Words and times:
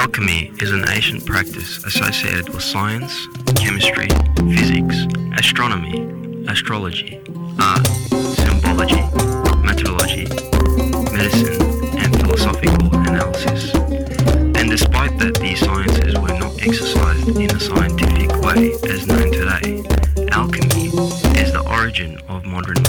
Alchemy 0.00 0.50
is 0.62 0.72
an 0.72 0.88
ancient 0.88 1.26
practice 1.26 1.84
associated 1.84 2.48
with 2.48 2.62
science, 2.62 3.28
chemistry, 3.56 4.08
physics, 4.56 4.96
astronomy, 5.36 6.46
astrology, 6.48 7.20
art, 7.60 7.86
symbology, 8.40 9.02
metallurgy, 9.62 10.24
medicine, 11.12 11.60
and 11.98 12.18
philosophical 12.18 12.96
analysis. 12.96 13.74
And 14.56 14.70
despite 14.70 15.18
that 15.18 15.38
these 15.38 15.60
sciences 15.60 16.14
were 16.18 16.38
not 16.38 16.58
exercised 16.62 17.36
in 17.36 17.54
a 17.54 17.60
scientific 17.60 18.32
way 18.40 18.72
as 18.88 19.06
known 19.06 19.30
today, 19.30 19.84
alchemy 20.30 20.86
is 21.38 21.52
the 21.52 21.62
origin 21.70 22.18
of 22.26 22.46
modern 22.46 22.82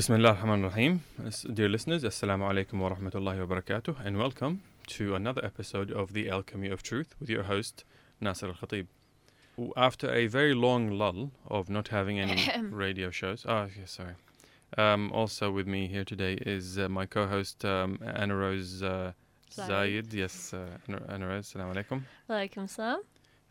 Bismillah 0.00 0.30
ar-Rahman 0.30 0.64
ar-Rahim. 0.64 1.04
Dear 1.52 1.68
listeners, 1.68 2.04
Assalamu 2.04 2.48
alaikum 2.50 2.80
wa 2.80 2.88
rahmatullahi 2.88 3.46
wa 3.46 3.54
barakatuh, 3.54 3.96
and 4.02 4.16
welcome 4.16 4.62
to 4.86 5.14
another 5.14 5.44
episode 5.44 5.90
of 5.92 6.14
The 6.14 6.30
Alchemy 6.30 6.70
of 6.70 6.82
Truth 6.82 7.14
with 7.20 7.28
your 7.28 7.42
host, 7.42 7.84
Nasser 8.18 8.46
Al 8.46 8.54
Khatib. 8.54 8.86
After 9.76 10.10
a 10.10 10.26
very 10.26 10.54
long 10.54 10.88
lull 10.88 11.32
of 11.48 11.68
not 11.68 11.88
having 11.88 12.18
any 12.18 12.50
radio 12.70 13.10
shows, 13.10 13.44
oh, 13.46 13.68
yeah, 13.78 13.84
sorry. 13.84 14.14
Um, 14.78 15.12
also 15.12 15.50
with 15.50 15.66
me 15.66 15.86
here 15.86 16.06
today 16.06 16.32
is 16.32 16.78
uh, 16.78 16.88
my 16.88 17.04
co 17.04 17.26
host, 17.26 17.62
um, 17.66 17.98
Anna 18.02 18.36
Rose 18.36 18.82
uh. 18.82 19.12
Yes, 19.58 20.54
uh, 20.54 20.78
Anna- 20.88 21.28
Rose, 21.28 21.52
Assalamu 21.52 21.74
alaikum. 21.74 22.02
Walaikum 22.26 22.70
salam. 22.70 23.02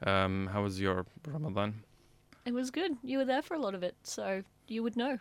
Um, 0.01 0.49
how 0.51 0.63
was 0.63 0.81
your 0.81 1.05
Ramadan? 1.27 1.83
It 2.47 2.55
was 2.55 2.71
good. 2.71 2.97
You 3.03 3.19
were 3.19 3.25
there 3.25 3.43
for 3.43 3.53
a 3.53 3.59
lot 3.59 3.75
of 3.75 3.83
it, 3.83 3.93
so 4.01 4.41
you 4.67 4.81
would 4.81 4.95
know. 4.95 5.19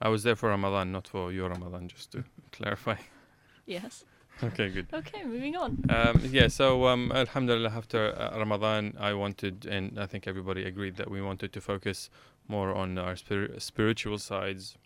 I 0.00 0.08
was 0.08 0.22
there 0.22 0.36
for 0.36 0.48
Ramadan, 0.48 0.92
not 0.92 1.08
for 1.08 1.32
your 1.32 1.48
Ramadan, 1.48 1.88
just 1.88 2.12
to 2.12 2.24
clarify. 2.52 2.96
Yes. 3.66 4.04
okay, 4.42 4.68
good. 4.68 4.86
Okay, 4.92 5.22
moving 5.24 5.56
on. 5.56 5.84
Um, 5.88 6.20
yeah, 6.30 6.48
so 6.48 6.86
um, 6.86 7.12
Alhamdulillah, 7.12 7.70
after 7.70 8.14
uh, 8.18 8.36
Ramadan, 8.36 8.94
I 8.98 9.14
wanted, 9.14 9.66
and 9.66 9.98
I 9.98 10.06
think 10.06 10.26
everybody 10.26 10.64
agreed 10.64 10.96
that 10.96 11.10
we 11.10 11.22
wanted 11.22 11.52
to 11.52 11.60
focus 11.60 12.10
more 12.48 12.74
on 12.74 12.98
our 12.98 13.16
spir- 13.16 13.58
spiritual 13.58 14.18
sides. 14.18 14.76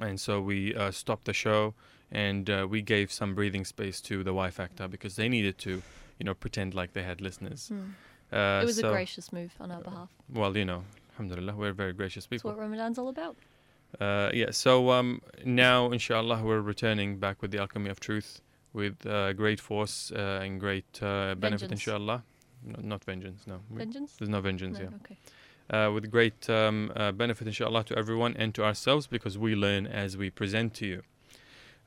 And 0.00 0.20
so 0.20 0.40
we 0.40 0.74
uh, 0.74 0.90
stopped 0.90 1.26
the 1.26 1.32
show 1.32 1.74
and 2.10 2.48
uh, 2.50 2.66
we 2.68 2.82
gave 2.82 3.12
some 3.12 3.34
breathing 3.34 3.64
space 3.64 4.00
to 4.02 4.22
the 4.22 4.34
Y 4.34 4.50
Factor 4.50 4.88
because 4.88 5.16
they 5.16 5.28
needed 5.28 5.58
to, 5.58 5.82
you 6.18 6.24
know, 6.24 6.34
pretend 6.34 6.74
like 6.74 6.92
they 6.92 7.02
had 7.02 7.20
listeners. 7.20 7.70
Uh, 8.32 8.60
it 8.62 8.66
was 8.66 8.76
so, 8.76 8.88
a 8.88 8.92
gracious 8.92 9.32
move 9.32 9.52
on 9.60 9.70
our 9.70 9.80
behalf. 9.80 10.08
Well, 10.32 10.56
you 10.56 10.64
know, 10.64 10.84
Alhamdulillah, 11.12 11.54
we're 11.54 11.72
very 11.72 11.92
gracious 11.92 12.26
people. 12.26 12.50
That's 12.50 12.58
what 12.58 12.62
Ramadan's 12.62 12.98
all 12.98 13.08
about. 13.08 13.36
Uh, 14.00 14.30
yeah, 14.34 14.50
so 14.50 14.90
um, 14.90 15.20
now, 15.44 15.90
inshallah, 15.90 16.42
we're 16.42 16.60
returning 16.60 17.18
back 17.18 17.40
with 17.42 17.50
the 17.50 17.58
Alchemy 17.58 17.90
of 17.90 18.00
Truth 18.00 18.40
with 18.72 19.06
uh, 19.06 19.32
great 19.32 19.60
force 19.60 20.10
uh, 20.14 20.40
and 20.42 20.58
great 20.58 20.84
uh, 21.00 21.34
benefit, 21.36 21.40
Vengeance. 21.40 21.70
inshallah. 21.72 22.24
No, 22.66 22.76
not 22.82 23.04
vengeance, 23.04 23.42
no. 23.46 23.60
Vengeance? 23.70 24.14
There's 24.18 24.30
no 24.30 24.40
vengeance, 24.40 24.78
No, 24.78 24.84
yeah. 24.84 24.90
okay. 25.04 25.18
Uh, 25.70 25.92
with 25.92 26.10
great 26.10 26.48
um, 26.50 26.90
uh, 26.96 27.12
benefit, 27.12 27.46
inshallah, 27.46 27.84
to 27.84 27.96
everyone 27.96 28.34
and 28.36 28.54
to 28.54 28.64
ourselves 28.64 29.06
because 29.06 29.36
we 29.38 29.54
learn 29.54 29.86
as 29.86 30.16
we 30.16 30.30
present 30.30 30.74
to 30.74 30.86
you. 30.86 31.02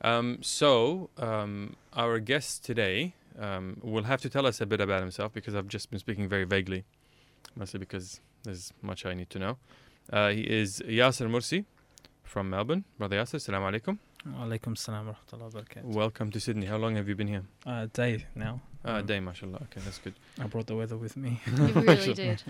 Um, 0.02 0.38
so, 0.40 1.10
um, 1.18 1.74
our 1.94 2.20
guest 2.20 2.64
today 2.64 3.14
um, 3.38 3.78
will 3.82 4.04
have 4.04 4.20
to 4.22 4.30
tell 4.30 4.46
us 4.46 4.60
a 4.60 4.66
bit 4.66 4.80
about 4.80 5.00
himself 5.00 5.32
because 5.32 5.54
I've 5.54 5.68
just 5.68 5.90
been 5.90 5.98
speaking 5.98 6.28
very 6.28 6.44
vaguely, 6.44 6.84
mostly 7.56 7.80
because 7.80 8.20
there's 8.44 8.72
much 8.80 9.04
I 9.04 9.14
need 9.14 9.30
to 9.30 9.38
know. 9.40 9.58
Uh, 10.12 10.30
he 10.30 10.42
is 10.42 10.80
Yassir 10.86 11.28
Mursi 11.28 11.64
from 12.28 12.50
Melbourne. 12.50 12.84
Brother 12.98 13.16
Yassir, 13.16 13.36
Assalamu 13.36 13.72
alaikum. 13.80 13.98
Alaikum 14.38 14.76
salam 14.76 15.06
wa 15.06 15.14
rahmatullahi 15.14 15.54
wa 15.54 15.60
barakatuh. 15.60 15.84
Welcome 15.84 16.30
to 16.32 16.40
Sydney. 16.40 16.66
How 16.66 16.76
long 16.76 16.96
have 16.96 17.08
you 17.08 17.14
been 17.14 17.28
here? 17.28 17.42
Uh, 17.66 17.86
day 17.92 18.26
now. 18.34 18.60
Uh, 18.84 19.00
Mm. 19.02 19.06
day, 19.06 19.20
mashallah. 19.20 19.56
Okay, 19.62 19.80
that's 19.84 19.98
good. 19.98 20.14
I 20.40 20.46
brought 20.46 20.66
the 20.66 20.76
weather 20.76 20.96
with 20.96 21.16
me. 21.16 21.40
You 21.46 21.52
really 21.66 22.14
did. 22.24 22.42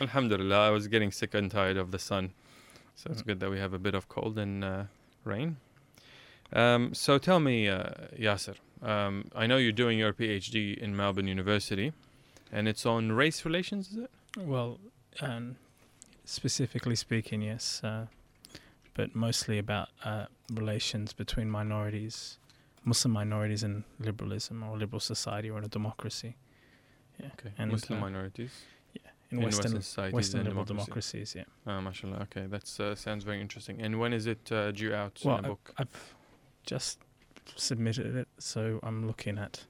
Alhamdulillah, 0.00 0.68
I 0.68 0.70
was 0.70 0.86
getting 0.88 1.10
sick 1.10 1.34
and 1.34 1.50
tired 1.50 1.76
of 1.76 1.90
the 1.90 1.98
sun, 1.98 2.32
so 2.94 3.10
it's 3.10 3.22
Mm. 3.22 3.26
good 3.26 3.40
that 3.40 3.50
we 3.50 3.58
have 3.58 3.72
a 3.72 3.78
bit 3.78 3.94
of 3.94 4.08
cold 4.08 4.38
and 4.38 4.62
uh, 4.64 4.84
rain. 5.24 5.56
Um, 6.52 6.92
so 6.94 7.18
tell 7.18 7.40
me, 7.40 7.68
uh, 7.68 7.84
Yassir, 8.18 8.56
um, 8.82 9.30
I 9.34 9.46
know 9.46 9.56
you're 9.56 9.72
doing 9.72 9.98
your 9.98 10.12
PhD 10.12 10.76
in 10.76 10.94
Melbourne 10.96 11.26
University, 11.26 11.92
and 12.52 12.68
it's 12.68 12.84
on 12.84 13.12
race 13.12 13.44
relations, 13.44 13.88
is 13.92 13.96
it? 14.04 14.10
well, 14.38 14.78
um, 15.20 15.56
specifically 16.24 16.96
speaking, 16.96 17.42
yes, 17.42 17.80
uh, 17.82 18.06
but 18.94 19.14
mostly 19.14 19.58
about 19.58 19.88
uh, 20.04 20.26
relations 20.52 21.12
between 21.12 21.50
minorities, 21.50 22.38
Muslim 22.84 23.12
minorities, 23.12 23.62
and 23.62 23.84
liberalism 23.98 24.62
or 24.62 24.76
liberal 24.76 25.00
society 25.00 25.50
or 25.50 25.58
in 25.58 25.64
a 25.64 25.68
democracy. 25.68 26.36
Yeah, 27.18 27.26
Okay. 27.38 27.52
And, 27.58 27.70
Muslim 27.70 27.98
uh, 27.98 28.02
minorities 28.02 28.52
in, 29.30 29.38
in 29.38 29.44
Western 29.44 29.80
societies 29.82 30.14
Western 30.14 30.40
and 30.40 30.48
liberal 30.48 30.64
democracy. 30.64 31.18
democracies. 31.18 31.46
Yeah. 31.66 31.72
Oh, 31.72 31.80
mashallah. 31.80 32.20
Okay, 32.22 32.46
that 32.46 32.80
uh, 32.80 32.94
sounds 32.94 33.24
very 33.24 33.40
interesting. 33.40 33.80
And 33.80 33.98
when 33.98 34.12
is 34.12 34.26
it 34.26 34.50
uh, 34.52 34.72
due 34.72 34.94
out 34.94 35.20
Well, 35.24 35.38
in 35.38 35.44
a 35.44 35.48
book? 35.48 35.74
I've 35.78 36.14
just 36.66 36.98
submitted 37.56 38.14
it, 38.16 38.28
so 38.38 38.78
I'm 38.82 39.06
looking 39.06 39.38
at 39.38 39.64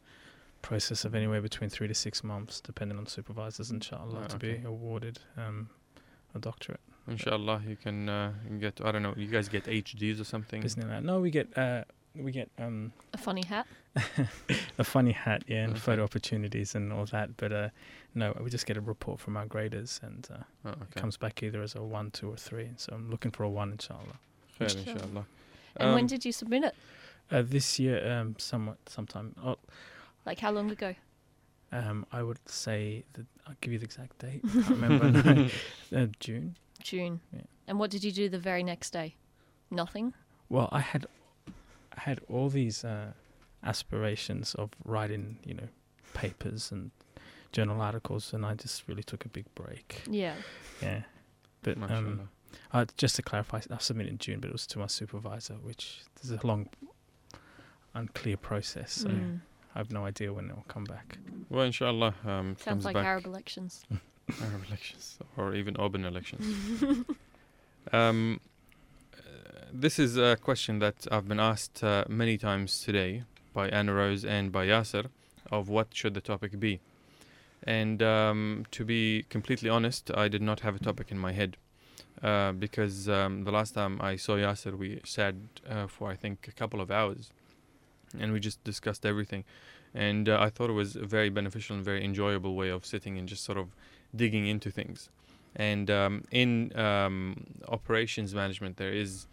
process 0.62 1.04
of 1.04 1.14
anywhere 1.14 1.40
between 1.42 1.68
three 1.70 1.88
to 1.88 1.94
six 1.94 2.22
months, 2.22 2.60
depending 2.60 2.96
on 2.98 3.06
supervisors, 3.06 3.70
inshallah, 3.70 4.22
Ah, 4.24 4.26
to 4.28 4.38
be 4.38 4.60
awarded 4.64 5.18
um, 5.36 5.68
a 6.34 6.38
doctorate. 6.38 6.80
Inshallah, 7.08 7.62
you 7.66 7.76
can 7.76 8.08
uh, 8.08 8.32
get. 8.60 8.80
I 8.84 8.92
don't 8.92 9.02
know. 9.02 9.14
You 9.16 9.26
guys 9.26 9.48
get 9.48 9.64
HDs 9.64 10.20
or 10.20 10.24
something. 10.24 10.62
Disneyland. 10.62 11.02
No, 11.04 11.20
we 11.20 11.30
get 11.30 11.56
uh, 11.58 11.84
we 12.14 12.30
get 12.32 12.48
um, 12.58 12.92
A 13.12 13.18
funny 13.18 13.42
hat. 13.42 13.66
a 14.78 14.84
funny 14.84 15.12
hat, 15.12 15.42
yeah, 15.46 15.64
and 15.64 15.72
Okay. 15.72 15.80
photo 15.80 16.04
opportunities 16.04 16.74
and 16.74 16.92
all 16.92 17.04
that. 17.06 17.36
But 17.36 17.52
uh, 17.52 17.68
no, 18.14 18.34
we 18.42 18.50
just 18.50 18.66
get 18.66 18.76
a 18.76 18.80
report 18.80 19.20
from 19.20 19.36
our 19.36 19.46
graders, 19.46 20.00
and 20.02 20.26
uh, 20.32 20.44
Oh, 20.64 20.70
it 20.70 20.94
comes 20.94 21.16
back 21.16 21.42
either 21.42 21.60
as 21.62 21.74
a 21.74 21.82
one, 21.82 22.10
two, 22.10 22.30
or 22.30 22.36
three. 22.36 22.70
So 22.76 22.92
I'm 22.94 23.10
looking 23.10 23.30
for 23.32 23.42
a 23.44 23.50
one, 23.50 23.72
inshallah. 23.72 24.18
Khair, 24.58 24.70
Inshallah. 24.76 24.92
inshallah. 24.94 25.26
And 25.76 25.92
when 25.94 26.04
Um, 26.04 26.06
did 26.08 26.24
you 26.24 26.32
submit 26.32 26.64
it? 26.64 26.74
Uh, 27.30 27.42
this 27.42 27.78
year, 27.78 27.98
um, 28.12 28.36
somewhat, 28.38 28.78
sometime. 28.88 29.34
Oh, 29.44 29.56
Like 30.24 30.38
how 30.40 30.52
long 30.52 30.70
ago? 30.70 30.94
um, 31.72 32.06
I 32.12 32.22
would 32.22 32.38
say 32.48 33.04
that 33.14 33.26
I'll 33.46 33.56
give 33.60 33.72
you 33.72 33.78
the 33.78 33.84
exact 33.86 34.18
date. 34.18 34.42
I 34.48 34.62
can't 34.62 34.68
remember. 34.80 35.50
uh, 35.96 36.06
June. 36.20 36.56
June. 36.82 37.20
Yeah. 37.32 37.40
And 37.68 37.78
what 37.78 37.90
did 37.90 38.04
you 38.04 38.12
do 38.12 38.28
the 38.28 38.38
very 38.38 38.62
next 38.62 38.90
day? 38.92 39.16
Nothing? 39.70 40.14
Well, 40.48 40.68
I 40.72 40.80
had, 40.80 41.06
I 41.96 42.00
had 42.00 42.20
all 42.28 42.48
these 42.48 42.84
uh, 42.84 43.12
aspirations 43.64 44.54
of 44.54 44.70
writing, 44.84 45.38
you 45.44 45.54
know, 45.54 45.68
papers 46.14 46.70
and 46.72 46.90
journal 47.52 47.80
articles, 47.80 48.32
and 48.34 48.44
I 48.44 48.54
just 48.54 48.86
really 48.88 49.02
took 49.02 49.24
a 49.24 49.28
big 49.28 49.46
break. 49.54 50.02
Yeah. 50.10 50.34
Yeah, 50.82 51.02
but 51.62 51.78
mashallah. 51.78 51.98
um, 52.00 52.28
uh, 52.72 52.84
just 52.98 53.16
to 53.16 53.22
clarify, 53.22 53.60
I 53.70 53.78
submitted 53.78 54.10
in 54.12 54.18
June, 54.18 54.40
but 54.40 54.48
it 54.48 54.52
was 54.52 54.66
to 54.68 54.78
my 54.78 54.86
supervisor, 54.88 55.54
which 55.54 56.00
is 56.22 56.30
a 56.30 56.46
long, 56.46 56.68
unclear 57.94 58.36
process. 58.36 58.92
So 58.92 59.08
Mm. 59.08 59.40
I 59.74 59.78
have 59.78 59.90
no 59.90 60.04
idea 60.04 60.32
when 60.32 60.50
it 60.50 60.54
will 60.56 60.64
come 60.68 60.84
back. 60.84 61.18
Well, 61.48 61.64
inshallah, 61.64 62.14
um, 62.26 62.50
it 62.52 62.60
Sounds 62.60 62.64
comes 62.64 62.84
like 62.84 62.94
back. 62.94 63.06
Arab 63.06 63.24
elections. 63.26 63.84
Arab 64.40 64.64
elections 64.68 65.18
or 65.36 65.54
even 65.54 65.76
urban 65.78 66.04
elections. 66.04 66.44
um, 67.92 68.40
uh, 69.16 69.20
this 69.72 69.98
is 69.98 70.16
a 70.16 70.36
question 70.36 70.78
that 70.78 71.06
I've 71.10 71.28
been 71.28 71.40
asked 71.40 71.82
uh, 71.82 72.04
many 72.08 72.38
times 72.38 72.80
today 72.80 73.24
by 73.52 73.68
Anna 73.68 73.94
Rose 73.94 74.24
and 74.24 74.50
by 74.50 74.66
Yassir 74.66 75.06
of 75.50 75.68
what 75.68 75.88
should 75.92 76.14
the 76.14 76.20
topic 76.20 76.58
be. 76.58 76.80
And 77.64 78.02
um, 78.02 78.66
to 78.72 78.84
be 78.84 79.24
completely 79.28 79.68
honest, 79.68 80.10
I 80.14 80.28
did 80.28 80.42
not 80.42 80.60
have 80.60 80.74
a 80.74 80.78
topic 80.78 81.10
in 81.10 81.18
my 81.18 81.32
head 81.32 81.56
uh, 82.22 82.52
because 82.52 83.08
um, 83.08 83.44
the 83.44 83.52
last 83.52 83.74
time 83.74 84.00
I 84.00 84.16
saw 84.16 84.36
Yassir, 84.36 84.76
we 84.76 85.00
sat 85.04 85.34
uh, 85.68 85.86
for 85.86 86.10
I 86.10 86.16
think 86.16 86.48
a 86.48 86.52
couple 86.52 86.80
of 86.80 86.90
hours 86.90 87.30
and 88.18 88.32
we 88.32 88.40
just 88.40 88.62
discussed 88.64 89.06
everything. 89.06 89.44
And 89.94 90.28
uh, 90.28 90.40
I 90.40 90.48
thought 90.48 90.70
it 90.70 90.74
was 90.74 90.96
a 90.96 91.04
very 91.04 91.28
beneficial 91.28 91.76
and 91.76 91.84
very 91.84 92.04
enjoyable 92.04 92.54
way 92.54 92.70
of 92.70 92.86
sitting 92.86 93.18
and 93.18 93.28
just 93.28 93.44
sort 93.44 93.58
of 93.58 93.68
digging 94.14 94.46
into 94.46 94.70
things. 94.70 95.08
And 95.54 95.90
um, 95.90 96.24
in 96.30 96.76
um, 96.78 97.46
operations 97.68 98.34
management, 98.34 98.76
there 98.76 98.92
is 98.92 99.26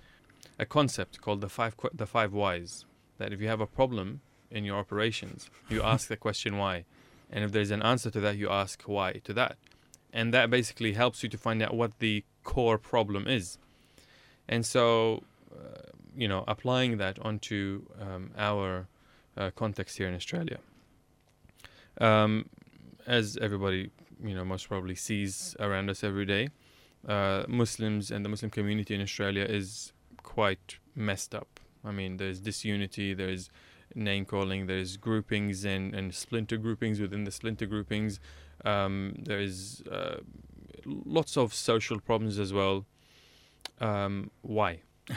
a 0.57 0.65
concept 0.65 1.21
called 1.21 1.41
the 1.41 1.49
five 1.49 1.77
qu- 1.77 1.89
the 1.93 2.05
five 2.05 2.33
whys. 2.33 2.85
That 3.17 3.33
if 3.33 3.41
you 3.41 3.47
have 3.47 3.61
a 3.61 3.67
problem 3.67 4.21
in 4.51 4.65
your 4.65 4.77
operations, 4.77 5.49
you 5.69 5.81
ask 5.93 6.07
the 6.07 6.17
question 6.17 6.57
why, 6.57 6.85
and 7.31 7.43
if 7.43 7.51
there's 7.51 7.71
an 7.71 7.81
answer 7.81 8.09
to 8.11 8.19
that, 8.19 8.37
you 8.37 8.49
ask 8.49 8.81
why 8.83 9.13
to 9.23 9.33
that, 9.33 9.57
and 10.11 10.33
that 10.33 10.49
basically 10.49 10.93
helps 10.93 11.23
you 11.23 11.29
to 11.29 11.37
find 11.37 11.61
out 11.61 11.73
what 11.73 11.99
the 11.99 12.23
core 12.43 12.77
problem 12.77 13.27
is. 13.27 13.57
And 14.47 14.65
so, 14.65 15.23
uh, 15.53 15.81
you 16.15 16.27
know, 16.27 16.43
applying 16.47 16.97
that 16.97 17.19
onto 17.19 17.83
um, 18.01 18.31
our 18.37 18.87
uh, 19.37 19.51
context 19.55 19.97
here 19.97 20.07
in 20.07 20.15
Australia. 20.15 20.57
Um, 22.01 22.49
as 23.05 23.37
everybody, 23.37 23.91
you 24.24 24.36
know, 24.36 24.44
most 24.45 24.68
probably 24.68 24.95
sees 24.95 25.56
around 25.60 25.89
us 25.89 26.04
every 26.04 26.25
day, 26.25 26.50
uh, 27.07 27.44
Muslims 27.48 28.12
and 28.12 28.24
the 28.25 28.30
Muslim 28.30 28.51
community 28.51 28.95
in 28.95 29.01
Australia 29.01 29.44
is 29.44 29.94
quite 30.24 30.77
messed 30.95 31.33
up. 31.33 31.60
I 31.83 31.92
mean, 31.92 32.18
there's 32.18 32.39
disunity, 32.39 33.13
there's 33.13 33.50
name 33.95 34.25
calling, 34.25 34.68
there's 34.68 34.98
groupings 34.98 35.66
and, 35.66 35.95
and 35.95 36.13
splinter 36.13 36.57
groupings 36.57 37.00
within 37.00 37.24
the 37.24 37.31
splinter 37.31 37.66
groupings. 37.66 38.19
Um, 38.66 39.16
there's 39.18 39.81
uh, 39.89 40.18
lots 40.86 41.38
of 41.38 41.54
social 41.54 42.00
problems 42.00 42.38
as 42.38 42.51
well. 42.51 42.86
Um, 43.80 44.31
why? 44.42 44.81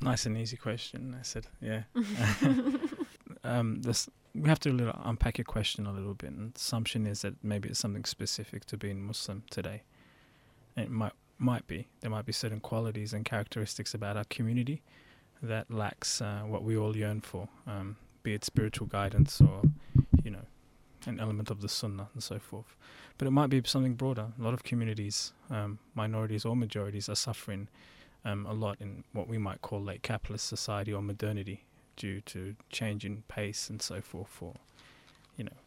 Nice 0.00 0.26
and 0.26 0.36
easy 0.36 0.56
question. 0.56 1.16
I 1.18 1.22
said, 1.22 1.46
yeah. 1.60 1.82
um, 3.44 3.82
this 3.82 4.08
we 4.34 4.48
have 4.48 4.60
to 4.60 4.72
little 4.72 4.98
unpack 5.04 5.38
your 5.38 5.44
question 5.44 5.86
a 5.86 5.92
little 5.92 6.14
bit. 6.14 6.30
And 6.30 6.52
assumption 6.54 7.06
is 7.06 7.22
that 7.22 7.42
maybe 7.42 7.68
it's 7.68 7.78
something 7.78 8.04
specific 8.04 8.64
to 8.66 8.76
being 8.76 9.02
Muslim 9.02 9.44
today. 9.50 9.82
And 10.76 10.86
it 10.86 10.90
might 10.90 11.12
might 11.38 11.66
be 11.66 11.88
there 12.00 12.10
might 12.10 12.26
be 12.26 12.32
certain 12.32 12.60
qualities 12.60 13.12
and 13.12 13.24
characteristics 13.24 13.94
about 13.94 14.16
our 14.16 14.24
community 14.24 14.82
that 15.42 15.70
lacks 15.70 16.20
uh, 16.20 16.42
what 16.46 16.62
we 16.62 16.76
all 16.76 16.94
yearn 16.94 17.20
for, 17.20 17.48
um, 17.66 17.96
be 18.22 18.34
it 18.34 18.44
spiritual 18.44 18.86
guidance 18.86 19.40
or 19.40 19.62
you 20.22 20.30
know 20.30 20.44
an 21.06 21.18
element 21.18 21.50
of 21.50 21.62
the 21.62 21.68
Sunnah 21.68 22.08
and 22.12 22.22
so 22.22 22.38
forth. 22.38 22.76
But 23.16 23.26
it 23.26 23.30
might 23.30 23.48
be 23.48 23.62
something 23.64 23.94
broader. 23.94 24.28
A 24.38 24.42
lot 24.42 24.54
of 24.54 24.62
communities, 24.62 25.32
um, 25.50 25.78
minorities 25.94 26.44
or 26.44 26.54
majorities, 26.54 27.08
are 27.08 27.14
suffering 27.14 27.68
um, 28.24 28.46
a 28.46 28.52
lot 28.52 28.76
in 28.80 29.04
what 29.12 29.28
we 29.28 29.38
might 29.38 29.62
call 29.62 29.82
late 29.82 30.02
capitalist 30.02 30.46
society 30.46 30.92
or 30.92 31.02
modernity 31.02 31.64
due 32.00 32.20
to 32.22 32.56
change 32.70 33.04
in 33.04 33.22
pace 33.28 33.68
and 33.68 33.82
so 33.82 34.00
forth. 34.00 34.28
For 34.28 34.54
you 35.36 35.44
know, 35.44 35.58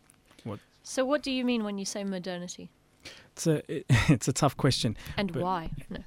what 0.43 0.59
So, 0.83 1.05
what 1.05 1.21
do 1.21 1.31
you 1.31 1.45
mean 1.45 1.63
when 1.63 1.77
you 1.77 1.85
say 1.85 2.03
modernity, 2.03 2.69
it's 3.33 3.45
a 3.47 3.71
it, 3.71 3.85
it's 4.09 4.27
a 4.27 4.33
tough 4.33 4.57
question. 4.57 4.97
and 5.15 5.31
why? 5.35 5.69
No. 5.89 5.99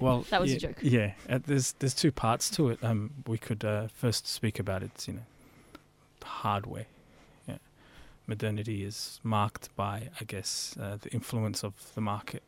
Well, 0.00 0.26
That 0.30 0.40
was 0.40 0.52
a 0.52 0.58
joke. 0.58 0.76
Yeah, 0.82 1.12
uh, 1.28 1.38
there's 1.46 1.72
there's 1.78 1.94
two 1.94 2.12
parts 2.12 2.50
to 2.50 2.68
it. 2.70 2.78
Um, 2.82 3.10
we 3.26 3.38
could 3.38 3.64
uh, 3.64 3.88
first 3.88 4.26
speak 4.26 4.58
about 4.58 4.82
it. 4.82 5.08
You 5.08 5.14
know, 5.14 5.26
hardware. 6.22 6.86
Yeah, 7.48 7.58
modernity 8.26 8.84
is 8.84 9.20
marked 9.22 9.74
by, 9.76 10.08
I 10.20 10.24
guess, 10.24 10.76
uh, 10.80 10.96
the 11.00 11.10
influence 11.10 11.62
of 11.64 11.72
the 11.94 12.00
market, 12.00 12.42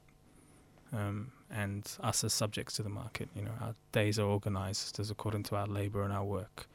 um, 0.93 1.31
and 1.51 1.91
us 2.01 2.25
as 2.25 2.33
subjects 2.35 2.75
to 2.77 2.83
the 2.83 2.91
market. 2.91 3.29
You 3.37 3.43
know, 3.43 3.55
our 3.61 3.75
days 3.93 4.19
are 4.19 4.27
organized 4.27 4.99
as 5.01 5.11
according 5.11 5.45
to 5.45 5.57
our 5.57 5.67
labor 5.69 6.03
and 6.03 6.13
our 6.13 6.25
work. 6.25 6.67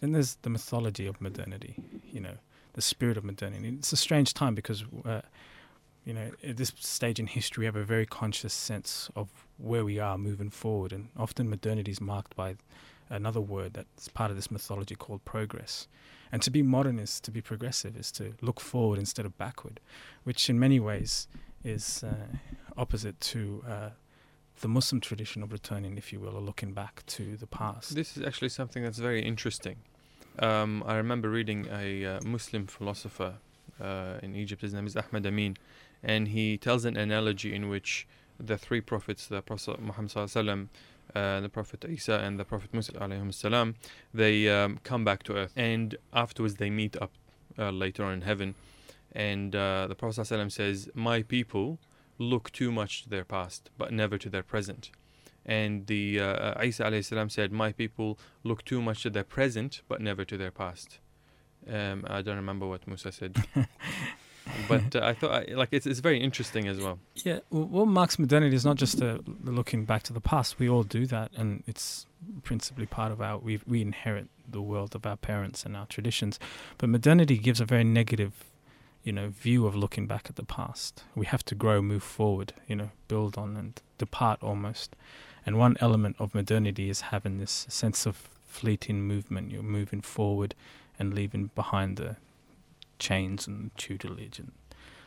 Then 0.00 0.12
there's 0.12 0.36
the 0.42 0.50
mythology 0.50 1.06
of 1.06 1.20
modernity. 1.20 1.76
You 2.04 2.20
know, 2.20 2.36
the 2.74 2.82
spirit 2.82 3.16
of 3.16 3.24
modernity. 3.24 3.68
It's 3.68 3.92
a 3.92 3.96
strange 3.96 4.34
time 4.34 4.54
because. 4.54 4.84
Uh, 5.04 5.22
you 6.04 6.14
know, 6.14 6.30
at 6.46 6.56
this 6.56 6.72
stage 6.76 7.18
in 7.18 7.26
history, 7.26 7.62
we 7.62 7.66
have 7.66 7.74
a 7.74 7.82
very 7.82 8.06
conscious 8.06 8.54
sense 8.54 9.10
of 9.16 9.28
where 9.58 9.84
we 9.84 9.98
are 9.98 10.16
moving 10.16 10.50
forward, 10.50 10.92
and 10.92 11.08
often 11.16 11.50
modernity 11.50 11.90
is 11.90 12.00
marked 12.00 12.36
by 12.36 12.54
another 13.10 13.40
word 13.40 13.74
that's 13.74 14.08
part 14.08 14.30
of 14.30 14.36
this 14.36 14.48
mythology 14.48 14.94
called 14.94 15.24
progress. 15.24 15.88
And 16.32 16.42
to 16.42 16.50
be 16.50 16.62
modern 16.62 16.98
is 16.98 17.20
to 17.20 17.30
be 17.30 17.40
progressive, 17.40 17.96
is 17.96 18.12
to 18.12 18.34
look 18.40 18.60
forward 18.60 18.98
instead 18.98 19.26
of 19.26 19.36
backward, 19.36 19.80
which 20.24 20.48
in 20.48 20.58
many 20.58 20.78
ways 20.78 21.26
is 21.64 22.04
uh, 22.04 22.36
opposite 22.76 23.20
to 23.20 23.64
uh, 23.68 23.90
the 24.60 24.68
Muslim 24.68 25.00
tradition 25.00 25.42
of 25.42 25.52
returning, 25.52 25.98
if 25.98 26.12
you 26.12 26.20
will, 26.20 26.36
or 26.36 26.40
looking 26.40 26.72
back 26.72 27.04
to 27.06 27.36
the 27.36 27.46
past. 27.46 27.94
This 27.94 28.16
is 28.16 28.22
actually 28.22 28.48
something 28.48 28.82
that's 28.82 28.98
very 28.98 29.22
interesting. 29.22 29.76
Um, 30.38 30.82
I 30.86 30.96
remember 30.96 31.30
reading 31.30 31.66
a 31.70 32.04
uh, 32.04 32.20
Muslim 32.24 32.66
philosopher 32.66 33.34
uh, 33.80 34.14
in 34.22 34.34
Egypt. 34.34 34.62
His 34.62 34.74
name 34.74 34.86
is 34.86 34.96
Ahmed 34.96 35.26
Amin, 35.26 35.56
and 36.02 36.28
he 36.28 36.56
tells 36.56 36.84
an 36.84 36.96
analogy 36.96 37.54
in 37.54 37.68
which 37.68 38.06
the 38.38 38.58
three 38.58 38.80
prophets, 38.80 39.26
the 39.26 39.40
Prophet 39.42 39.80
Muhammad 39.80 40.68
uh, 41.14 41.40
the 41.40 41.48
Prophet 41.48 41.84
Isa, 41.88 42.20
and 42.22 42.38
the 42.38 42.44
Prophet 42.44 42.72
Musa 42.72 43.74
they 44.12 44.48
um, 44.48 44.78
come 44.82 45.04
back 45.04 45.22
to 45.24 45.36
earth, 45.36 45.52
and 45.56 45.96
afterwards 46.12 46.56
they 46.56 46.70
meet 46.70 46.96
up 47.00 47.12
uh, 47.58 47.70
later 47.70 48.04
on 48.04 48.14
in 48.14 48.20
heaven, 48.22 48.54
and 49.12 49.54
uh, 49.54 49.86
the 49.86 49.94
Prophet 49.94 50.26
says, 50.52 50.90
"My 50.94 51.22
people 51.22 51.78
look 52.18 52.52
too 52.52 52.70
much 52.72 53.02
to 53.04 53.08
their 53.08 53.24
past, 53.24 53.70
but 53.78 53.92
never 53.92 54.18
to 54.18 54.28
their 54.28 54.42
present." 54.42 54.90
And 55.44 55.86
the 55.86 56.20
uh, 56.20 56.62
Isa 56.62 56.84
alayhi 56.84 57.30
said, 57.30 57.52
"My 57.52 57.72
people 57.72 58.18
look 58.42 58.64
too 58.64 58.82
much 58.82 59.02
to 59.02 59.10
their 59.10 59.24
present, 59.24 59.82
but 59.88 60.00
never 60.00 60.24
to 60.24 60.36
their 60.36 60.50
past." 60.50 60.98
Um, 61.70 62.04
I 62.08 62.22
don't 62.22 62.36
remember 62.36 62.66
what 62.66 62.86
Musa 62.86 63.10
said, 63.10 63.36
but 64.68 64.94
uh, 64.94 65.00
I 65.02 65.14
thought 65.14 65.30
I, 65.32 65.54
like 65.54 65.70
it's 65.72 65.86
it's 65.86 66.00
very 66.00 66.20
interesting 66.20 66.68
as 66.68 66.78
well. 66.78 66.98
Yeah, 67.16 67.40
well, 67.50 67.64
what 67.64 67.88
marks 67.88 68.18
modernity 68.18 68.54
is 68.54 68.64
not 68.64 68.76
just 68.76 69.02
uh 69.02 69.18
looking 69.42 69.84
back 69.84 70.02
to 70.04 70.12
the 70.12 70.20
past. 70.20 70.58
We 70.58 70.68
all 70.68 70.84
do 70.84 71.06
that, 71.06 71.32
and 71.36 71.64
it's 71.66 72.06
principally 72.44 72.86
part 72.86 73.10
of 73.10 73.20
our 73.20 73.38
we 73.38 73.60
we 73.66 73.82
inherit 73.82 74.28
the 74.48 74.62
world 74.62 74.94
of 74.94 75.06
our 75.06 75.16
parents 75.16 75.64
and 75.64 75.76
our 75.76 75.86
traditions. 75.86 76.38
But 76.78 76.88
modernity 76.88 77.36
gives 77.38 77.60
a 77.60 77.64
very 77.64 77.84
negative, 77.84 78.44
you 79.06 79.12
know, 79.12 79.28
view 79.28 79.66
of 79.66 79.76
looking 79.76 80.08
back 80.08 80.26
at 80.28 80.34
the 80.34 80.42
past. 80.42 81.04
We 81.14 81.26
have 81.26 81.44
to 81.44 81.54
grow, 81.54 81.80
move 81.80 82.02
forward, 82.02 82.52
you 82.66 82.74
know, 82.74 82.90
build 83.06 83.38
on 83.38 83.56
and 83.56 83.80
depart 83.98 84.42
almost. 84.42 84.96
And 85.46 85.56
one 85.56 85.76
element 85.78 86.16
of 86.18 86.34
modernity 86.34 86.90
is 86.90 87.02
having 87.02 87.38
this 87.38 87.66
sense 87.68 88.04
of 88.04 88.28
fleeting 88.44 89.02
movement. 89.02 89.52
You're 89.52 89.62
moving 89.62 90.00
forward 90.00 90.56
and 90.98 91.14
leaving 91.14 91.50
behind 91.54 91.98
the 91.98 92.16
chains 92.98 93.46
and 93.46 93.70
tutelage 93.76 94.40
and 94.40 94.50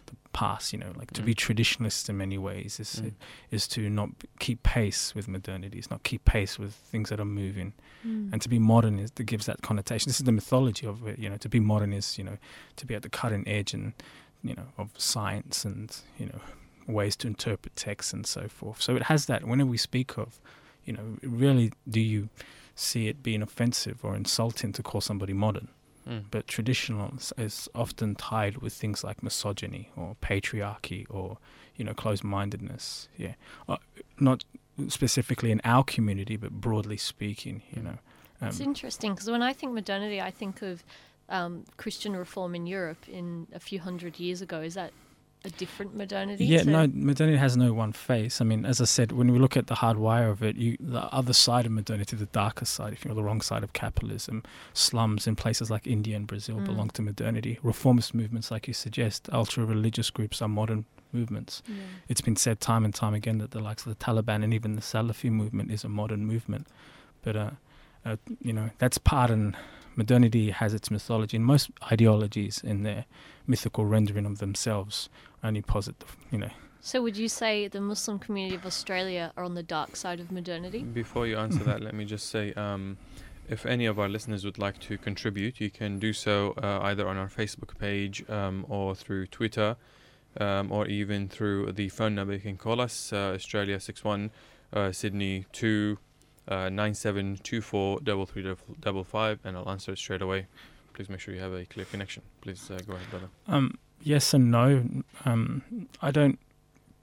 the 0.10 0.16
past. 0.34 0.74
You 0.74 0.80
know, 0.80 0.92
like 0.96 1.12
to 1.14 1.22
be 1.22 1.34
Mm. 1.34 1.38
traditionalist 1.46 2.10
in 2.10 2.18
many 2.18 2.38
ways 2.38 2.80
is 2.80 3.02
Mm. 3.02 3.14
is 3.52 3.68
to 3.70 3.90
not 3.90 4.10
keep 4.40 4.60
pace 4.64 5.16
with 5.16 5.28
modernity. 5.28 5.78
It's 5.80 5.90
not 5.90 6.04
keep 6.04 6.24
pace 6.26 6.60
with 6.62 6.74
things 6.92 7.10
that 7.10 7.20
are 7.20 7.26
moving. 7.44 7.74
Mm. 8.06 8.32
And 8.34 8.42
to 8.42 8.50
be 8.50 8.60
modern 8.60 9.00
is 9.00 9.12
that 9.12 9.24
gives 9.26 9.46
that 9.46 9.62
connotation. 9.62 10.10
This 10.10 10.20
is 10.20 10.26
the 10.26 10.32
mythology 10.42 10.86
of 10.88 11.08
it. 11.08 11.18
You 11.20 11.30
know, 11.30 11.38
to 11.38 11.50
be 11.50 11.60
modern 11.60 11.94
is 11.94 12.18
you 12.18 12.24
know 12.24 12.38
to 12.76 12.86
be 12.86 12.96
at 12.96 13.02
the 13.04 13.10
cutting 13.10 13.48
edge 13.48 13.74
and 13.74 13.94
you 14.44 14.56
know 14.56 14.68
of 14.78 14.90
science 14.98 15.66
and 15.66 15.88
you 16.20 16.26
know 16.28 16.42
ways 16.88 17.16
to 17.18 17.28
interpret 17.28 17.76
texts 17.76 18.14
and 18.14 18.26
so 18.26 18.48
forth. 18.48 18.82
So 18.82 18.96
it 18.96 19.04
has 19.04 19.26
that. 19.28 19.44
Whenever 19.46 19.70
we 19.70 19.78
speak 19.78 20.18
of, 20.18 20.40
you 20.86 20.94
know, 20.94 21.18
really, 21.22 21.72
do 21.88 22.00
you 22.00 22.30
see 22.76 23.08
it 23.10 23.22
being 23.22 23.42
offensive 23.44 23.98
or 24.04 24.16
insulting 24.16 24.72
to 24.74 24.82
call 24.82 25.02
somebody 25.02 25.34
modern? 25.34 25.68
Mm. 26.10 26.26
But 26.32 26.48
traditional 26.48 27.14
is, 27.38 27.70
often 27.76 28.16
tied 28.16 28.58
with 28.58 28.74
things 28.74 29.04
like 29.04 29.22
misogyny 29.22 29.92
or 29.96 30.16
patriarchy 30.22 31.06
or 31.10 31.38
you 31.76 31.86
know 31.86 31.94
closed-mindedness. 31.94 33.08
Yeah, 33.18 33.36
uh, 33.68 33.78
not 34.20 34.44
specifically 34.88 35.52
in 35.52 35.62
our 35.64 35.84
community, 35.84 36.36
but 36.36 36.52
broadly 36.52 36.98
speaking, 36.98 37.62
you 37.72 37.84
know. 37.84 37.98
It's 38.42 38.60
Um, 38.60 38.68
interesting 38.68 39.14
because 39.14 39.30
when 39.30 39.44
I 39.44 39.54
think 39.54 39.74
modernity, 39.74 40.20
I 40.22 40.32
think 40.32 40.62
of 40.62 40.84
um, 41.28 41.66
Christian 41.78 42.16
reform 42.16 42.56
in 42.56 42.66
Europe 42.66 43.08
in 43.08 43.48
a 43.54 43.60
few 43.60 43.80
hundred 43.80 44.20
years 44.20 44.42
ago. 44.42 44.62
Is 44.62 44.74
that 44.74 44.92
a 45.46 45.50
different 45.52 45.96
modernity? 45.96 46.46
Yeah, 46.46 46.64
no, 46.64 46.88
modernity 46.88 47.38
has 47.38 47.56
no 47.56 47.72
one 47.74 47.94
face. 47.94 48.42
I 48.42 48.44
mean, 48.44 48.66
as 48.66 48.82
I 48.82 48.86
said, 48.86 49.12
when 49.14 49.32
we 49.32 49.40
look 49.40 49.56
at 49.56 49.68
the 49.68 49.76
hard 49.76 49.98
wire 49.98 50.30
of 50.30 50.44
it, 50.44 50.56
you 50.58 50.76
the 50.80 51.04
other 51.14 51.34
side 51.34 51.66
of 51.66 51.72
modernity, 51.72 52.16
the 52.18 52.26
darker 52.28 52.66
side, 52.66 52.94
if 52.94 53.06
you're 53.06 53.16
the 53.16 53.24
wrong 53.24 53.42
side 53.42 53.64
of 53.64 53.72
capitalism, 53.74 54.44
slums 54.74 55.28
in 55.28 55.36
places 55.36 55.72
like 55.72 55.88
India 55.88 56.16
and 56.16 56.28
Brazil 56.28 56.58
Mm. 56.58 56.66
belong 56.66 56.90
to 56.90 57.02
modernity. 57.02 57.58
Reformist 57.64 58.14
movements, 58.14 58.52
like 58.52 58.68
you 58.68 58.74
suggest, 58.74 59.30
ultra 59.32 59.64
religious 59.66 60.10
groups 60.10 60.42
are 60.42 60.50
modern 60.50 60.86
movements. 61.14 61.64
Yeah. 61.68 61.76
It's 62.08 62.22
been 62.22 62.36
said 62.36 62.60
time 62.60 62.84
and 62.86 62.94
time 62.94 63.14
again 63.14 63.38
that 63.40 63.52
the 63.52 63.60
likes 63.62 63.86
of 63.86 63.98
the 63.98 64.04
Taliban 64.06 64.44
and 64.44 64.54
even 64.54 64.76
the 64.76 64.82
Salafi 64.82 65.32
movement 65.32 65.72
is 65.72 65.84
a 65.84 65.90
modern 65.90 66.26
movement. 66.26 66.68
But, 67.24 67.36
uh, 67.36 67.52
uh, 68.06 68.18
you 68.42 68.54
know, 68.54 68.70
that's 68.78 68.98
part 68.98 69.30
and 69.32 69.56
modernity 70.00 70.50
has 70.52 70.74
its 70.74 70.90
mythology. 70.90 71.36
And 71.38 71.46
most 71.46 71.70
ideologies 71.92 72.56
in 72.64 72.84
their 72.84 73.06
mythical 73.46 73.86
rendering 73.86 74.26
of 74.26 74.40
themselves 74.40 75.10
only 75.44 75.62
posit, 75.62 76.00
the, 76.00 76.06
you 76.32 76.40
know, 76.44 76.52
So 76.80 77.02
would 77.02 77.18
you 77.18 77.28
say 77.28 77.68
the 77.68 77.82
Muslim 77.82 78.18
community 78.18 78.56
of 78.56 78.66
Australia 78.66 79.34
are 79.36 79.44
on 79.44 79.56
the 79.56 79.68
dark 79.78 79.96
side 79.96 80.20
of 80.22 80.32
modernity? 80.32 80.82
Before 81.04 81.28
you 81.28 81.38
answer 81.38 81.64
that, 81.66 81.82
let 81.88 81.94
me 81.94 82.06
just 82.06 82.30
say 82.30 82.54
um, 82.54 82.98
if 83.50 83.66
any 83.66 83.86
of 83.86 84.00
our 84.00 84.10
listeners 84.16 84.46
would 84.46 84.58
like 84.58 84.80
to 84.90 84.98
contribute, 84.98 85.60
you 85.60 85.70
can 85.70 86.00
do 86.00 86.14
so 86.14 86.54
uh, 86.64 86.80
either 86.90 87.06
on 87.12 87.18
our 87.18 87.30
Facebook 87.40 87.78
page 87.78 88.28
um, 88.30 88.66
or 88.70 88.96
through 88.96 89.28
Twitter 89.28 89.76
um, 90.38 90.72
or 90.72 90.88
even 90.88 91.28
through 91.28 91.74
the 91.74 91.90
phone 91.90 92.16
number. 92.16 92.34
You 92.34 92.40
can 92.40 92.58
call 92.58 92.80
us 92.80 93.12
uh, 93.12 93.34
Australia 93.36 93.80
61 93.80 94.32
uh, 94.72 94.92
Sydney 94.92 95.46
2 95.52 95.98
uh, 96.50 96.70
9724 96.70 98.00
3355 98.00 99.40
and 99.46 99.58
I'll 99.58 99.70
answer 99.70 99.94
it 99.94 99.98
straight 99.98 100.22
away. 100.22 100.48
Please 100.94 101.10
make 101.10 101.20
sure 101.20 101.34
you 101.34 101.40
have 101.40 101.54
a 101.54 101.66
clear 101.66 101.86
connection. 101.86 102.24
Please 102.42 102.70
uh, 102.70 102.80
go 102.86 102.94
ahead, 102.94 103.10
brother. 103.10 103.30
Um, 103.48 103.78
yes 104.02 104.34
and 104.34 104.52
no. 104.52 104.84
Um, 105.26 105.88
I 106.02 106.12
don't 106.12 106.40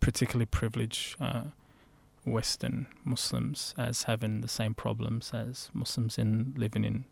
particularly 0.01 0.47
privilege 0.47 1.17
uh, 1.21 1.43
Western 2.25 2.87
Muslims 3.05 3.75
as 3.79 4.05
having 4.05 4.41
the 4.41 4.49
same 4.49 4.75
problems 4.75 5.31
as 5.33 5.71
Muslims 5.73 6.19
in 6.19 6.53
living 6.57 6.85
in 6.85 7.05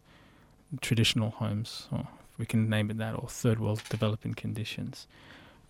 traditional 0.81 1.31
homes, 1.31 1.88
or 1.93 2.09
we 2.37 2.47
can 2.47 2.69
name 2.69 2.91
it 2.91 2.99
that, 2.99 3.14
or 3.14 3.29
third 3.29 3.61
world 3.61 3.83
developing 3.88 4.35
conditions. 4.35 5.07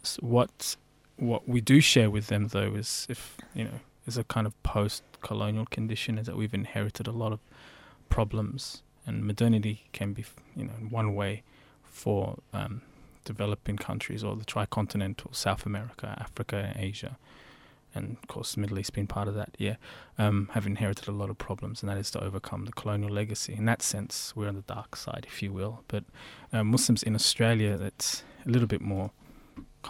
S 0.02 0.18
what 0.21 0.76
what 1.16 1.49
we 1.49 1.61
do 1.61 1.80
share 1.80 2.11
with 2.11 2.26
them, 2.26 2.49
though, 2.49 2.75
is 2.75 3.06
if 3.09 3.37
you 3.54 3.64
know, 3.64 3.80
is 4.06 4.16
a 4.16 4.25
kind 4.25 4.46
of 4.46 4.61
post-colonial 4.62 5.66
condition, 5.66 6.18
is 6.18 6.26
that 6.26 6.37
we've 6.37 6.54
inherited 6.54 7.06
a 7.06 7.12
lot 7.12 7.32
of 7.32 7.40
problems, 8.08 8.82
and 9.06 9.25
modernity 9.25 9.84
can 9.92 10.12
be, 10.12 10.25
you 10.56 10.64
know, 10.64 10.73
one 10.88 11.14
way 11.14 11.42
for 11.84 12.38
um, 12.52 12.82
developing 13.25 13.76
countries 13.76 14.23
or 14.23 14.37
the 14.37 14.44
tricontinental 14.44 15.34
South 15.34 15.66
America, 15.66 16.16
Africa, 16.18 16.75
Asia, 16.76 17.16
and 17.94 18.16
of 18.20 18.28
course 18.28 18.54
the 18.54 18.61
Middle 18.61 18.78
East 18.78 18.92
being 18.92 19.06
part 19.06 19.28
of 19.28 19.34
that. 19.34 19.54
Yeah, 19.58 19.76
um, 20.18 20.50
have 20.52 20.66
inherited 20.66 21.08
a 21.08 21.12
lot 21.12 21.30
of 21.30 21.38
problems, 21.38 21.82
and 21.82 21.90
that 21.90 21.99
is 21.99 22.11
to 22.12 22.23
overcome 22.23 22.64
the 22.64 22.73
colonial 22.73 23.11
legacy. 23.11 23.54
In 23.54 23.64
that 23.66 23.82
sense, 23.82 24.32
we're 24.34 24.49
on 24.49 24.56
the 24.56 24.62
dark 24.62 24.96
side, 24.96 25.26
if 25.28 25.42
you 25.42 25.52
will. 25.52 25.84
But 25.88 26.04
uh, 26.52 26.64
Muslims 26.64 27.02
in 27.02 27.14
Australia, 27.14 27.76
that's 27.76 28.25
a 28.44 28.50
little 28.50 28.68
bit 28.68 28.80
more 28.80 29.12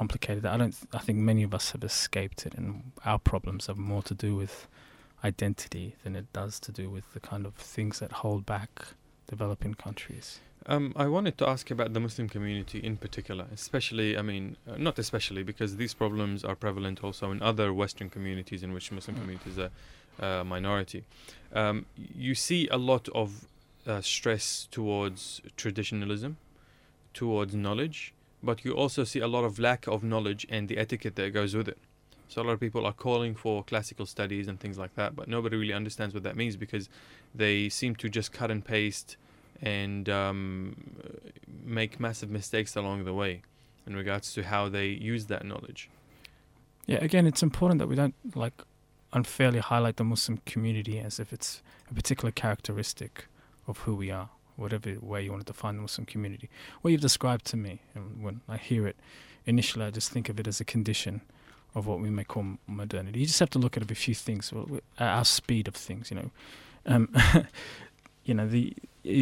complicated. 0.00 0.44
I 0.44 0.56
don't. 0.58 0.76
I 0.92 0.98
think 1.06 1.18
many 1.18 1.42
of 1.48 1.52
us 1.54 1.66
have 1.72 1.84
escaped 1.84 2.40
it, 2.46 2.54
and 2.58 2.92
our 3.04 3.18
problems 3.18 3.66
have 3.68 3.78
more 3.78 4.02
to 4.10 4.14
do 4.26 4.30
with 4.42 4.54
identity 5.30 5.86
than 6.02 6.14
it 6.16 6.26
does 6.32 6.60
to 6.60 6.70
do 6.72 6.90
with 6.90 7.06
the 7.14 7.20
kind 7.20 7.46
of 7.46 7.54
things 7.54 7.98
that 8.00 8.12
hold 8.22 8.44
back 8.44 8.70
developing 9.26 9.74
countries. 9.74 10.40
Um, 10.66 10.92
I 10.96 11.06
wanted 11.06 11.36
to 11.38 11.48
ask 11.48 11.70
about 11.70 11.92
the 11.94 12.00
Muslim 12.00 12.28
community 12.28 12.78
in 12.78 12.96
particular, 12.96 13.46
especially, 13.52 14.16
I 14.16 14.22
mean, 14.22 14.56
uh, 14.66 14.76
not 14.78 14.98
especially, 14.98 15.42
because 15.42 15.76
these 15.76 15.94
problems 15.94 16.44
are 16.44 16.56
prevalent 16.56 17.04
also 17.04 17.30
in 17.30 17.42
other 17.42 17.72
Western 17.72 18.08
communities 18.10 18.62
in 18.62 18.72
which 18.72 18.90
Muslim 18.90 19.16
Mm. 19.16 19.20
communities 19.20 19.58
are 19.58 19.70
a 20.18 20.44
minority. 20.44 21.04
Um, 21.52 21.86
you 21.96 22.34
see 22.34 22.68
a 22.68 22.78
lot 22.92 23.08
of 23.14 23.28
uh, 23.86 24.00
stress 24.00 24.68
towards 24.70 25.42
traditionalism, 25.56 26.36
towards 27.12 27.54
knowledge, 27.54 28.14
but 28.44 28.64
you 28.64 28.72
also 28.72 29.04
see 29.04 29.20
a 29.20 29.28
lot 29.28 29.44
of 29.44 29.58
lack 29.58 29.86
of 29.86 30.02
knowledge 30.02 30.46
and 30.48 30.68
the 30.68 30.78
etiquette 30.78 31.16
that 31.16 31.32
goes 31.32 31.54
with 31.54 31.68
it. 31.68 31.78
So 32.28 32.42
a 32.42 32.44
lot 32.44 32.52
of 32.52 32.60
people 32.60 32.86
are 32.86 32.92
calling 32.92 33.34
for 33.34 33.62
classical 33.62 34.06
studies 34.06 34.48
and 34.48 34.58
things 34.58 34.78
like 34.78 34.94
that, 34.96 35.14
but 35.14 35.28
nobody 35.28 35.56
really 35.56 35.72
understands 35.72 36.14
what 36.14 36.22
that 36.24 36.36
means 36.36 36.56
because 36.56 36.88
they 37.34 37.68
seem 37.68 37.94
to 37.96 38.08
just 38.08 38.32
cut 38.32 38.50
and 38.50 38.64
paste 38.64 39.16
and 39.62 40.08
um, 40.08 40.76
make 41.64 42.00
massive 42.00 42.30
mistakes 42.30 42.76
along 42.76 43.04
the 43.04 43.14
way 43.14 43.42
in 43.86 43.94
regards 43.94 44.32
to 44.34 44.42
how 44.42 44.68
they 44.68 44.86
use 44.86 45.26
that 45.26 45.44
knowledge. 45.44 45.90
Yeah, 46.86 46.98
again, 46.98 47.26
it's 47.26 47.42
important 47.42 47.78
that 47.78 47.86
we 47.86 47.94
don't 47.94 48.14
like 48.34 48.62
unfairly 49.12 49.60
highlight 49.60 49.96
the 49.96 50.04
Muslim 50.04 50.40
community 50.44 50.98
as 50.98 51.20
if 51.20 51.32
it's 51.32 51.62
a 51.90 51.94
particular 51.94 52.30
characteristic 52.30 53.26
of 53.66 53.78
who 53.78 53.94
we 53.94 54.10
are, 54.10 54.30
whatever 54.56 54.94
way 55.00 55.22
you 55.22 55.30
want 55.30 55.46
to 55.46 55.52
define 55.52 55.78
Muslim 55.78 56.06
community. 56.06 56.48
What 56.82 56.90
you've 56.90 57.00
described 57.00 57.44
to 57.46 57.56
me, 57.56 57.80
and 57.94 58.22
when 58.22 58.40
I 58.48 58.56
hear 58.56 58.86
it, 58.86 58.96
initially 59.46 59.84
I 59.84 59.90
just 59.90 60.10
think 60.10 60.28
of 60.28 60.38
it 60.40 60.46
as 60.46 60.60
a 60.60 60.64
condition 60.64 61.20
of 61.74 61.86
what 61.86 62.00
we 62.00 62.10
may 62.10 62.24
call 62.24 62.58
modernity. 62.66 63.20
You 63.20 63.26
just 63.26 63.40
have 63.40 63.50
to 63.50 63.58
look 63.58 63.76
at 63.76 63.90
a 63.90 63.94
few 63.94 64.14
things, 64.14 64.52
well, 64.52 64.80
our 64.98 65.24
speed 65.24 65.68
of 65.68 65.74
things. 65.74 66.10
You 66.10 66.16
know, 66.16 66.30
um, 66.86 67.14
you 68.24 68.34
know 68.34 68.46
the 68.46 68.74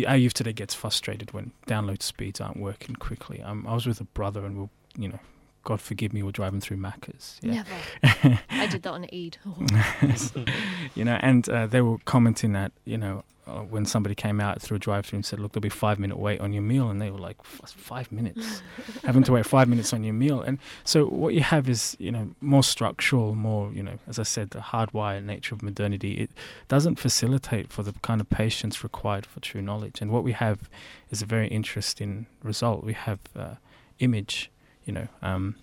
our 0.06 0.16
youth 0.16 0.34
today 0.34 0.52
gets 0.52 0.74
frustrated 0.74 1.32
when 1.32 1.52
download 1.66 2.02
speeds 2.02 2.40
aren't 2.40 2.58
working 2.58 2.94
quickly. 2.94 3.42
Um, 3.42 3.66
I 3.66 3.74
was 3.74 3.86
with 3.86 4.00
a 4.00 4.04
brother, 4.04 4.44
and 4.44 4.54
we, 4.54 4.60
will 4.60 4.70
you 4.96 5.08
know, 5.08 5.18
God 5.64 5.80
forgive 5.80 6.12
me, 6.12 6.22
we're 6.22 6.32
driving 6.32 6.60
through 6.60 6.78
Macca's. 6.78 7.38
Yeah. 7.42 7.64
Never. 8.02 8.40
I 8.50 8.66
did 8.66 8.82
that 8.82 8.92
on 8.92 9.04
Eid. 9.12 9.38
you 10.94 11.04
know, 11.04 11.18
and 11.20 11.48
uh, 11.48 11.66
they 11.66 11.80
were 11.80 11.98
commenting 12.04 12.52
that, 12.52 12.72
you 12.84 12.98
know, 12.98 13.24
uh, 13.44 13.60
when 13.62 13.84
somebody 13.84 14.14
came 14.14 14.40
out 14.40 14.62
through 14.62 14.76
a 14.76 14.78
drive-through 14.78 15.16
and 15.16 15.26
said, 15.26 15.40
"Look, 15.40 15.50
there'll 15.50 15.62
be 15.62 15.68
five 15.68 15.98
minute 15.98 16.16
wait 16.16 16.40
on 16.40 16.52
your 16.52 16.62
meal," 16.62 16.88
and 16.88 17.02
they 17.02 17.10
were 17.10 17.18
like, 17.18 17.36
"F- 17.40 17.70
five 17.70 18.12
minutes, 18.12 18.62
having 19.02 19.24
to 19.24 19.32
wait 19.32 19.46
five 19.46 19.68
minutes 19.68 19.92
on 19.92 20.04
your 20.04 20.14
meal." 20.14 20.40
And 20.40 20.58
so, 20.84 21.06
what 21.06 21.34
you 21.34 21.40
have 21.40 21.68
is, 21.68 21.96
you 21.98 22.12
know, 22.12 22.30
more 22.40 22.62
structural, 22.62 23.34
more, 23.34 23.72
you 23.72 23.82
know, 23.82 23.98
as 24.06 24.20
I 24.20 24.22
said, 24.22 24.50
the 24.50 24.60
hardwired 24.60 25.24
nature 25.24 25.56
of 25.56 25.62
modernity. 25.62 26.12
It 26.18 26.30
doesn't 26.68 27.00
facilitate 27.00 27.72
for 27.72 27.82
the 27.82 27.94
kind 27.94 28.20
of 28.20 28.30
patience 28.30 28.84
required 28.84 29.26
for 29.26 29.40
true 29.40 29.60
knowledge. 29.60 30.00
And 30.00 30.12
what 30.12 30.22
we 30.22 30.32
have 30.32 30.70
is 31.10 31.20
a 31.20 31.26
very 31.26 31.48
interesting 31.48 32.26
result. 32.44 32.84
We 32.84 32.92
have 32.92 33.18
uh, 33.34 33.54
image, 33.98 34.51
you 34.84 34.92
know, 34.92 35.08
um, 35.22 35.54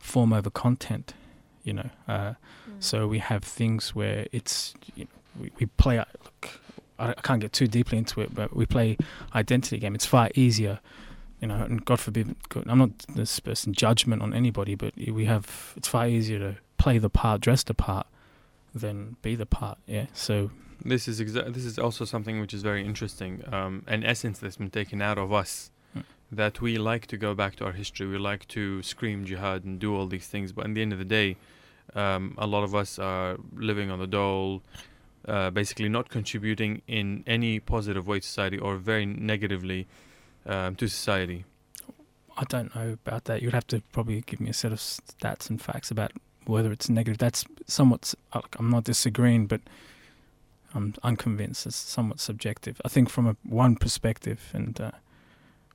form 0.00 0.32
over 0.32 0.50
content, 0.50 1.14
you 1.62 1.72
know. 1.72 1.90
Uh, 2.08 2.34
Mm. 2.68 2.82
so 2.82 3.06
we 3.06 3.18
have 3.18 3.44
things 3.44 3.94
where 3.94 4.26
it's 4.32 4.72
you 4.94 5.04
know, 5.04 5.10
we, 5.40 5.50
we 5.58 5.66
play. 5.66 5.98
Look, 5.98 6.60
I, 6.98 7.10
I 7.10 7.14
can't 7.22 7.40
get 7.40 7.52
too 7.52 7.66
deeply 7.66 7.98
into 7.98 8.20
it, 8.22 8.34
but 8.34 8.56
we 8.56 8.64
play 8.64 8.96
identity 9.34 9.78
game. 9.78 9.94
It's 9.94 10.06
far 10.06 10.30
easier, 10.34 10.80
you 11.42 11.48
know. 11.48 11.56
And 11.56 11.84
God 11.84 12.00
forbid, 12.00 12.34
I'm 12.66 12.78
not 12.78 12.90
this 13.14 13.38
person 13.40 13.74
judgment 13.74 14.22
on 14.22 14.32
anybody, 14.32 14.74
but 14.74 14.94
we 14.96 15.26
have. 15.26 15.74
It's 15.76 15.88
far 15.88 16.08
easier 16.08 16.38
to 16.38 16.56
play 16.78 16.96
the 16.98 17.10
part, 17.10 17.42
dress 17.42 17.62
the 17.64 17.74
part, 17.74 18.06
than 18.74 19.16
be 19.20 19.34
the 19.36 19.46
part. 19.46 19.76
Yeah. 19.86 20.06
So 20.14 20.50
This 20.84 21.06
is 21.06 21.20
exa- 21.20 21.52
this 21.52 21.64
is 21.66 21.78
also 21.78 22.04
something 22.06 22.40
which 22.40 22.54
is 22.54 22.62
very 22.62 22.84
interesting. 22.84 23.42
Um, 23.52 23.82
an 23.86 24.04
essence 24.04 24.38
that's 24.38 24.56
been 24.56 24.70
taken 24.70 25.02
out 25.02 25.18
of 25.18 25.32
us. 25.32 25.70
That 26.34 26.60
we 26.60 26.78
like 26.78 27.06
to 27.08 27.16
go 27.16 27.34
back 27.34 27.56
to 27.56 27.64
our 27.64 27.72
history. 27.72 28.06
We 28.06 28.18
like 28.18 28.46
to 28.48 28.82
scream 28.82 29.24
jihad 29.24 29.64
and 29.64 29.78
do 29.78 29.94
all 29.96 30.06
these 30.06 30.26
things, 30.26 30.52
but 30.52 30.64
in 30.64 30.74
the 30.74 30.82
end 30.82 30.92
of 30.92 30.98
the 30.98 31.04
day, 31.04 31.36
um, 31.94 32.34
a 32.38 32.46
lot 32.46 32.64
of 32.64 32.74
us 32.74 32.98
are 32.98 33.36
living 33.54 33.90
on 33.90 33.98
the 33.98 34.06
dole, 34.06 34.62
uh, 35.28 35.50
basically 35.50 35.88
not 35.88 36.08
contributing 36.08 36.82
in 36.86 37.24
any 37.26 37.60
positive 37.60 38.06
way 38.06 38.20
to 38.20 38.26
society 38.26 38.58
or 38.58 38.76
very 38.76 39.06
negatively 39.06 39.86
um, 40.46 40.74
to 40.76 40.88
society. 40.88 41.44
I 42.36 42.44
don't 42.44 42.74
know 42.74 42.96
about 43.04 43.24
that. 43.24 43.42
You'd 43.42 43.54
have 43.54 43.66
to 43.68 43.80
probably 43.92 44.22
give 44.22 44.40
me 44.40 44.50
a 44.50 44.54
set 44.54 44.72
of 44.72 44.78
stats 44.78 45.48
and 45.48 45.60
facts 45.62 45.90
about 45.90 46.12
whether 46.46 46.72
it's 46.72 46.88
negative. 46.88 47.18
That's 47.18 47.44
somewhat. 47.66 48.14
uh, 48.32 48.40
I'm 48.58 48.70
not 48.70 48.84
disagreeing, 48.84 49.46
but 49.46 49.60
I'm 50.74 50.94
unconvinced. 51.02 51.66
It's 51.66 51.76
somewhat 51.76 52.20
subjective. 52.20 52.80
I 52.84 52.88
think 52.88 53.08
from 53.08 53.26
a 53.28 53.36
one 53.44 53.76
perspective, 53.76 54.50
and 54.52 54.78
uh, 54.80 54.90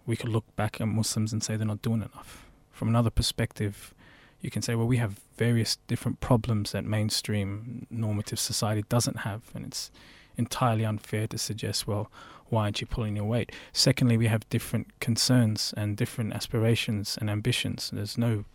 we 0.09 0.17
could 0.17 0.29
look 0.29 0.55
back 0.55 0.81
at 0.81 0.87
Muslims 0.87 1.31
and 1.31 1.43
say 1.43 1.55
they're 1.55 1.67
not 1.67 1.83
doing 1.83 2.01
enough. 2.01 2.47
From 2.71 2.87
another 2.87 3.11
perspective, 3.11 3.93
you 4.41 4.49
can 4.49 4.63
say, 4.63 4.73
well, 4.73 4.87
we 4.87 4.97
have 4.97 5.19
various 5.37 5.77
different 5.87 6.19
problems 6.19 6.71
that 6.71 6.83
mainstream 6.83 7.85
normative 7.91 8.39
society 8.39 8.83
doesn't 8.89 9.17
have, 9.17 9.43
and 9.53 9.65
it's 9.65 9.91
entirely 10.35 10.83
unfair 10.83 11.27
to 11.27 11.37
suggest, 11.37 11.85
well, 11.85 12.09
why 12.47 12.63
aren't 12.63 12.81
you 12.81 12.87
pulling 12.87 13.17
your 13.17 13.25
weight? 13.25 13.51
Secondly, 13.71 14.17
we 14.17 14.25
have 14.25 14.49
different 14.49 14.99
concerns 14.99 15.75
and 15.77 15.95
different 15.95 16.33
aspirations 16.33 17.15
and 17.21 17.29
ambitions. 17.29 17.91
There's 17.93 18.17
no 18.17 18.45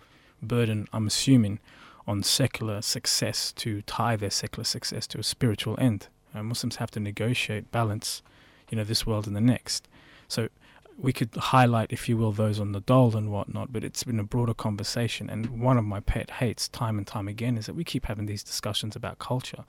burden, 0.42 0.88
I'm 0.92 1.06
assuming, 1.06 1.60
on 2.04 2.24
secular 2.24 2.82
success 2.82 3.52
to 3.52 3.82
tie 3.82 4.16
their 4.16 4.30
secular 4.30 4.64
success 4.64 5.06
to 5.06 5.20
a 5.20 5.22
spiritual 5.22 5.78
end. 5.78 6.08
Uh, 6.34 6.42
Muslims 6.42 6.76
have 6.76 6.90
to 6.90 7.00
negotiate, 7.00 7.70
balance, 7.70 8.22
you 8.70 8.76
know, 8.76 8.82
this 8.82 9.06
world 9.06 9.28
and 9.28 9.36
the 9.36 9.40
next. 9.40 9.86
So 10.26 10.48
we 10.96 11.12
could 11.12 11.34
highlight, 11.34 11.92
if 11.92 12.08
you 12.08 12.16
will, 12.16 12.32
those 12.32 12.60
on 12.60 12.72
the 12.72 12.80
dole 12.80 13.16
and 13.16 13.30
whatnot, 13.30 13.72
but 13.72 13.84
it's 13.84 14.04
been 14.04 14.20
a 14.20 14.24
broader 14.24 14.54
conversation. 14.54 15.28
And 15.28 15.60
one 15.60 15.76
of 15.76 15.84
my 15.84 16.00
pet 16.00 16.30
hates, 16.30 16.68
time 16.68 16.98
and 16.98 17.06
time 17.06 17.28
again, 17.28 17.56
is 17.58 17.66
that 17.66 17.74
we 17.74 17.84
keep 17.84 18.06
having 18.06 18.26
these 18.26 18.42
discussions 18.42 18.94
about 18.94 19.18
culture. 19.18 19.64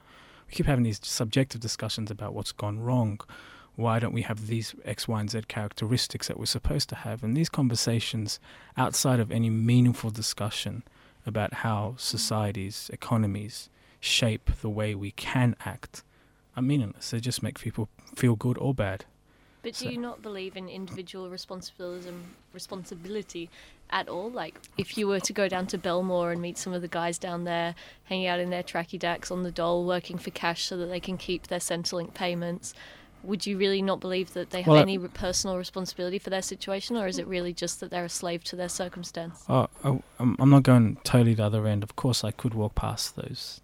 We 0.48 0.54
keep 0.54 0.66
having 0.68 0.84
these 0.84 1.00
subjective 1.04 1.62
discussions 1.62 2.12
about 2.12 2.34
what's 2.34 2.52
gone 2.52 2.80
wrong, 2.80 3.20
why 3.76 4.00
don't 4.00 4.14
we 4.14 4.22
have 4.22 4.48
these 4.48 4.74
X, 4.86 5.08
Y, 5.08 5.20
and 5.20 5.30
Z 5.30 5.42
characteristics 5.48 6.28
that 6.28 6.40
we're 6.40 6.46
supposed 6.46 6.88
to 6.90 6.96
have? 6.96 7.24
And 7.24 7.36
these 7.36 7.50
conversations, 7.50 8.40
outside 8.78 9.20
of 9.20 9.32
any 9.32 9.50
meaningful 9.50 10.12
discussion 10.12 10.84
about 11.26 11.56
how 11.56 11.96
societies, 11.98 12.90
economies 12.94 13.70
shape 14.00 14.50
the 14.62 14.70
way 14.70 14.96
we 14.96 15.12
can 15.12 15.56
act, 15.66 16.04
are 16.56 16.62
meaningless. 16.62 17.12
They 17.12 17.20
just 17.20 17.44
make 17.44 17.60
people 17.60 17.90
feel 18.16 18.36
good 18.36 18.58
or 18.60 18.74
bad. 18.74 19.06
But 19.66 19.74
do 19.74 19.86
So- 19.86 19.92
you 19.92 19.98
not 19.98 20.22
believe 20.22 20.56
in 20.56 20.70
individual 20.70 21.28
responsibility, 21.28 22.12
responsibility 22.54 23.50
at 23.90 24.08
all? 24.08 24.30
Like, 24.30 24.60
if 24.78 24.96
you 24.96 25.08
were 25.08 25.20
to 25.22 25.34
go 25.34 25.48
down 25.48 25.66
to 25.68 25.78
Belmore 25.80 26.32
and 26.32 26.40
meet 26.40 26.60
some 26.60 26.72
of 26.72 26.84
the 26.84 26.88
guys 26.88 27.18
down 27.18 27.46
there, 27.46 27.74
hanging 28.04 28.28
out 28.28 28.40
in 28.40 28.52
their 28.52 28.62
tracky 28.62 29.00
dacks 29.00 29.32
on 29.32 29.42
the 29.42 29.52
dole, 29.52 29.84
working 29.86 30.20
for 30.20 30.30
cash 30.30 30.66
so 30.66 30.78
that 30.78 30.86
they 30.86 31.00
can 31.00 31.18
keep 31.18 31.48
their 31.48 31.58
Centrelink 31.58 32.14
payments, 32.14 32.76
would 33.24 33.48
you 33.48 33.58
really 33.58 33.82
not 33.82 34.00
believe 34.00 34.34
that 34.34 34.52
they 34.52 34.62
have 34.62 34.72
Well, 34.72 34.82
any 34.84 35.00
personal 35.00 35.58
responsibility 35.58 36.20
for 36.20 36.30
their 36.30 36.44
situation, 36.44 36.96
or 36.96 37.08
is 37.08 37.18
it 37.18 37.26
really 37.26 37.52
just 37.52 37.80
that 37.80 37.90
they're 37.90 38.06
a 38.06 38.10
slave 38.10 38.44
to 38.44 38.56
their 38.56 38.70
circumstance? 38.70 39.44
Oh, 39.50 39.68
I'm 40.20 40.36
I'm 40.38 40.52
not 40.52 40.62
going 40.62 40.98
totally 41.04 41.34
the 41.34 41.46
other 41.46 41.66
end. 41.66 41.82
Of 41.82 41.96
course, 41.96 42.24
I 42.24 42.30
could 42.30 42.54
walk 42.54 42.76
past 42.76 43.16
those 43.16 43.62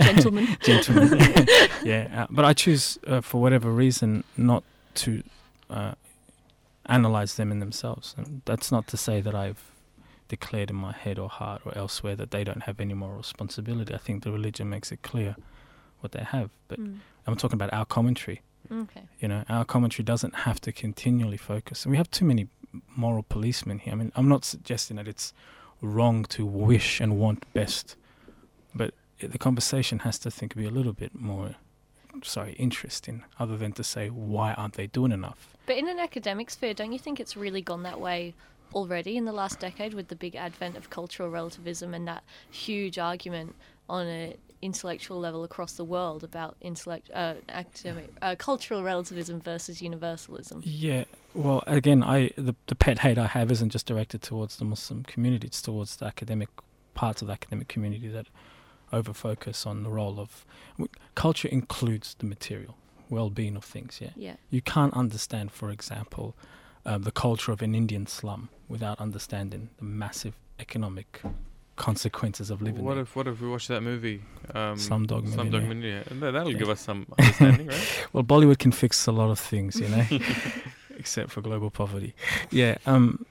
Gentlemen. 0.00 0.56
gentlemen. 0.62 1.18
yeah, 1.84 2.22
uh, 2.22 2.26
but 2.30 2.44
I 2.44 2.52
choose 2.52 2.98
uh, 3.08 3.20
for 3.20 3.40
whatever 3.42 3.72
reason 3.72 4.22
not 4.36 4.62
to 4.96 5.22
uh, 5.70 5.92
analyze 6.86 7.34
them 7.36 7.50
in 7.52 7.58
themselves. 7.60 8.14
And 8.16 8.42
that's 8.44 8.70
not 8.70 8.86
to 8.88 8.96
say 8.96 9.20
that 9.20 9.34
I've 9.34 9.70
declared 10.28 10.70
in 10.70 10.76
my 10.76 10.92
head 10.92 11.18
or 11.18 11.28
heart 11.28 11.62
or 11.64 11.76
elsewhere 11.76 12.16
that 12.16 12.30
they 12.30 12.44
don't 12.44 12.64
have 12.64 12.80
any 12.80 12.94
moral 12.94 13.16
responsibility. 13.18 13.94
I 13.94 13.98
think 13.98 14.24
the 14.24 14.32
religion 14.32 14.68
makes 14.68 14.90
it 14.90 15.02
clear 15.02 15.36
what 16.00 16.12
they 16.12 16.24
have. 16.24 16.50
But 16.68 16.80
Mm. 16.80 16.98
I'm 17.26 17.36
talking 17.36 17.54
about 17.54 17.72
our 17.72 17.84
commentary. 17.84 18.42
Okay. 18.70 19.02
You 19.20 19.28
know, 19.28 19.44
our 19.48 19.64
commentary 19.64 20.04
doesn't 20.04 20.34
have 20.46 20.60
to 20.62 20.72
continually 20.72 21.36
focus. 21.36 21.84
And 21.84 21.90
we 21.92 21.96
have 21.96 22.10
too 22.10 22.24
many 22.24 22.48
moral 22.96 23.22
policemen 23.22 23.78
here. 23.78 23.92
I 23.92 23.96
mean, 23.96 24.12
I'm 24.16 24.28
not 24.28 24.44
suggesting 24.44 24.96
that 24.96 25.08
it's 25.08 25.32
wrong 25.80 26.24
to 26.24 26.44
wish 26.44 27.00
and 27.00 27.18
want 27.18 27.44
best, 27.52 27.96
but 28.74 28.92
the 29.20 29.38
conversation 29.38 30.00
has 30.00 30.18
to 30.20 30.30
think 30.30 30.54
be 30.56 30.66
a 30.66 30.70
little 30.70 30.92
bit 30.92 31.14
more 31.14 31.54
sorry, 32.24 32.52
interest 32.52 33.08
in, 33.08 33.24
other 33.38 33.56
than 33.56 33.72
to 33.72 33.84
say 33.84 34.08
why 34.08 34.54
aren't 34.54 34.74
they 34.74 34.86
doing 34.86 35.12
enough? 35.12 35.56
But 35.66 35.76
in 35.76 35.88
an 35.88 35.98
academic 35.98 36.50
sphere, 36.50 36.74
don't 36.74 36.92
you 36.92 36.98
think 36.98 37.20
it's 37.20 37.36
really 37.36 37.60
gone 37.60 37.82
that 37.82 38.00
way 38.00 38.34
already 38.74 39.16
in 39.16 39.24
the 39.24 39.32
last 39.32 39.60
decade 39.60 39.94
with 39.94 40.08
the 40.08 40.16
big 40.16 40.36
advent 40.36 40.76
of 40.76 40.90
cultural 40.90 41.30
relativism 41.30 41.94
and 41.94 42.06
that 42.06 42.22
huge 42.50 42.98
argument 42.98 43.54
on 43.88 44.06
an 44.06 44.34
intellectual 44.62 45.18
level 45.18 45.44
across 45.44 45.72
the 45.72 45.84
world 45.84 46.24
about 46.24 46.56
intellect, 46.60 47.10
uh, 47.14 47.34
academic, 47.48 48.10
uh, 48.22 48.34
cultural 48.38 48.82
relativism 48.82 49.40
versus 49.40 49.80
universalism? 49.80 50.62
Yeah. 50.64 51.04
Well, 51.34 51.62
again, 51.66 52.02
I 52.02 52.30
the, 52.36 52.54
the 52.66 52.74
pet 52.74 53.00
hate 53.00 53.18
I 53.18 53.26
have 53.26 53.50
isn't 53.50 53.70
just 53.70 53.86
directed 53.86 54.22
towards 54.22 54.56
the 54.56 54.64
Muslim 54.64 55.02
community; 55.02 55.46
it's 55.48 55.60
towards 55.60 55.96
the 55.96 56.06
academic 56.06 56.48
parts 56.94 57.20
of 57.20 57.28
the 57.28 57.34
academic 57.34 57.68
community 57.68 58.08
that 58.08 58.26
over 58.92 59.12
focus 59.12 59.66
on 59.66 59.82
the 59.82 59.90
role 59.90 60.18
of 60.20 60.44
culture 61.14 61.48
includes 61.48 62.14
the 62.18 62.26
material 62.26 62.76
well-being 63.08 63.56
of 63.56 63.64
things. 63.64 63.98
Yeah. 64.00 64.10
Yeah. 64.16 64.34
You 64.50 64.60
can't 64.62 64.92
understand, 64.94 65.52
for 65.52 65.70
example, 65.70 66.34
uh, 66.84 66.98
the 66.98 67.12
culture 67.12 67.52
of 67.52 67.62
an 67.62 67.74
Indian 67.74 68.06
slum 68.06 68.48
without 68.68 69.00
understanding 69.00 69.70
the 69.78 69.84
massive 69.84 70.34
economic 70.58 71.20
consequences 71.76 72.50
of 72.50 72.62
living 72.62 72.82
What 72.84 72.94
there. 72.94 73.02
if 73.02 73.14
what 73.16 73.26
if 73.28 73.40
we 73.40 73.48
watch 73.48 73.68
that 73.68 73.82
movie? 73.82 74.22
Um, 74.54 74.76
Slumdog 74.76 75.28
Slumdog 75.28 75.36
Millionaire. 75.52 75.68
Millionaire. 75.68 76.04
That- 76.10 76.30
That'll 76.32 76.52
Yeah. 76.52 76.58
give 76.58 76.68
us 76.70 76.80
some 76.80 77.06
understanding, 77.18 77.66
right? 77.68 78.06
Well, 78.12 78.24
Bollywood 78.24 78.58
can 78.58 78.72
fix 78.72 79.06
a 79.06 79.12
lot 79.12 79.30
of 79.30 79.38
things, 79.38 79.78
you 79.78 79.88
know, 79.88 80.04
except 80.96 81.30
for 81.30 81.42
global 81.42 81.70
poverty. 81.70 82.14
Yeah. 82.50 82.78
Um. 82.86 83.26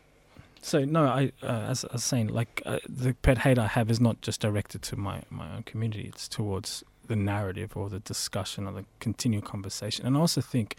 So 0.65 0.83
no, 0.83 1.05
I 1.05 1.31
uh, 1.43 1.67
as 1.69 1.85
I 1.85 1.93
was 1.93 2.03
saying, 2.03 2.29
like 2.29 2.63
uh, 2.65 2.79
the 2.89 3.13
pet 3.13 3.37
hate 3.37 3.59
I 3.59 3.67
have 3.67 3.91
is 3.91 4.01
not 4.01 4.21
just 4.21 4.41
directed 4.41 4.81
to 4.81 4.95
my 4.95 5.21
my 5.29 5.55
own 5.55 5.61
community. 5.61 6.09
It's 6.11 6.27
towards 6.27 6.83
the 7.05 7.15
narrative 7.15 7.77
or 7.77 7.87
the 7.87 7.99
discussion 7.99 8.65
or 8.65 8.73
the 8.73 8.85
continued 8.99 9.45
conversation. 9.45 10.07
And 10.07 10.17
I 10.17 10.19
also 10.19 10.41
think, 10.41 10.75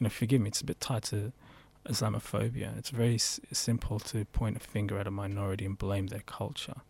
you 0.00 0.04
know, 0.04 0.10
forgive 0.10 0.40
me, 0.40 0.48
it's 0.48 0.60
a 0.62 0.64
bit 0.64 0.80
tied 0.80 1.04
to 1.04 1.32
Islamophobia. 1.88 2.76
It's 2.76 2.90
very 2.90 3.14
s- 3.14 3.38
simple 3.52 4.00
to 4.00 4.24
point 4.24 4.56
a 4.56 4.60
finger 4.60 4.98
at 4.98 5.06
a 5.06 5.12
minority 5.12 5.64
and 5.64 5.78
blame 5.78 6.08
their 6.08 6.24
culture. 6.26 6.80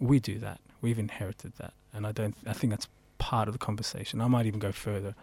We 0.00 0.18
do 0.18 0.40
that. 0.40 0.58
We've 0.80 0.98
inherited 0.98 1.52
that, 1.58 1.74
and 1.92 2.04
I 2.04 2.10
don't. 2.10 2.36
I 2.44 2.52
think 2.52 2.72
that's 2.72 2.88
part 3.18 3.46
of 3.46 3.54
the 3.54 3.58
conversation. 3.58 4.20
I 4.20 4.26
might 4.26 4.46
even 4.46 4.58
go 4.58 4.72
further. 4.72 5.14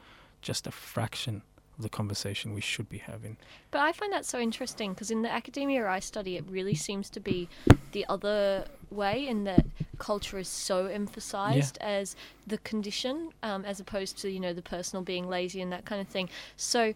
Just 0.41 0.65
a 0.65 0.71
fraction 0.71 1.41
of 1.77 1.83
the 1.83 1.89
conversation 1.89 2.53
we 2.53 2.61
should 2.61 2.89
be 2.89 2.99
having. 2.99 3.37
But 3.71 3.81
I 3.81 3.91
find 3.91 4.11
that 4.13 4.25
so 4.25 4.39
interesting 4.39 4.93
because 4.93 5.11
in 5.11 5.21
the 5.21 5.31
academia 5.31 5.87
I 5.87 5.99
study, 5.99 6.37
it 6.37 6.45
really 6.47 6.75
seems 6.75 7.09
to 7.11 7.19
be 7.19 7.49
the 7.91 8.05
other 8.07 8.65
way 8.91 9.27
in 9.27 9.43
that 9.45 9.65
culture 9.97 10.37
is 10.37 10.47
so 10.47 10.85
emphasized 10.85 11.77
as 11.81 12.15
the 12.45 12.57
condition 12.59 13.29
um, 13.41 13.65
as 13.65 13.79
opposed 13.79 14.17
to, 14.19 14.29
you 14.29 14.39
know, 14.39 14.53
the 14.53 14.61
personal 14.61 15.03
being 15.03 15.27
lazy 15.27 15.61
and 15.61 15.71
that 15.71 15.85
kind 15.85 16.01
of 16.01 16.07
thing. 16.07 16.29
So 16.57 16.93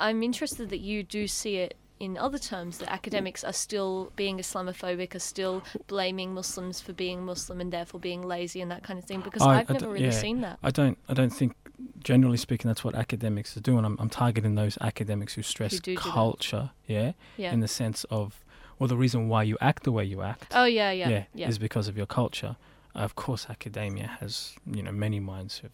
I'm 0.00 0.22
interested 0.22 0.70
that 0.70 0.80
you 0.80 1.02
do 1.02 1.26
see 1.26 1.56
it 1.56 1.76
in 2.00 2.16
other 2.16 2.38
terms 2.38 2.78
that 2.78 2.90
academics 2.92 3.42
are 3.42 3.52
still 3.52 4.12
being 4.14 4.38
Islamophobic, 4.38 5.14
are 5.14 5.18
still 5.20 5.62
blaming 5.88 6.32
Muslims 6.32 6.80
for 6.80 6.92
being 6.92 7.24
Muslim 7.24 7.60
and 7.60 7.72
therefore 7.72 7.98
being 8.00 8.22
lazy 8.22 8.60
and 8.60 8.70
that 8.70 8.84
kind 8.84 8.98
of 8.98 9.04
thing 9.04 9.20
because 9.20 9.42
I- 9.42 9.60
I've 9.60 9.70
I 9.70 9.72
never 9.74 9.88
really 9.88 10.06
yeah. 10.06 10.10
seen 10.12 10.40
that. 10.42 10.58
I 10.62 10.70
don't. 10.70 10.96
I 11.08 11.14
don't 11.14 11.30
think, 11.30 11.54
generally 12.02 12.36
speaking, 12.36 12.68
that's 12.68 12.84
what 12.84 12.94
academics 12.94 13.56
are 13.56 13.60
doing. 13.60 13.84
I'm, 13.84 13.96
I'm 14.00 14.08
targeting 14.10 14.54
those 14.54 14.76
academics 14.80 15.34
who 15.34 15.42
stress 15.42 15.72
do 15.72 15.78
do 15.80 15.94
that. 15.94 16.00
culture. 16.00 16.70
Yeah, 16.86 17.12
Yeah. 17.36 17.52
in 17.52 17.60
the 17.60 17.68
sense 17.68 18.04
of, 18.10 18.44
well, 18.78 18.88
the 18.88 18.96
reason 18.96 19.28
why 19.28 19.42
you 19.44 19.56
act 19.60 19.82
the 19.84 19.92
way 19.92 20.04
you 20.04 20.22
act. 20.22 20.48
Oh 20.54 20.64
yeah, 20.64 20.90
yeah, 20.90 21.08
yeah, 21.08 21.24
yeah. 21.34 21.48
is 21.48 21.58
because 21.58 21.88
of 21.88 21.96
your 21.96 22.06
culture. 22.06 22.56
of 22.94 23.14
course, 23.14 23.46
academia 23.48 24.06
has 24.20 24.54
you 24.66 24.82
know 24.82 24.90
many 24.92 25.20
minds 25.20 25.62
with 25.62 25.72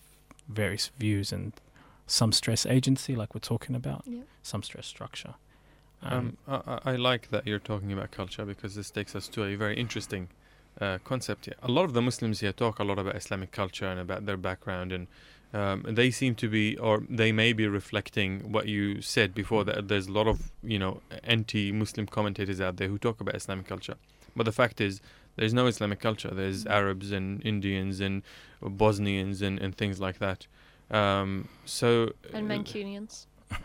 various 0.49 0.91
views 0.99 1.33
and 1.33 1.53
some 2.07 2.33
stress 2.33 2.67
agency, 2.67 3.15
like 3.17 3.35
we're 3.35 3.41
talking 3.55 3.75
about, 3.75 4.03
Yeah. 4.07 4.23
some 4.43 4.63
stress 4.63 4.87
structure. 4.87 5.35
Um, 6.03 6.37
I, 6.47 6.61
I- 6.67 6.81
I 6.93 6.97
like 6.97 7.31
that 7.31 7.47
you're 7.47 7.59
talking 7.73 7.93
about 7.93 8.11
culture 8.11 8.45
because 8.45 8.75
this 8.75 8.91
takes 8.91 9.15
us 9.17 9.27
to 9.29 9.45
a 9.45 9.55
very 9.57 9.75
interesting 9.77 10.29
uh, 10.81 10.99
concept 11.05 11.47
here. 11.47 11.55
A 11.63 11.71
lot 11.71 11.85
of 11.85 11.93
the 11.95 12.03
Muslims 12.03 12.41
here 12.41 12.53
talk 12.53 12.79
a 12.79 12.85
lot 12.85 12.99
about 12.99 13.17
Islamic 13.17 13.53
culture 13.53 13.87
and 13.87 13.99
about 14.01 14.27
their 14.27 14.37
background, 14.37 14.93
and 14.93 15.07
um, 15.55 15.79
they 15.89 16.11
seem 16.11 16.35
to 16.43 16.49
be, 16.49 16.77
or 16.79 17.03
they 17.09 17.33
may 17.33 17.53
be 17.55 17.67
reflecting 17.67 18.53
what 18.53 18.67
you 18.69 19.01
said 19.01 19.35
before. 19.35 19.63
That 19.65 19.89
there's 19.89 20.09
a 20.09 20.13
lot 20.13 20.27
of 20.27 20.39
you 20.63 20.79
know 20.79 21.01
anti-Muslim 21.23 22.07
commentators 22.09 22.61
out 22.61 22.77
there 22.77 22.89
who 22.89 22.99
talk 22.99 23.21
about 23.21 23.35
Islamic 23.37 23.67
culture, 23.67 23.97
but 24.37 24.45
the 24.45 24.53
fact 24.53 24.81
is. 24.81 25.01
There's 25.37 25.53
no 25.53 25.67
Islamic 25.67 25.99
culture. 25.99 26.31
There's 26.33 26.65
Arabs 26.65 27.11
and 27.11 27.45
Indians 27.45 27.99
and 27.99 28.23
Bosnians 28.63 29.43
and, 29.43 29.59
and 29.59 29.77
things 29.77 29.99
like 29.99 30.21
that. 30.21 30.47
Um, 30.93 31.49
so, 31.65 32.13
And 32.33 32.49
uh, 32.49 32.55
Mancunians. 32.55 33.27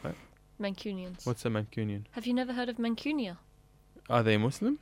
What? 0.00 0.14
Mancunians. 0.58 1.26
what's 1.26 1.44
a 1.44 1.50
Mancunian? 1.50 2.04
Have 2.12 2.26
you 2.26 2.32
never 2.32 2.54
heard 2.54 2.70
of 2.70 2.76
Mancunia? 2.78 3.36
Are 4.08 4.22
they 4.22 4.38
Muslim? 4.38 4.78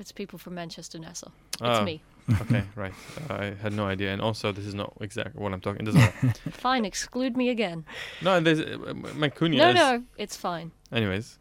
It's 0.00 0.10
people 0.10 0.40
from 0.40 0.54
Manchester, 0.56 0.98
Nasser. 0.98 1.30
It's 1.52 1.60
Ah, 1.62 1.84
me. 1.84 2.02
Okay, 2.40 2.62
right. 2.76 2.92
I 3.30 3.54
had 3.62 3.72
no 3.72 3.86
idea, 3.86 4.12
and 4.12 4.20
also 4.20 4.52
this 4.52 4.66
is 4.66 4.74
not 4.74 4.92
exactly 5.00 5.40
what 5.42 5.52
I'm 5.52 5.60
talking. 5.60 5.82
It 5.86 5.92
doesn't 5.92 6.00
matter. 6.00 6.34
Fine, 6.50 6.84
exclude 6.84 7.36
me 7.36 7.48
again. 7.50 7.84
no, 8.22 8.40
there's 8.40 8.60
uh, 8.60 8.76
Mancunian. 9.14 9.58
No, 9.58 9.68
is- 9.70 9.74
no, 9.76 10.02
it's 10.16 10.36
fine. 10.36 10.72
Anyways, 10.92 11.38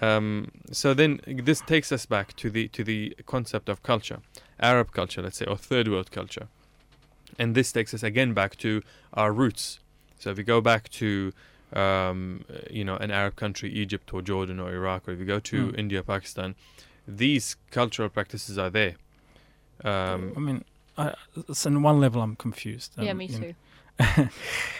um, 0.00 0.50
so 0.72 0.94
then 0.94 1.20
this 1.26 1.60
takes 1.60 1.92
us 1.92 2.06
back 2.06 2.34
to 2.36 2.50
the 2.50 2.68
to 2.68 2.84
the 2.84 3.14
concept 3.26 3.68
of 3.68 3.82
culture, 3.82 4.20
Arab 4.60 4.92
culture, 4.92 5.22
let's 5.22 5.36
say, 5.38 5.44
or 5.46 5.56
third 5.56 5.88
world 5.88 6.10
culture, 6.10 6.48
and 7.38 7.54
this 7.54 7.72
takes 7.72 7.92
us 7.94 8.02
again 8.02 8.32
back 8.34 8.56
to 8.58 8.82
our 9.14 9.32
roots. 9.32 9.80
So 10.18 10.30
if 10.30 10.36
we 10.36 10.42
go 10.44 10.60
back 10.60 10.88
to 10.90 11.32
um, 11.72 12.44
you 12.70 12.84
know 12.84 12.96
an 12.96 13.10
Arab 13.10 13.36
country, 13.36 13.70
Egypt 13.72 14.12
or 14.14 14.22
Jordan 14.22 14.60
or 14.60 14.72
Iraq, 14.72 15.08
or 15.08 15.12
if 15.12 15.18
you 15.18 15.26
go 15.26 15.40
to 15.40 15.68
Mm. 15.72 15.78
India, 15.78 16.02
Pakistan, 16.02 16.54
these 17.06 17.56
cultural 17.70 18.08
practices 18.08 18.56
are 18.58 18.70
there. 18.70 18.94
Um, 19.84 20.32
I 20.36 20.40
mean, 20.40 20.64
I, 20.98 21.14
so 21.52 21.70
on 21.70 21.82
one 21.82 22.00
level, 22.00 22.20
I'm 22.22 22.36
confused. 22.36 22.92
yeah, 22.98 23.10
Um, 23.12 23.16
me 23.18 23.28
too. 23.28 23.54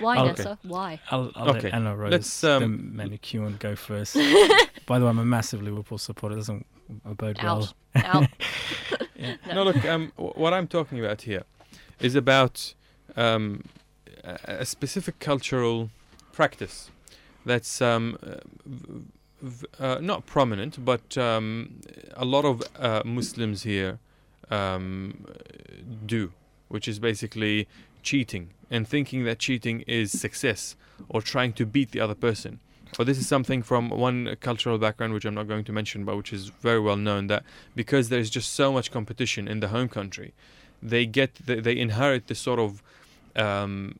Why, 0.00 0.18
Okay. 0.18 0.28
Nasser? 0.28 0.58
Why? 0.62 1.00
I'll, 1.10 1.30
I'll 1.34 1.50
Okay, 1.50 1.64
let 1.64 1.74
Anna 1.74 1.96
Rose, 1.96 2.10
let's, 2.12 2.40
the 2.40 2.56
um, 2.56 2.96
manicure, 2.96 3.50
go 3.50 3.76
first. 3.76 4.14
By 4.86 4.98
the 4.98 5.04
way, 5.04 5.10
I'm 5.10 5.18
a 5.18 5.24
massive 5.24 5.62
Liverpool 5.62 5.98
supporter. 5.98 6.34
It 6.34 6.38
doesn't 6.38 6.66
bode 7.04 7.38
well. 7.42 7.74
Out. 7.94 8.04
Out. 8.14 8.28
Yeah. 9.16 9.36
No, 9.54 9.64
look. 9.64 9.84
Um, 9.84 10.12
w- 10.16 10.32
what 10.34 10.54
I'm 10.54 10.66
talking 10.66 10.98
about 10.98 11.20
here 11.22 11.42
is 12.00 12.14
about 12.14 12.72
um, 13.16 13.64
a, 14.24 14.38
a 14.46 14.64
specific 14.64 15.18
cultural 15.18 15.90
practice 16.32 16.90
that's 17.44 17.82
um, 17.82 18.16
uh, 18.22 18.36
v- 18.64 19.02
v- 19.42 19.66
uh, 19.78 19.98
not 20.00 20.24
prominent, 20.24 20.82
but 20.82 21.18
um, 21.18 21.80
a 22.14 22.24
lot 22.24 22.46
of 22.46 22.62
uh, 22.78 23.02
Muslims 23.04 23.64
here 23.64 23.98
um, 24.50 25.26
do, 26.06 26.32
which 26.68 26.88
is 26.88 26.98
basically 26.98 27.68
cheating 28.02 28.50
and 28.70 28.86
thinking 28.86 29.24
that 29.24 29.38
cheating 29.38 29.82
is 29.82 30.18
success 30.18 30.76
or 31.08 31.20
trying 31.20 31.52
to 31.54 31.66
beat 31.66 31.90
the 31.92 32.00
other 32.00 32.14
person. 32.14 32.60
But 32.96 33.06
this 33.06 33.18
is 33.18 33.28
something 33.28 33.62
from 33.62 33.88
one 33.90 34.36
cultural 34.40 34.78
background, 34.78 35.12
which 35.12 35.24
I'm 35.24 35.34
not 35.34 35.46
going 35.46 35.64
to 35.64 35.72
mention, 35.72 36.04
but 36.04 36.16
which 36.16 36.32
is 36.32 36.48
very 36.48 36.80
well 36.80 36.96
known 36.96 37.28
that 37.28 37.44
because 37.76 38.08
there's 38.08 38.30
just 38.30 38.52
so 38.52 38.72
much 38.72 38.90
competition 38.90 39.46
in 39.46 39.60
the 39.60 39.68
home 39.68 39.88
country, 39.88 40.34
they 40.82 41.06
get 41.06 41.34
the, 41.46 41.60
they 41.60 41.78
inherit 41.78 42.26
this 42.26 42.40
sort 42.40 42.58
of 42.58 42.82
um, 43.36 43.98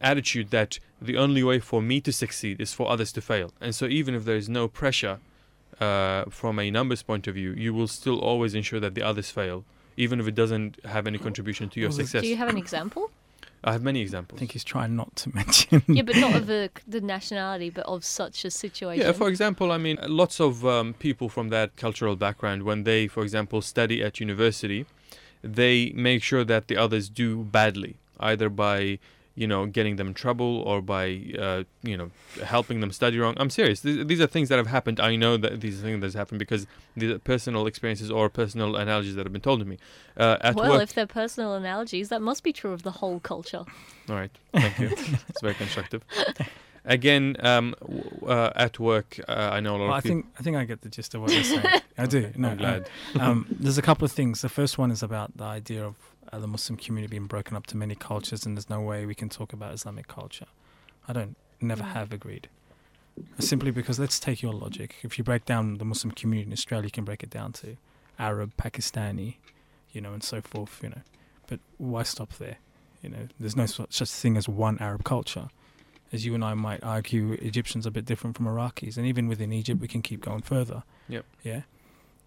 attitude 0.00 0.50
that 0.50 0.78
the 1.00 1.16
only 1.16 1.42
way 1.42 1.58
for 1.58 1.82
me 1.82 2.00
to 2.00 2.12
succeed 2.12 2.60
is 2.60 2.72
for 2.72 2.88
others 2.88 3.12
to 3.12 3.20
fail. 3.20 3.52
And 3.60 3.74
so 3.74 3.86
even 3.86 4.14
if 4.14 4.24
there 4.24 4.36
is 4.36 4.48
no 4.48 4.66
pressure 4.66 5.18
uh, 5.80 6.24
from 6.30 6.58
a 6.58 6.70
numbers 6.70 7.02
point 7.02 7.26
of 7.26 7.34
view, 7.34 7.52
you 7.52 7.74
will 7.74 7.88
still 7.88 8.18
always 8.18 8.54
ensure 8.54 8.80
that 8.80 8.94
the 8.94 9.02
others 9.02 9.30
fail, 9.30 9.64
even 9.96 10.20
if 10.20 10.26
it 10.26 10.34
doesn't 10.34 10.84
have 10.84 11.06
any 11.06 11.18
contribution 11.18 11.68
to 11.70 11.80
your 11.80 11.90
success. 11.90 12.22
Do 12.22 12.28
you 12.28 12.36
have 12.36 12.48
an 12.48 12.58
example? 12.58 13.10
I 13.64 13.72
have 13.72 13.82
many 13.82 14.00
examples. 14.00 14.38
I 14.38 14.40
think 14.40 14.52
he's 14.52 14.64
trying 14.64 14.96
not 14.96 15.14
to 15.16 15.34
mention. 15.34 15.82
yeah, 15.86 16.02
but 16.02 16.16
not 16.16 16.34
of 16.34 16.46
the, 16.46 16.70
the 16.86 17.00
nationality, 17.00 17.70
but 17.70 17.86
of 17.86 18.04
such 18.04 18.44
a 18.44 18.50
situation. 18.50 19.06
Yeah, 19.06 19.12
for 19.12 19.28
example, 19.28 19.70
I 19.70 19.78
mean, 19.78 19.98
lots 20.08 20.40
of 20.40 20.66
um, 20.66 20.94
people 20.94 21.28
from 21.28 21.50
that 21.50 21.76
cultural 21.76 22.16
background, 22.16 22.64
when 22.64 22.82
they, 22.84 23.06
for 23.06 23.22
example, 23.22 23.62
study 23.62 24.02
at 24.02 24.18
university, 24.18 24.84
they 25.42 25.92
make 25.94 26.22
sure 26.22 26.44
that 26.44 26.68
the 26.68 26.76
others 26.76 27.08
do 27.08 27.44
badly, 27.44 27.96
either 28.18 28.48
by, 28.48 28.98
you 29.34 29.46
know, 29.46 29.64
getting 29.66 29.96
them 29.96 30.08
in 30.08 30.14
trouble 30.14 30.60
or 30.62 30.82
by, 30.82 31.22
uh, 31.38 31.62
you 31.82 31.96
know, 31.96 32.10
helping 32.44 32.80
them 32.80 32.92
study 32.92 33.18
wrong. 33.18 33.34
I'm 33.38 33.48
serious. 33.50 33.80
These, 33.80 34.06
these 34.06 34.20
are 34.20 34.26
things 34.26 34.48
that 34.50 34.56
have 34.56 34.66
happened. 34.66 35.00
I 35.00 35.16
know 35.16 35.36
that 35.38 35.60
these 35.60 35.80
are 35.80 35.82
things 35.82 36.00
that 36.00 36.06
have 36.08 36.14
happened 36.14 36.38
because 36.38 36.66
these 36.96 37.10
are 37.10 37.18
personal 37.18 37.66
experiences 37.66 38.10
or 38.10 38.28
personal 38.28 38.76
analogies 38.76 39.14
that 39.14 39.24
have 39.24 39.32
been 39.32 39.40
told 39.42 39.60
to 39.60 39.64
me. 39.66 39.78
Uh, 40.16 40.36
at 40.42 40.54
well, 40.54 40.72
work, 40.72 40.82
if 40.82 40.94
they're 40.94 41.06
personal 41.06 41.54
analogies, 41.54 42.10
that 42.10 42.20
must 42.20 42.42
be 42.42 42.52
true 42.52 42.72
of 42.72 42.82
the 42.82 42.90
whole 42.92 43.20
culture. 43.20 43.64
All 44.08 44.16
right, 44.16 44.30
thank 44.52 44.78
you. 44.78 44.88
it's 45.28 45.40
very 45.40 45.54
constructive. 45.54 46.02
Again, 46.84 47.36
um, 47.40 47.74
uh, 48.26 48.50
at 48.56 48.80
work, 48.80 49.18
uh, 49.28 49.50
I 49.52 49.60
know 49.60 49.76
a 49.76 49.78
lot 49.78 49.80
Well, 49.80 49.88
of 49.90 49.94
I 49.94 50.00
people. 50.00 50.16
think 50.16 50.26
I 50.38 50.42
think 50.42 50.56
I 50.56 50.64
get 50.64 50.80
the 50.82 50.88
gist 50.88 51.14
of 51.14 51.22
what 51.22 51.32
you're 51.32 51.44
saying. 51.44 51.64
I 51.96 52.06
do. 52.06 52.32
No, 52.36 52.48
I'm 52.48 52.56
glad. 52.56 52.88
um, 53.20 53.46
there's 53.48 53.78
a 53.78 53.82
couple 53.82 54.04
of 54.04 54.10
things. 54.10 54.42
The 54.42 54.48
first 54.48 54.78
one 54.78 54.90
is 54.90 55.00
about 55.02 55.36
the 55.36 55.44
idea 55.44 55.84
of 55.86 55.94
uh, 56.32 56.38
the 56.38 56.46
Muslim 56.46 56.76
community 56.76 57.10
being 57.10 57.26
broken 57.26 57.56
up 57.56 57.66
to 57.68 57.76
many 57.76 57.94
cultures, 57.94 58.46
and 58.46 58.56
there's 58.56 58.70
no 58.70 58.80
way 58.80 59.04
we 59.06 59.14
can 59.14 59.28
talk 59.28 59.52
about 59.52 59.74
Islamic 59.74 60.08
culture. 60.08 60.46
I 61.08 61.12
don't, 61.12 61.36
never 61.60 61.82
Mm. 61.82 61.92
have 61.92 62.12
agreed. 62.12 62.48
Simply 63.38 63.70
because 63.70 63.98
let's 63.98 64.18
take 64.18 64.40
your 64.40 64.54
logic. 64.54 64.96
If 65.02 65.18
you 65.18 65.24
break 65.24 65.44
down 65.44 65.78
the 65.78 65.84
Muslim 65.84 66.12
community 66.12 66.46
in 66.48 66.52
Australia, 66.52 66.86
you 66.86 66.90
can 66.90 67.04
break 67.04 67.22
it 67.22 67.28
down 67.30 67.52
to 67.54 67.76
Arab, 68.18 68.56
Pakistani, 68.56 69.36
you 69.92 70.00
know, 70.00 70.12
and 70.14 70.22
so 70.22 70.40
forth, 70.40 70.80
you 70.82 70.88
know. 70.88 71.02
But 71.46 71.60
why 71.76 72.04
stop 72.04 72.32
there? 72.38 72.56
You 73.02 73.10
know, 73.10 73.28
there's 73.38 73.56
no 73.56 73.66
such 73.66 73.92
such 73.92 74.10
thing 74.10 74.36
as 74.38 74.48
one 74.48 74.78
Arab 74.78 75.04
culture. 75.04 75.48
As 76.12 76.24
you 76.24 76.34
and 76.34 76.44
I 76.44 76.54
might 76.54 76.82
argue, 76.82 77.32
Egyptians 77.32 77.84
are 77.86 77.88
a 77.90 77.92
bit 77.92 78.04
different 78.06 78.36
from 78.36 78.46
Iraqis, 78.46 78.96
and 78.96 79.06
even 79.06 79.28
within 79.28 79.52
Egypt, 79.52 79.80
we 79.80 79.88
can 79.88 80.02
keep 80.02 80.20
going 80.20 80.42
further. 80.42 80.82
Yep. 81.08 81.24
Yeah. 81.42 81.62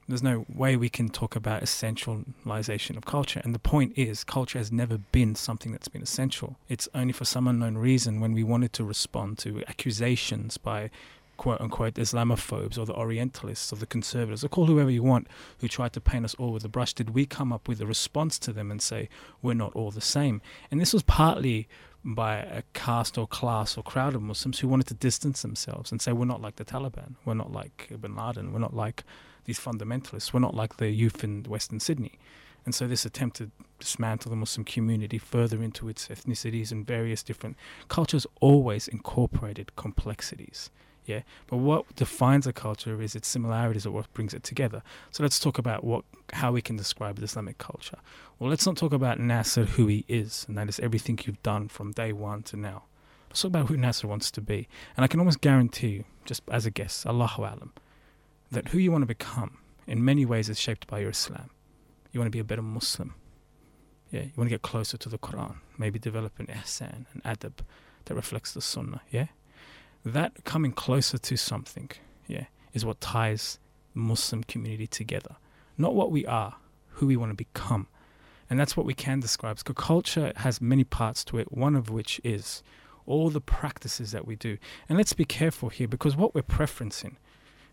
There's 0.08 0.22
no 0.22 0.46
way 0.48 0.76
we 0.76 0.90
can 0.90 1.10
talk 1.10 1.36
about 1.36 1.64
essentialization 1.64 2.96
of 2.96 3.06
culture. 3.06 3.42
And 3.44 3.56
the 3.56 3.60
point 3.60 3.98
is, 3.98 4.24
culture 4.24 4.60
has 4.60 4.72
never 4.72 5.00
been 5.00 5.34
something 5.34 5.72
that's 5.72 5.88
been 5.88 6.04
essential. 6.04 6.58
It's 6.70 6.88
only 6.94 7.12
for 7.12 7.26
some 7.26 7.48
unknown 7.48 7.78
reason 7.78 8.20
when 8.20 8.34
we 8.34 8.44
wanted 8.44 8.72
to 8.74 8.84
respond 8.84 9.40
to 9.40 9.64
accusations 9.68 10.58
by 10.58 10.92
quote 11.38 11.60
unquote 11.60 11.96
Islamophobes 11.96 12.78
or 12.78 12.86
the 12.86 12.94
Orientalists 12.94 13.74
or 13.74 13.78
the 13.78 13.86
conservatives, 13.86 14.44
or 14.44 14.48
call 14.48 14.68
whoever 14.68 14.92
you 14.92 15.04
want, 15.04 15.28
who 15.60 15.68
tried 15.68 15.94
to 15.94 16.02
paint 16.02 16.26
us 16.26 16.36
all 16.36 16.52
with 16.52 16.64
a 16.64 16.70
brush, 16.70 16.94
did 16.94 17.10
we 17.12 17.26
come 17.26 17.52
up 17.52 17.68
with 17.68 17.82
a 17.82 17.86
response 17.86 18.40
to 18.40 18.54
them 18.54 18.72
and 18.72 18.82
say, 18.82 19.10
we're 19.42 19.54
not 19.54 19.76
all 19.76 19.92
the 19.92 20.02
same? 20.02 20.42
And 20.72 20.80
this 20.80 20.94
was 20.94 21.04
partly 21.04 21.68
by 22.04 22.38
a 22.38 22.62
caste 22.74 23.18
or 23.18 23.28
class 23.28 23.78
or 23.78 23.84
crowd 23.84 24.14
of 24.14 24.22
Muslims 24.22 24.60
who 24.60 24.68
wanted 24.68 24.88
to 24.88 24.94
distance 24.94 25.42
themselves 25.42 25.92
and 25.92 26.02
say, 26.02 26.12
we're 26.14 26.26
not 26.26 26.42
like 26.42 26.58
the 26.58 26.66
Taliban, 26.66 27.16
we're 27.26 27.34
not 27.34 27.52
like 27.52 27.90
bin 28.00 28.16
Laden, 28.16 28.54
we're 28.54 28.60
not 28.60 28.76
like 28.76 29.04
these 29.46 29.60
fundamentalists, 29.60 30.34
we're 30.34 30.40
not 30.40 30.56
like 30.56 30.78
the 30.78 30.90
youth 30.90 31.24
in 31.24 31.44
Western 31.44 31.80
Sydney. 31.80 32.20
And 32.66 32.74
so 32.74 32.88
this 32.88 33.06
attempt 33.06 33.38
to 33.38 33.52
dismantle 33.80 34.32
the 34.32 34.36
Muslim 34.36 34.66
community 34.66 35.20
further 35.20 35.62
into 35.62 35.88
its 35.88 36.08
ethnicities 36.08 36.72
and 36.72 36.86
various 36.86 37.22
different 37.22 37.58
cultures 37.88 38.26
always 38.42 38.88
incorporated 38.88 39.76
complexities. 39.76 40.72
Yeah, 41.06 41.22
but 41.46 41.58
what 41.58 41.96
defines 41.96 42.48
a 42.48 42.54
culture 42.54 43.00
is 43.00 43.16
its 43.16 43.28
similarities 43.28 43.86
or 43.86 43.92
what 43.92 44.12
brings 44.16 44.34
it 44.34 44.42
together. 44.42 44.82
So 45.12 45.22
let's 45.22 45.40
talk 45.40 45.60
about 45.60 45.84
what 45.84 46.04
how 46.34 46.52
we 46.52 46.64
can 46.64 46.78
describe 46.78 47.18
the 47.18 47.26
Islamic 47.26 47.60
culture. 47.60 47.98
Well, 48.40 48.50
let's 48.50 48.66
not 48.66 48.76
talk 48.76 48.92
about 48.92 49.20
Nasser 49.20 49.66
who 49.66 49.86
he 49.86 50.04
is, 50.08 50.46
and 50.48 50.58
that 50.58 50.68
is 50.68 50.80
everything 50.80 51.20
you've 51.24 51.44
done 51.44 51.68
from 51.68 51.92
day 51.92 52.12
one 52.12 52.42
to 52.44 52.58
now. 52.58 52.86
Let's 53.30 53.44
talk 53.44 53.50
about 53.50 53.68
who 53.68 53.78
Nasser 53.78 54.08
wants 54.08 54.32
to 54.32 54.42
be. 54.42 54.68
And 54.98 55.04
I 55.04 55.08
can 55.08 55.20
almost 55.20 55.42
guarantee 55.42 55.90
you, 55.90 56.06
just 56.26 56.42
as 56.50 56.66
a 56.66 56.72
guess, 56.72 57.06
Allahu 57.06 57.44
Alam, 57.44 57.74
that 58.52 58.70
who 58.70 58.78
you 58.78 58.92
want 58.92 59.02
to 59.04 59.08
become 59.08 59.58
in 59.88 60.04
many 60.04 60.26
ways 60.26 60.50
is 60.50 60.60
shaped 60.60 60.88
by 60.88 61.00
your 61.00 61.12
Islam. 61.12 61.50
You 62.12 62.20
want 62.20 62.28
to 62.28 62.36
be 62.36 62.40
a 62.40 62.44
better 62.44 62.62
Muslim. 62.62 63.16
Yeah, 64.12 64.22
you 64.22 64.32
want 64.38 64.50
to 64.50 64.54
get 64.54 64.62
closer 64.62 64.98
to 64.98 65.10
the 65.10 65.18
Quran, 65.18 65.58
maybe 65.78 66.00
develop 66.00 66.40
an 66.40 66.48
ihsan, 66.48 67.06
an 67.14 67.22
adab 67.26 67.60
that 68.06 68.16
reflects 68.16 68.54
the 68.54 68.62
Sunnah. 68.62 69.02
Yeah, 69.10 69.28
that 70.06 70.44
coming 70.46 70.72
closer 70.72 71.18
to 71.18 71.36
something, 71.36 71.92
yeah, 72.28 72.46
is 72.74 72.86
what 72.86 73.02
ties 73.02 73.60
Muslim 73.94 74.44
community 74.44 74.88
together. 74.88 75.36
Not 75.78 75.96
what 75.96 76.12
we 76.12 76.26
are, 76.26 76.56
who 76.90 77.08
we 77.08 77.18
want 77.18 77.32
to 77.32 77.36
become. 77.36 77.88
And 78.50 78.60
that's 78.60 78.78
what 78.78 78.86
we 78.86 78.94
can 78.94 79.20
describe. 79.20 79.58
Because 79.58 79.84
culture 79.84 80.32
has 80.38 80.62
many 80.62 80.84
parts 80.84 81.24
to 81.26 81.38
it, 81.40 81.52
one 81.52 81.76
of 81.76 81.90
which 81.90 82.22
is 82.24 82.62
all 83.06 83.30
the 83.30 83.42
practices 83.42 84.12
that 84.12 84.26
we 84.26 84.36
do. 84.36 84.58
And 84.88 84.98
let's 84.98 85.14
be 85.14 85.26
careful 85.26 85.70
here 85.70 85.88
because 85.88 86.16
what 86.16 86.36
we're 86.36 86.42
preferencing 86.42 87.16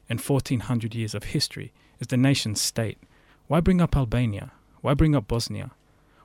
in 0.08 0.18
1400 0.18 0.94
years 0.94 1.14
of 1.14 1.24
history 1.24 1.72
is 2.00 2.08
the 2.08 2.16
nation 2.16 2.54
state. 2.54 2.98
Why 3.46 3.60
bring 3.60 3.80
up 3.80 3.96
Albania? 3.96 4.52
Why 4.80 4.94
bring 4.94 5.14
up 5.14 5.28
Bosnia? 5.28 5.70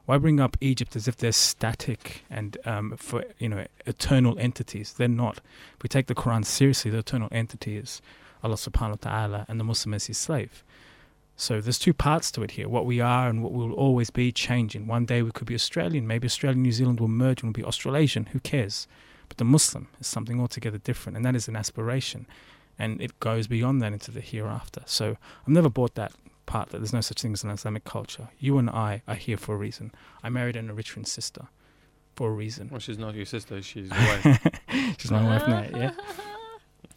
Why 0.05 0.17
bring 0.17 0.39
up 0.39 0.55
Egypt 0.61 0.95
as 0.95 1.07
if 1.07 1.17
they're 1.17 1.33
static 1.33 2.23
and 2.29 2.57
um, 2.65 2.95
for 2.95 3.25
you 3.39 3.49
know 3.49 3.65
eternal 3.85 4.39
entities? 4.39 4.93
They're 4.93 5.09
not. 5.09 5.39
If 5.75 5.83
we 5.83 5.89
take 5.89 6.07
the 6.07 6.15
Quran 6.15 6.45
seriously, 6.45 6.89
the 6.89 6.99
eternal 6.99 7.27
entity 7.31 7.75
is 7.75 8.01
Allah 8.41 8.55
Subhanahu 8.55 9.03
wa 9.03 9.11
Taala, 9.11 9.45
and 9.49 9.59
the 9.59 9.65
Muslim 9.65 9.93
is 9.93 10.05
his 10.05 10.17
slave. 10.17 10.63
So 11.35 11.59
there's 11.59 11.77
two 11.77 11.93
parts 11.93 12.31
to 12.31 12.43
it 12.43 12.51
here: 12.51 12.69
what 12.69 12.85
we 12.85 13.01
are 13.01 13.27
and 13.27 13.43
what 13.43 13.51
we 13.51 13.65
will 13.65 13.73
always 13.73 14.09
be 14.09 14.31
changing. 14.31 14.87
One 14.87 15.05
day 15.05 15.21
we 15.21 15.31
could 15.31 15.47
be 15.47 15.55
Australian, 15.55 16.07
maybe 16.07 16.25
Australia 16.25 16.53
and 16.53 16.63
New 16.63 16.71
Zealand 16.71 17.01
will 17.01 17.09
merge 17.09 17.43
and 17.43 17.49
we'll 17.49 17.61
be 17.61 17.67
Australasian. 17.67 18.27
Who 18.27 18.39
cares? 18.39 18.87
But 19.27 19.39
the 19.39 19.43
Muslim 19.43 19.89
is 19.99 20.07
something 20.07 20.39
altogether 20.39 20.77
different, 20.77 21.17
and 21.17 21.25
that 21.25 21.35
is 21.35 21.49
an 21.49 21.57
aspiration, 21.57 22.27
and 22.79 23.01
it 23.01 23.19
goes 23.19 23.47
beyond 23.47 23.81
that 23.81 23.93
into 23.93 24.11
the 24.11 24.21
hereafter. 24.21 24.81
So 24.85 25.17
I've 25.41 25.47
never 25.47 25.69
bought 25.69 25.95
that 25.95 26.13
part 26.45 26.69
that 26.69 26.77
there's 26.79 26.93
no 26.93 27.01
such 27.01 27.21
thing 27.21 27.33
as 27.33 27.43
an 27.43 27.49
Islamic 27.49 27.83
culture. 27.83 28.29
You 28.39 28.57
and 28.57 28.69
I 28.69 29.01
are 29.07 29.15
here 29.15 29.37
for 29.37 29.55
a 29.55 29.57
reason. 29.57 29.91
I 30.23 30.29
married 30.29 30.55
an 30.55 30.69
Eritrean 30.69 31.05
sister 31.05 31.47
for 32.15 32.29
a 32.29 32.33
reason. 32.33 32.69
Well, 32.71 32.79
she's 32.79 32.97
not 32.97 33.15
your 33.15 33.25
sister, 33.25 33.61
she's 33.61 33.89
your 33.89 33.99
wife. 33.99 34.47
She's 34.97 35.11
my 35.11 35.23
wife 35.23 35.47
now, 35.47 35.65
yeah. 35.77 35.91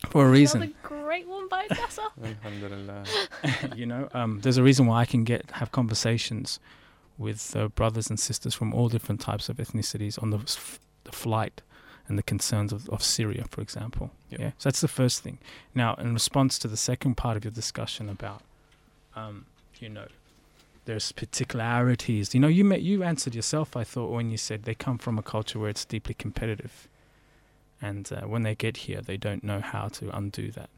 For 0.08 0.26
a 0.26 0.30
reason. 0.30 0.62
Another 0.62 0.78
great 0.82 1.28
one 1.28 1.46
by 1.48 1.66
Nasser. 1.70 2.02
Alhamdulillah. 2.24 3.04
you 3.76 3.84
know, 3.84 4.08
um, 4.14 4.40
there's 4.40 4.56
a 4.56 4.62
reason 4.62 4.86
why 4.86 5.00
I 5.00 5.04
can 5.04 5.24
get 5.24 5.50
have 5.52 5.70
conversations 5.72 6.58
with 7.18 7.54
uh, 7.54 7.68
brothers 7.68 8.08
and 8.08 8.18
sisters 8.18 8.54
from 8.54 8.72
all 8.72 8.88
different 8.88 9.20
types 9.20 9.50
of 9.50 9.58
ethnicities 9.58 10.20
on 10.22 10.30
the, 10.30 10.38
f- 10.38 10.80
the 11.04 11.12
flight 11.12 11.60
and 12.11 12.18
the 12.18 12.23
concerns 12.23 12.73
of, 12.73 12.88
of 12.90 13.03
Syria, 13.03 13.46
for 13.49 13.62
example. 13.62 14.11
Yep. 14.31 14.40
Yeah, 14.40 14.51
so 14.59 14.68
that's 14.68 14.81
the 14.81 14.88
first 14.88 15.23
thing. 15.23 15.38
Now, 15.75 15.94
in 15.94 16.12
response 16.12 16.59
to 16.59 16.68
the 16.68 16.77
second 16.77 17.16
part 17.16 17.37
of 17.37 17.44
your 17.44 17.53
discussion 17.53 18.09
about, 18.09 18.42
um, 19.14 19.46
you 19.79 19.88
know, 19.88 20.09
there's 20.85 21.12
particularities. 21.12 22.35
You 22.35 22.40
know, 22.40 22.49
you 22.49 22.64
met, 22.64 22.83
you 22.83 23.05
answered 23.05 23.35
yourself. 23.35 23.77
I 23.77 23.85
thought 23.85 24.11
when 24.11 24.31
you 24.31 24.37
said 24.37 24.64
they 24.64 24.75
come 24.75 24.99
from 24.99 25.18
a 25.18 25.23
culture 25.23 25.59
where 25.59 25.70
it's 25.70 25.85
deeply 25.85 26.14
competitive, 26.14 26.88
and 27.81 28.11
uh, 28.12 28.27
when 28.27 28.42
they 28.42 28.55
get 28.55 28.79
here, 28.79 29.01
they 29.01 29.16
don't 29.16 29.44
know 29.44 29.61
how 29.61 29.88
to 29.88 30.14
undo 30.14 30.51
that. 30.51 30.68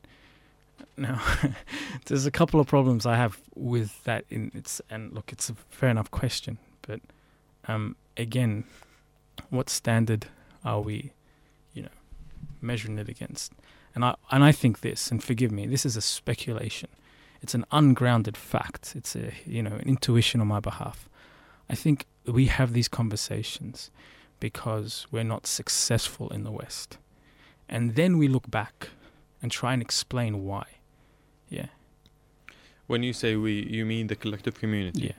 Now, 0.97 1.23
there's 2.07 2.27
a 2.27 2.31
couple 2.31 2.61
of 2.61 2.66
problems 2.66 3.07
I 3.07 3.16
have 3.16 3.40
with 3.55 4.05
that. 4.05 4.27
In 4.29 4.53
it's 4.55 4.83
and 4.90 5.12
look, 5.12 5.33
it's 5.33 5.49
a 5.49 5.55
fair 5.71 5.88
enough 5.88 6.11
question, 6.11 6.59
but 6.83 7.01
um, 7.66 7.97
again, 8.18 8.64
what 9.49 9.71
standard 9.71 10.27
are 10.64 10.81
we, 10.81 11.12
measuring 12.62 12.98
it 12.98 13.09
against? 13.09 13.53
And 13.94 14.05
I 14.05 14.14
and 14.31 14.42
I 14.44 14.53
think 14.53 14.81
this, 14.81 15.11
and 15.11 15.22
forgive 15.22 15.53
me, 15.53 15.66
this 15.66 15.85
is 15.85 15.96
a 15.96 16.01
speculation. 16.01 16.88
It's 17.42 17.55
an 17.55 17.64
ungrounded 17.70 18.37
fact. 18.37 18.94
It's 18.96 19.16
a 19.16 19.33
you 19.44 19.62
know 19.62 19.77
an 19.77 19.88
intuition 19.88 20.40
on 20.40 20.46
my 20.46 20.61
behalf. 20.61 21.09
I 21.68 21.75
think 21.75 22.07
we 22.27 22.46
have 22.46 22.72
these 22.72 22.88
conversations 22.88 23.90
because 24.40 25.07
we're 25.11 25.25
not 25.25 25.46
successful 25.46 26.29
in 26.31 26.44
the 26.44 26.51
West, 26.51 26.98
and 27.68 27.94
then 27.94 28.18
we 28.18 28.29
look 28.29 28.51
back 28.51 28.88
and 29.40 29.51
try 29.51 29.72
and 29.72 29.83
explain 29.83 30.44
why. 30.44 30.66
Yeah. 31.48 31.66
When 32.87 33.03
you 33.03 33.12
say 33.12 33.37
we, 33.37 33.62
you 33.70 33.85
mean 33.85 34.07
the 34.07 34.16
collective 34.16 34.59
community? 34.59 35.07
Yeah. 35.07 35.12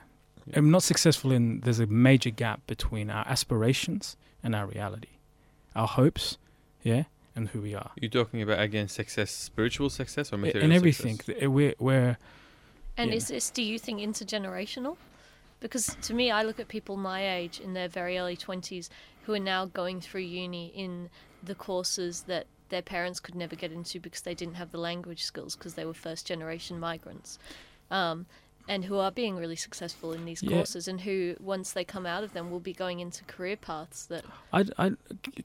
Yeah. 0.46 0.58
I'm 0.58 0.72
not 0.72 0.84
successful 0.84 1.32
in 1.32 1.62
there's 1.62 1.80
a 1.80 1.88
major 1.88 2.30
gap 2.30 2.66
between 2.68 3.10
our 3.10 3.26
aspirations 3.28 4.18
and 4.44 4.56
our 4.56 4.66
reality. 4.66 5.10
Our 5.76 5.88
hopes, 5.88 6.38
yeah, 6.82 7.04
and 7.36 7.50
who 7.50 7.62
we 7.62 7.74
are. 7.76 7.92
You're 8.00 8.12
talking 8.12 8.42
about 8.42 8.60
again 8.60 8.88
success, 8.88 9.32
spiritual 9.32 9.90
success 9.90 10.32
or 10.32 10.36
A- 10.36 10.40
material 10.40 10.64
and 10.66 10.74
everything. 10.74 11.18
success? 11.18 11.48
We're, 11.48 11.74
we're 11.80 12.18
And 12.98 13.10
Yeah. 13.10 13.18
is 13.18 13.28
this, 13.30 13.50
do 13.50 13.64
you 13.64 13.80
think, 13.80 14.00
intergenerational? 14.00 14.98
Because 15.60 15.96
to 16.02 16.14
me, 16.14 16.30
I 16.30 16.44
look 16.44 16.60
at 16.60 16.68
people 16.68 16.98
my 16.98 17.28
age 17.38 17.60
in 17.60 17.74
their 17.74 17.88
very 17.88 18.18
early 18.18 18.36
20s 18.38 18.90
who 19.24 19.34
are 19.34 19.40
now 19.40 19.66
going 19.66 20.02
through 20.02 20.22
uni 20.22 20.68
in 20.76 21.10
the 21.42 21.56
courses 21.56 22.24
that 22.24 22.46
their 22.70 22.82
parents 22.82 23.20
could 23.20 23.36
never 23.36 23.56
get 23.56 23.72
into 23.72 24.00
because 24.00 24.22
they 24.22 24.36
didn't 24.36 24.56
have 24.56 24.72
the 24.72 24.78
language 24.78 25.24
skills 25.24 25.56
because 25.56 25.74
they 25.76 25.86
were 25.86 25.94
first 25.94 26.28
generation 26.28 26.80
migrants. 26.80 27.40
Um, 27.90 28.26
and 28.68 28.86
who 28.86 28.98
are 28.98 29.12
being 29.12 29.36
really 29.38 29.56
successful 29.56 30.14
in 30.14 30.26
these 30.26 30.42
Yeah. 30.42 30.52
courses, 30.52 30.88
and 30.88 31.02
who, 31.02 31.36
once 31.40 31.72
they 31.74 31.84
come 31.84 32.06
out 32.06 32.24
of 32.24 32.34
them, 32.34 32.50
will 32.50 32.60
be 32.60 32.74
going 32.74 33.00
into 33.00 33.24
career 33.26 33.58
paths 33.58 34.06
that 34.06 34.24
I, 34.54 34.66
I, 34.78 34.92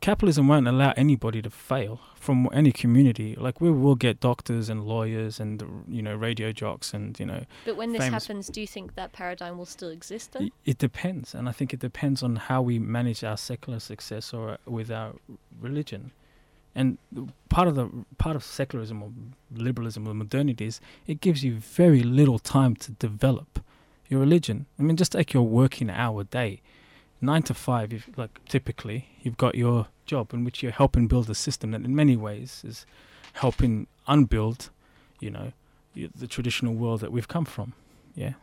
capitalism 0.00 0.46
won't 0.48 0.68
allow 0.68 0.92
anybody 0.96 1.42
to 1.42 1.50
fail 1.50 2.00
from 2.14 2.48
any 2.52 2.72
community. 2.72 3.34
Like 3.36 3.60
we 3.60 3.70
will 3.70 3.94
get 3.94 4.20
doctors 4.20 4.68
and 4.68 4.84
lawyers 4.84 5.40
and 5.40 5.84
you 5.88 6.02
know 6.02 6.14
radio 6.14 6.52
jocks 6.52 6.92
and 6.94 7.18
you 7.18 7.26
know 7.26 7.44
But 7.64 7.76
when 7.76 7.92
this 7.92 8.04
happens, 8.06 8.48
do 8.48 8.60
you 8.60 8.66
think 8.66 8.94
that 8.94 9.12
paradigm 9.12 9.58
will 9.58 9.66
still 9.66 9.90
exist 9.90 10.32
then? 10.32 10.44
it, 10.46 10.52
it 10.64 10.78
depends, 10.78 11.34
and 11.34 11.48
I 11.48 11.52
think 11.52 11.72
it 11.72 11.80
depends 11.80 12.22
on 12.22 12.36
how 12.36 12.62
we 12.62 12.78
manage 12.78 13.24
our 13.24 13.36
secular 13.36 13.80
success 13.80 14.32
or 14.32 14.50
uh, 14.50 14.56
with 14.66 14.90
our 14.90 15.14
religion. 15.60 16.12
And 16.78 16.96
part 17.48 17.66
of 17.66 17.74
the 17.74 17.88
part 18.18 18.36
of 18.36 18.44
secularism 18.44 19.02
or 19.02 19.10
liberalism 19.52 20.06
or 20.06 20.14
modernity 20.14 20.66
is 20.66 20.80
it 21.08 21.20
gives 21.20 21.42
you 21.42 21.54
very 21.56 22.04
little 22.04 22.38
time 22.38 22.76
to 22.76 22.92
develop 22.92 23.58
your 24.08 24.20
religion. 24.20 24.66
I 24.78 24.82
mean, 24.82 24.96
just 24.96 25.10
take 25.10 25.32
your 25.32 25.42
working 25.42 25.90
hour 25.90 26.22
day, 26.22 26.60
nine 27.20 27.42
to 27.42 27.54
five. 27.54 27.92
If 27.92 28.08
like 28.16 28.38
typically 28.48 29.08
you've 29.22 29.36
got 29.36 29.56
your 29.56 29.88
job 30.06 30.32
in 30.32 30.44
which 30.44 30.62
you're 30.62 30.70
helping 30.70 31.08
build 31.08 31.28
a 31.28 31.34
system 31.34 31.72
that 31.72 31.80
in 31.80 31.96
many 31.96 32.16
ways 32.16 32.62
is 32.64 32.86
helping 33.32 33.88
unbuild, 34.06 34.70
you 35.18 35.30
know, 35.30 35.52
the 35.94 36.28
traditional 36.28 36.74
world 36.74 37.00
that 37.00 37.10
we've 37.10 37.26
come 37.26 37.44
from. 37.44 37.72
Yeah. 38.14 38.34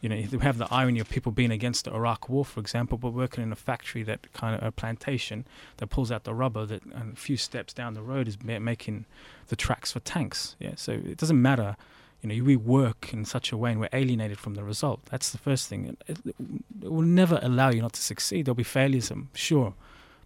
You 0.00 0.08
know, 0.08 0.16
you 0.30 0.38
have 0.40 0.58
the 0.58 0.68
irony 0.72 1.00
of 1.00 1.08
people 1.08 1.32
being 1.32 1.50
against 1.50 1.84
the 1.84 1.92
Iraq 1.92 2.28
War, 2.28 2.44
for 2.44 2.60
example, 2.60 2.98
but 2.98 3.12
working 3.12 3.42
in 3.42 3.52
a 3.52 3.56
factory 3.56 4.02
that 4.04 4.32
kind 4.32 4.54
of 4.54 4.62
a 4.62 4.72
plantation 4.72 5.46
that 5.78 5.88
pulls 5.88 6.10
out 6.10 6.24
the 6.24 6.34
rubber 6.34 6.66
that 6.66 6.82
a 6.92 7.16
few 7.16 7.36
steps 7.36 7.72
down 7.72 7.94
the 7.94 8.02
road 8.02 8.28
is 8.28 8.38
ma- 8.42 8.58
making 8.58 9.04
the 9.48 9.56
tracks 9.56 9.92
for 9.92 10.00
tanks. 10.00 10.56
Yeah, 10.58 10.72
so 10.76 10.92
it 10.92 11.16
doesn't 11.16 11.40
matter. 11.40 11.76
You 12.22 12.28
know, 12.28 12.44
we 12.44 12.56
work 12.56 13.12
in 13.12 13.24
such 13.24 13.52
a 13.52 13.56
way 13.56 13.70
and 13.70 13.80
we're 13.80 13.88
alienated 13.92 14.38
from 14.38 14.54
the 14.54 14.64
result. 14.64 15.00
That's 15.06 15.30
the 15.30 15.38
first 15.38 15.68
thing. 15.68 15.96
It, 16.08 16.18
it, 16.26 16.34
it 16.82 16.90
will 16.90 17.02
never 17.02 17.38
allow 17.42 17.70
you 17.70 17.80
not 17.80 17.92
to 17.92 18.02
succeed. 18.02 18.46
There'll 18.46 18.56
be 18.56 18.64
failures, 18.64 19.10
I'm 19.10 19.28
sure, 19.34 19.74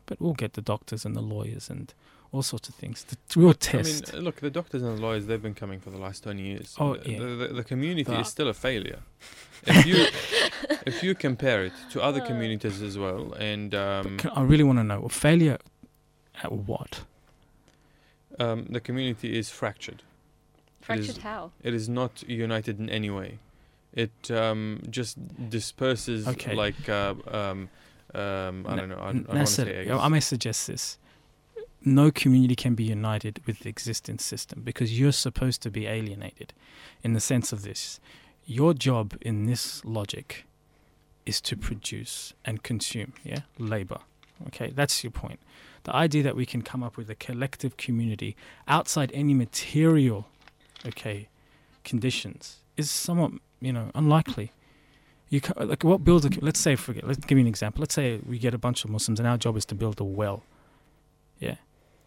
but 0.06 0.20
we'll 0.20 0.32
get 0.32 0.54
the 0.54 0.62
doctors 0.62 1.04
and 1.04 1.14
the 1.14 1.20
lawyers 1.20 1.68
and 1.68 1.92
all 2.32 2.42
sorts 2.42 2.68
of 2.68 2.74
things. 2.74 3.04
The 3.04 3.16
real 3.38 3.54
test. 3.54 4.08
I 4.08 4.12
mean, 4.12 4.20
uh, 4.20 4.24
look, 4.24 4.36
the 4.40 4.50
doctors 4.50 4.82
and 4.82 4.96
the 4.96 5.02
lawyers, 5.02 5.26
they've 5.26 5.42
been 5.42 5.54
coming 5.54 5.80
for 5.80 5.90
the 5.90 5.98
last 5.98 6.22
20 6.22 6.42
years. 6.42 6.74
Oh, 6.80 6.96
the, 6.96 7.10
yeah. 7.10 7.18
the, 7.18 7.26
the, 7.26 7.48
the 7.48 7.64
community 7.64 8.10
But- 8.10 8.20
is 8.20 8.28
still 8.28 8.48
a 8.48 8.54
failure. 8.54 9.00
If 9.64 9.86
you 9.86 10.06
if 10.86 11.04
you 11.04 11.14
compare 11.14 11.64
it 11.64 11.72
to 11.92 12.02
other 12.02 12.20
communities 12.20 12.82
as 12.82 12.98
well, 12.98 13.32
and 13.34 13.72
um, 13.76 14.18
can, 14.18 14.30
I 14.34 14.42
really 14.42 14.64
want 14.64 14.80
to 14.80 14.84
know 14.84 14.98
well, 15.00 15.08
failure 15.08 15.58
at 16.42 16.50
what? 16.50 17.02
um, 18.40 18.66
the 18.70 18.80
community 18.80 19.38
is 19.38 19.50
fractured. 19.50 20.02
Fractured 20.80 21.18
how? 21.18 21.52
It 21.62 21.74
is 21.74 21.88
not 21.88 22.24
united 22.28 22.80
in 22.80 22.90
any 22.90 23.08
way. 23.08 23.38
It 23.92 24.30
um, 24.30 24.82
just 24.90 25.16
disperses 25.48 26.26
Okay. 26.26 26.54
like 26.54 26.88
uh, 26.88 27.14
um, 27.30 27.68
um, 28.14 28.66
I 28.66 28.76
don't 28.76 28.88
know. 28.88 28.96
I, 28.96 29.10
I 29.10 29.12
don't 29.12 29.28
want 29.28 29.28
to 29.28 29.34
Nasser, 29.34 29.98
I 30.00 30.08
may 30.08 30.20
suggest 30.20 30.66
this. 30.66 30.98
No 31.84 32.10
community 32.10 32.54
can 32.54 32.74
be 32.74 32.84
united 32.84 33.40
with 33.46 33.60
the 33.60 33.68
existing 33.68 34.18
system 34.18 34.62
because 34.62 34.98
you're 34.98 35.12
supposed 35.12 35.62
to 35.62 35.70
be 35.70 35.86
alienated 35.86 36.52
in 37.02 37.12
the 37.12 37.20
sense 37.20 37.52
of 37.52 37.62
this. 37.62 37.98
Your 38.44 38.74
job 38.74 39.16
in 39.20 39.46
this 39.46 39.84
logic 39.84 40.44
is 41.26 41.40
to 41.42 41.56
produce 41.56 42.34
and 42.44 42.62
consume, 42.62 43.12
yeah? 43.24 43.40
Labor. 43.58 44.00
Okay, 44.48 44.72
that's 44.74 45.04
your 45.04 45.10
point. 45.10 45.40
The 45.84 45.94
idea 45.94 46.22
that 46.22 46.36
we 46.36 46.46
can 46.46 46.62
come 46.62 46.82
up 46.82 46.96
with 46.96 47.10
a 47.10 47.14
collective 47.14 47.76
community 47.76 48.36
outside 48.68 49.10
any 49.14 49.34
material, 49.34 50.28
okay, 50.86 51.28
conditions 51.84 52.58
is 52.76 52.90
somewhat, 52.90 53.32
you 53.60 53.72
know, 53.72 53.90
unlikely. 53.94 54.52
You 55.28 55.40
ca 55.40 55.52
like 55.56 55.82
what 55.82 56.04
builds 56.04 56.26
a 56.26 56.30
let's 56.40 56.60
say 56.60 56.76
forget 56.76 57.06
let's 57.06 57.24
give 57.24 57.38
you 57.38 57.42
an 57.42 57.48
example. 57.48 57.80
Let's 57.80 57.94
say 57.94 58.20
we 58.26 58.38
get 58.38 58.52
a 58.52 58.58
bunch 58.58 58.84
of 58.84 58.90
Muslims 58.90 59.18
and 59.18 59.26
our 59.26 59.38
job 59.38 59.56
is 59.56 59.64
to 59.66 59.74
build 59.74 59.98
a 59.98 60.04
well. 60.04 60.44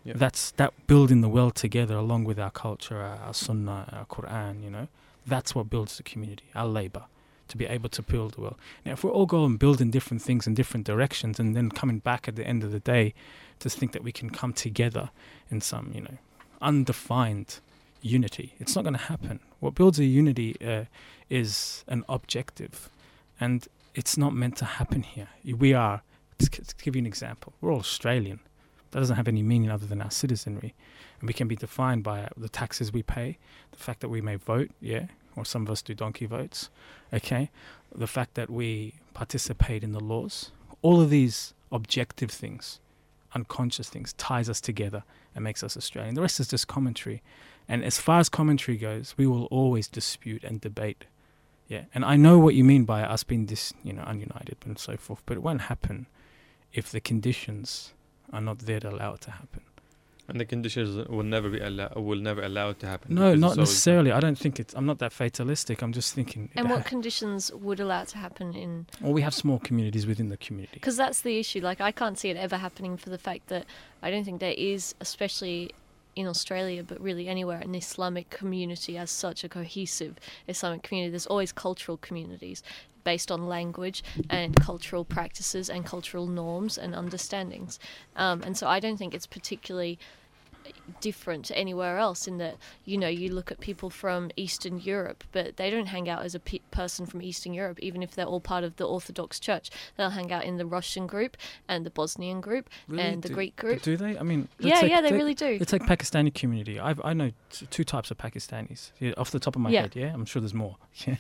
Yeah. 0.06 0.14
That's 0.16 0.52
that 0.52 0.72
building 0.86 1.22
the 1.22 1.30
world 1.30 1.56
together 1.56 1.96
along 1.96 2.26
with 2.26 2.40
our 2.40 2.52
culture, 2.52 3.02
our, 3.02 3.18
our 3.18 3.34
sunnah, 3.34 3.90
our 3.92 4.06
Quran, 4.06 4.64
you 4.64 4.70
know. 4.70 4.88
That's 5.26 5.56
what 5.56 5.70
builds 5.70 5.98
the 5.98 6.04
community, 6.04 6.46
our 6.54 6.68
labor, 6.68 7.06
to 7.48 7.58
be 7.58 7.66
able 7.66 7.90
to 7.90 8.04
build 8.04 8.36
the 8.36 8.42
world. 8.42 8.56
Now 8.86 8.94
if 8.94 9.04
we 9.04 9.10
all 9.10 9.26
go 9.26 9.46
and 9.46 9.58
building 9.58 9.90
different 9.90 10.22
things 10.22 10.46
in 10.46 10.54
different 10.54 10.86
directions 10.86 11.40
and 11.40 11.56
then 11.56 11.72
coming 11.72 12.00
back 12.00 12.28
at 12.28 12.36
the 12.36 12.46
end 12.46 12.64
of 12.64 12.72
the 12.72 12.80
day 12.80 13.16
to 13.60 13.70
think 13.70 13.94
that 13.94 14.04
we 14.04 14.12
can 14.12 14.30
come 14.30 14.54
together 14.54 15.10
in 15.50 15.60
some, 15.62 15.92
you 15.96 16.02
know, 16.02 16.18
undefined 16.62 17.60
unity. 18.02 18.54
It's 18.60 18.76
not 18.76 18.84
going 18.84 18.94
to 18.94 19.00
happen. 19.00 19.40
What 19.60 19.74
builds 19.74 19.98
a 20.00 20.06
unity 20.06 20.56
uh, 20.64 20.86
is 21.30 21.84
an 21.88 22.04
objective, 22.08 22.90
and 23.40 23.68
it's 23.96 24.18
not 24.18 24.34
meant 24.34 24.58
to 24.58 24.66
happen 24.66 25.02
here. 25.02 25.30
We 25.44 25.74
are, 25.74 26.04
to 26.38 26.76
give 26.84 26.96
you 26.96 27.02
an 27.02 27.08
example, 27.08 27.54
we're 27.60 27.72
all 27.72 27.80
Australian. 27.80 28.40
That 28.92 29.00
doesn't 29.00 29.16
have 29.16 29.28
any 29.28 29.44
meaning 29.44 29.70
other 29.70 29.86
than 29.86 30.02
our 30.02 30.12
citizenry. 30.12 30.74
And 31.20 31.28
we 31.28 31.34
can 31.34 31.48
be 31.48 31.56
defined 31.56 32.04
by 32.04 32.30
the 32.38 32.50
taxes 32.50 32.94
we 32.94 33.04
pay, 33.04 33.38
the 33.72 33.78
fact 33.78 34.02
that 34.02 34.10
we 34.10 34.22
may 34.22 34.36
vote, 34.36 34.72
yeah, 34.80 35.08
or 35.36 35.46
some 35.46 35.64
of 35.64 35.70
us 35.70 35.82
do 35.82 35.94
donkey 35.94 36.26
votes, 36.26 36.70
okay, 37.14 37.50
the 37.94 38.08
fact 38.08 38.36
that 38.36 38.50
we 38.50 38.96
participate 39.14 39.84
in 39.84 39.92
the 39.92 40.00
laws. 40.00 40.52
All 40.82 41.02
of 41.02 41.10
these 41.10 41.54
objective 41.72 42.32
things, 42.32 42.80
unconscious 43.34 43.90
things, 43.90 44.14
ties 44.14 44.50
us 44.50 44.62
together 44.62 45.04
and 45.34 45.44
makes 45.44 45.64
us 45.64 45.76
Australian. 45.76 46.16
The 46.16 46.22
rest 46.22 46.40
is 46.40 46.48
just 46.48 46.68
commentary. 46.68 47.22
And 47.68 47.84
as 47.84 48.00
far 48.00 48.20
as 48.20 48.30
commentary 48.30 48.78
goes, 48.78 49.16
we 49.18 49.26
will 49.26 49.46
always 49.46 49.88
dispute 49.88 50.44
and 50.44 50.62
debate. 50.62 51.06
Yeah, 51.68 51.86
and 51.96 52.06
I 52.06 52.16
know 52.16 52.38
what 52.38 52.54
you 52.54 52.64
mean 52.64 52.86
by 52.86 53.02
us 53.02 53.24
being 53.24 53.48
this, 53.48 53.74
you 53.84 53.92
know, 53.92 54.04
ununited 54.04 54.64
and 54.66 54.78
so 54.78 54.98
forth, 54.98 55.24
but 55.26 55.36
it 55.36 55.42
won't 55.42 55.62
happen 55.62 56.06
if 56.74 56.92
the 56.92 57.00
conditions 57.00 57.95
are 58.34 58.42
not 58.42 58.60
there 58.60 58.80
to 58.80 58.90
allow 58.90 59.14
it 59.14 59.22
to 59.22 59.32
happen. 59.32 59.62
and 60.28 60.40
the 60.40 60.46
conditions 60.46 61.08
will 61.08 61.24
never 61.36 61.50
be 61.50 61.60
allow 61.60 61.90
will 61.96 62.20
never 62.30 62.42
allow 62.42 62.70
it 62.72 62.80
to 62.80 62.88
happen. 62.88 63.14
No, 63.14 63.36
not 63.36 63.58
necessarily. 63.58 64.12
I 64.12 64.20
don't 64.20 64.40
think 64.44 64.60
it's. 64.60 64.74
I'm 64.74 64.88
not 64.88 64.98
that 65.00 65.14
fatalistic. 65.14 65.82
I'm 65.84 65.94
just 65.94 66.14
thinking. 66.16 66.50
And 66.56 66.68
what 66.70 66.82
ha- 66.82 66.90
conditions 66.90 67.52
would 67.54 67.80
allow 67.80 68.02
it 68.02 68.08
to 68.10 68.18
happen 68.18 68.56
in 68.56 68.88
well, 69.02 69.14
we 69.14 69.22
have 69.22 69.36
small 69.36 69.60
communities 69.60 70.08
within 70.08 70.30
the 70.30 70.38
community. 70.38 70.74
because 70.80 70.98
that's 70.98 71.22
the 71.22 71.38
issue 71.40 71.62
like 71.62 71.80
i 71.80 71.92
can't 71.92 72.18
see 72.18 72.30
it 72.34 72.38
ever 72.38 72.58
happening 72.58 72.98
for 72.98 73.10
the 73.16 73.18
fact 73.28 73.44
that 73.54 73.66
i 74.02 74.10
don't 74.12 74.24
think 74.28 74.40
there 74.40 74.56
is 74.74 74.96
especially 75.00 75.72
in 76.16 76.26
australia 76.28 76.82
but 76.84 76.98
really 77.10 77.28
anywhere 77.28 77.60
an 77.60 77.76
islamic 77.76 78.30
community 78.30 78.98
as 78.98 79.10
such 79.12 79.44
a 79.44 79.50
cohesive 79.50 80.14
islamic 80.48 80.82
community 80.88 81.12
there's 81.12 81.28
always 81.28 81.52
cultural 81.52 81.98
communities 81.98 82.64
based 83.06 83.32
on 83.32 83.48
language 83.48 84.04
and 84.30 84.56
cultural 84.58 85.06
practices 85.06 85.70
and 85.70 85.86
cultural 85.86 86.28
norms 86.28 86.78
and 86.78 86.94
understandings. 86.94 87.80
Um, 88.18 88.44
and 88.44 88.58
so 88.58 88.68
i 88.68 88.80
don't 88.80 88.98
think 88.98 89.14
it's 89.14 89.28
particularly 89.28 89.98
different 91.02 91.46
to 91.46 91.58
anywhere 91.58 91.98
else 91.98 92.28
in 92.28 92.38
that 92.38 92.56
you 92.86 92.98
know 92.98 93.08
you 93.08 93.30
look 93.34 93.52
at 93.52 93.60
people 93.60 93.90
from 93.90 94.30
eastern 94.36 94.80
europe 94.80 95.24
but 95.32 95.58
they 95.58 95.70
don't 95.70 95.88
hang 95.88 96.08
out 96.10 96.24
as 96.24 96.36
a 96.36 96.40
pe- 96.40 96.60
person 96.72 97.06
from 97.06 97.22
eastern 97.22 97.54
europe 97.54 97.80
even 97.80 98.04
if 98.04 98.12
they're 98.16 98.26
all 98.26 98.40
part 98.40 98.64
of 98.64 98.76
the 98.78 98.86
orthodox 98.86 99.40
church 99.40 99.70
they'll 99.98 100.12
hang 100.12 100.32
out 100.32 100.44
in 100.44 100.58
the 100.58 100.66
russian 100.66 101.08
group 101.08 101.38
and 101.68 101.86
the 101.86 101.90
bosnian 101.90 102.40
group 102.42 102.70
and 102.96 103.22
the 103.24 103.30
Do- 103.30 103.34
greek 103.34 103.56
group 103.56 103.82
Do 103.82 103.98
they? 103.98 104.18
I 104.18 104.24
mean, 104.24 104.48
yeah 104.60 104.82
take- 104.82 104.92
yeah 104.92 105.02
they 105.02 105.10
take- 105.10 105.18
really 105.18 105.34
do 105.34 105.58
It's 105.62 105.74
like 105.74 105.84
Pakistani 105.84 106.34
community. 106.34 106.80
I 106.80 106.96
I 107.04 107.14
know 107.14 107.32
t- 107.52 107.66
two 107.68 107.84
types 107.84 108.12
of 108.12 108.18
Pakistanis 108.18 108.92
yeah, 109.00 109.14
off 109.18 109.32
the 109.32 109.40
top 109.40 109.56
of 109.56 109.62
my 109.62 109.70
Yeah. 109.70 109.82
head. 109.82 109.96
Yeah, 109.96 110.14
I'm 110.14 110.26
sure 110.26 110.42
there's 110.42 110.54
more. 110.54 110.78
Yeah, 111.06 111.16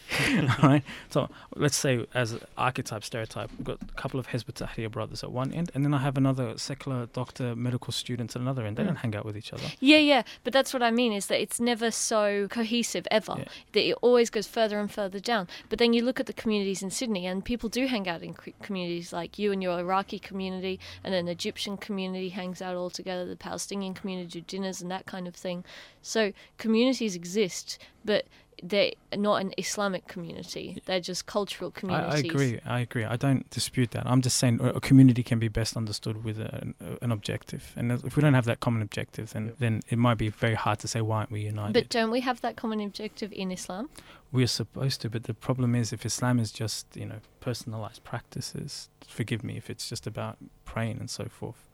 all 0.62 0.70
right. 0.70 0.84
So 1.10 1.30
let's 1.56 1.76
say 1.76 2.06
as 2.14 2.38
archetype 2.58 3.04
stereotype, 3.04 3.50
we've 3.58 3.66
got 3.66 3.78
a 3.82 3.94
couple 4.02 4.20
of 4.20 4.28
Hezbollah 4.28 4.90
brothers 4.92 5.24
at 5.24 5.32
one 5.32 5.52
end, 5.54 5.70
and 5.76 5.84
then 5.86 5.94
I 5.94 6.00
have 6.00 6.18
another 6.18 6.58
secular 6.58 7.08
doctor 7.08 7.56
medical 7.56 7.92
students 7.92 8.36
at 8.36 8.42
another 8.42 8.66
end. 8.66 8.78
They 8.78 8.84
Mm. 8.84 8.88
don't 8.88 8.96
hang 8.98 9.16
out 9.16 9.26
with 9.26 9.36
each 9.38 9.52
other. 9.54 9.55
Yeah, 9.80 9.98
yeah, 9.98 10.24
but 10.44 10.54
that's 10.54 10.74
what 10.74 10.84
I 10.84 10.92
mean 10.92 11.14
is 11.14 11.28
that 11.28 11.42
it's 11.42 11.60
never 11.60 11.92
so 11.92 12.48
cohesive 12.50 13.08
ever. 13.12 13.36
Yeah. 13.38 13.46
That 13.74 13.90
it 13.90 13.98
always 14.02 14.30
goes 14.30 14.48
further 14.48 14.80
and 14.80 14.92
further 14.92 15.20
down. 15.20 15.48
But 15.70 15.80
then 15.80 15.94
you 15.94 16.04
look 16.04 16.20
at 16.20 16.26
the 16.26 16.34
communities 16.34 16.82
in 16.82 16.90
Sydney, 16.90 17.26
and 17.26 17.44
people 17.44 17.70
do 17.70 17.88
hang 17.88 18.08
out 18.08 18.24
in 18.24 18.36
communities 18.62 19.14
like 19.14 19.40
you 19.40 19.52
and 19.52 19.62
your 19.62 19.80
Iraqi 19.80 20.20
community, 20.20 20.80
and 21.04 21.14
then 21.14 21.26
the 21.26 21.32
Egyptian 21.32 21.78
community 21.78 22.30
hangs 22.30 22.62
out 22.62 22.76
all 22.76 22.90
together. 22.90 23.26
The 23.26 23.36
Palestinian 23.36 23.94
community 23.94 24.42
do 24.42 24.42
dinners 24.42 24.82
and 24.82 24.92
that 24.92 25.06
kind 25.06 25.28
of 25.28 25.36
thing. 25.36 25.64
So 26.02 26.34
communities 26.58 27.16
exist, 27.16 27.80
but 28.04 28.26
they're 28.64 28.92
not 29.16 29.42
an 29.42 29.54
Islamic 29.58 30.08
community. 30.08 30.82
They're 30.86 31.00
just 31.00 31.26
cultural 31.26 31.72
I, 31.76 31.80
communities. 31.80 32.24
I 32.24 32.28
agree. 32.28 32.60
I 32.66 32.80
agree. 32.82 33.04
I 33.04 33.16
don't 33.16 33.50
dispute 33.50 33.92
that. 33.92 34.06
I'm 34.06 34.22
just 34.22 34.38
saying 34.38 34.60
a 34.62 34.76
a 34.76 34.82
community 34.82 35.24
can 35.24 35.40
be 35.40 35.48
best 35.48 35.78
understood 35.78 36.24
with 36.24 36.40
a, 36.40 36.74
an 37.02 37.12
objective, 37.12 37.74
and 37.76 37.92
if 37.92 38.16
we 38.16 38.22
don't 38.22 38.34
have 38.34 38.46
that 38.46 38.60
common 38.60 38.82
objective, 38.82 39.32
then 39.34 39.46
Yep. 39.46 39.56
then 39.60 39.82
it 39.90 39.98
might 39.98 40.18
be 40.18 40.30
very 40.30 40.56
hard 40.56 40.80
to 40.80 40.88
say 40.88 41.02
why 41.02 41.18
aren't 41.20 41.32
we 41.32 41.42
united. 41.42 41.74
But 41.74 41.90
don't 41.90 42.12
we 42.12 42.22
have 42.22 42.42
that 42.42 42.56
common 42.56 42.80
objective 42.82 43.32
in 43.32 43.52
Islam? 43.52 43.90
We're 44.32 44.48
supposed 44.48 45.02
to, 45.02 45.10
but 45.10 45.24
the 45.24 45.34
problem 45.34 45.76
is 45.76 45.94
if 45.94 46.06
Islam 46.06 46.40
is 46.40 46.52
just, 46.52 46.88
you 46.96 47.06
know, 47.06 47.20
personalized 47.40 48.04
practices, 48.04 48.90
forgive 49.08 49.44
me 49.44 49.56
if 49.58 49.70
it's 49.70 49.88
just 49.90 50.06
about 50.08 50.38
praying 50.66 50.98
and 51.00 51.10
so 51.10 51.26
forth. 51.26 51.70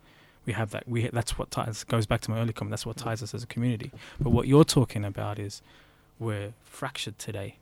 We 0.46 0.54
have 0.54 0.72
that. 0.72 0.88
We 0.88 1.08
that's 1.08 1.38
what 1.38 1.52
ties 1.52 1.84
goes 1.84 2.06
back 2.06 2.22
to 2.22 2.32
my 2.32 2.40
early 2.40 2.54
comment. 2.54 2.72
That's 2.72 2.86
what 2.86 2.98
ties 2.98 3.22
us 3.22 3.34
as 3.34 3.44
a 3.44 3.48
community. 3.48 3.92
But 4.20 4.32
what 4.32 4.48
you're 4.48 4.64
talking 4.64 5.06
about 5.06 5.38
is 5.38 5.62
we're 6.22 6.54
fractured 6.64 7.18
today. 7.18 7.58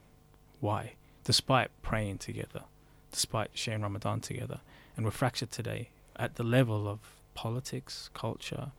Why? 0.60 0.93
Despite 1.24 1.69
praying 1.82 2.17
together, 2.17 2.63
despite 3.12 3.52
sharing 3.54 3.82
Ramadan 3.82 4.19
together, 4.19 4.60
and 4.95 5.06
we're 5.06 5.12
fractured 5.12 5.50
today 5.50 5.89
at 6.17 6.36
the 6.36 6.43
level 6.43 6.88
of 6.88 7.00
politics, 7.34 8.10
culture, 8.13 8.72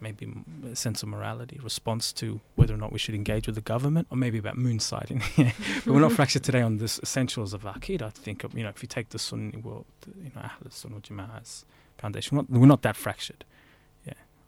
maybe 0.00 0.32
a 0.70 0.76
sense 0.76 1.02
of 1.02 1.08
morality, 1.08 1.58
response 1.62 2.12
to 2.12 2.40
whether 2.54 2.74
or 2.74 2.76
not 2.76 2.92
we 2.92 2.98
should 2.98 3.16
engage 3.16 3.46
with 3.46 3.56
the 3.56 3.60
government, 3.60 4.06
or 4.08 4.16
maybe 4.16 4.38
about 4.38 4.56
moon 4.56 4.78
sighting. 4.78 5.20
but 5.36 5.86
we're 5.86 6.00
not 6.00 6.12
fractured 6.20 6.44
today 6.44 6.62
on 6.62 6.76
the 6.76 6.84
essentials 6.84 7.52
of 7.52 7.62
Aqidah. 7.62 8.02
I 8.02 8.10
think, 8.10 8.44
of, 8.44 8.56
you 8.56 8.62
know, 8.62 8.68
if 8.68 8.82
you 8.82 8.86
take 8.86 9.08
the 9.08 9.18
Sunni 9.18 9.56
world, 9.58 9.86
you 10.22 10.30
know, 10.36 10.42
Ahl 10.42 10.50
al-Sunnah 10.64 11.00
Jama'ah's 11.00 11.64
foundation, 11.98 12.36
we're 12.36 12.42
not, 12.42 12.50
we're 12.50 12.66
not 12.66 12.82
that 12.82 12.94
fractured. 12.94 13.44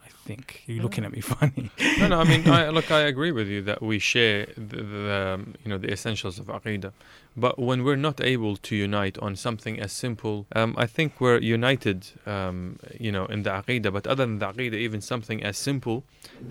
Yeah, 0.07 0.13
I 0.15 0.29
think. 0.29 0.63
You're 0.67 0.83
looking 0.83 1.05
at 1.05 1.13
me 1.13 1.21
funny. 1.35 1.71
no, 1.99 2.09
no. 2.09 2.21
I 2.21 2.25
mean, 2.25 2.49
I, 2.49 2.69
look, 2.69 2.91
I 2.91 3.01
agree 3.01 3.33
with 3.33 3.49
you 3.49 3.63
that 3.63 3.83
we 3.83 3.99
share 3.99 4.47
the, 4.57 4.83
the 4.83 5.13
um, 5.13 5.55
you 5.65 5.69
know 5.71 5.79
the 5.79 5.93
essentials 5.93 6.39
of 6.39 6.47
aqidah, 6.47 6.93
but 7.37 7.59
when 7.59 7.85
we're 7.85 7.97
not 7.97 8.21
able 8.21 8.57
to 8.57 8.77
unite 8.77 9.19
on 9.19 9.37
something 9.37 9.81
as 9.81 9.93
simple, 9.93 10.47
um, 10.55 10.75
I 10.79 10.87
think 10.87 11.21
we're 11.21 11.39
united, 11.41 12.07
um, 12.27 12.79
you 12.99 13.13
know, 13.13 13.27
in 13.27 13.43
the 13.43 13.51
aqidah. 13.51 13.93
But 13.93 14.07
other 14.07 14.25
than 14.27 14.39
the 14.39 14.47
aqidah, 14.47 14.75
even 14.75 15.01
something 15.01 15.43
as 15.43 15.59
simple 15.59 16.05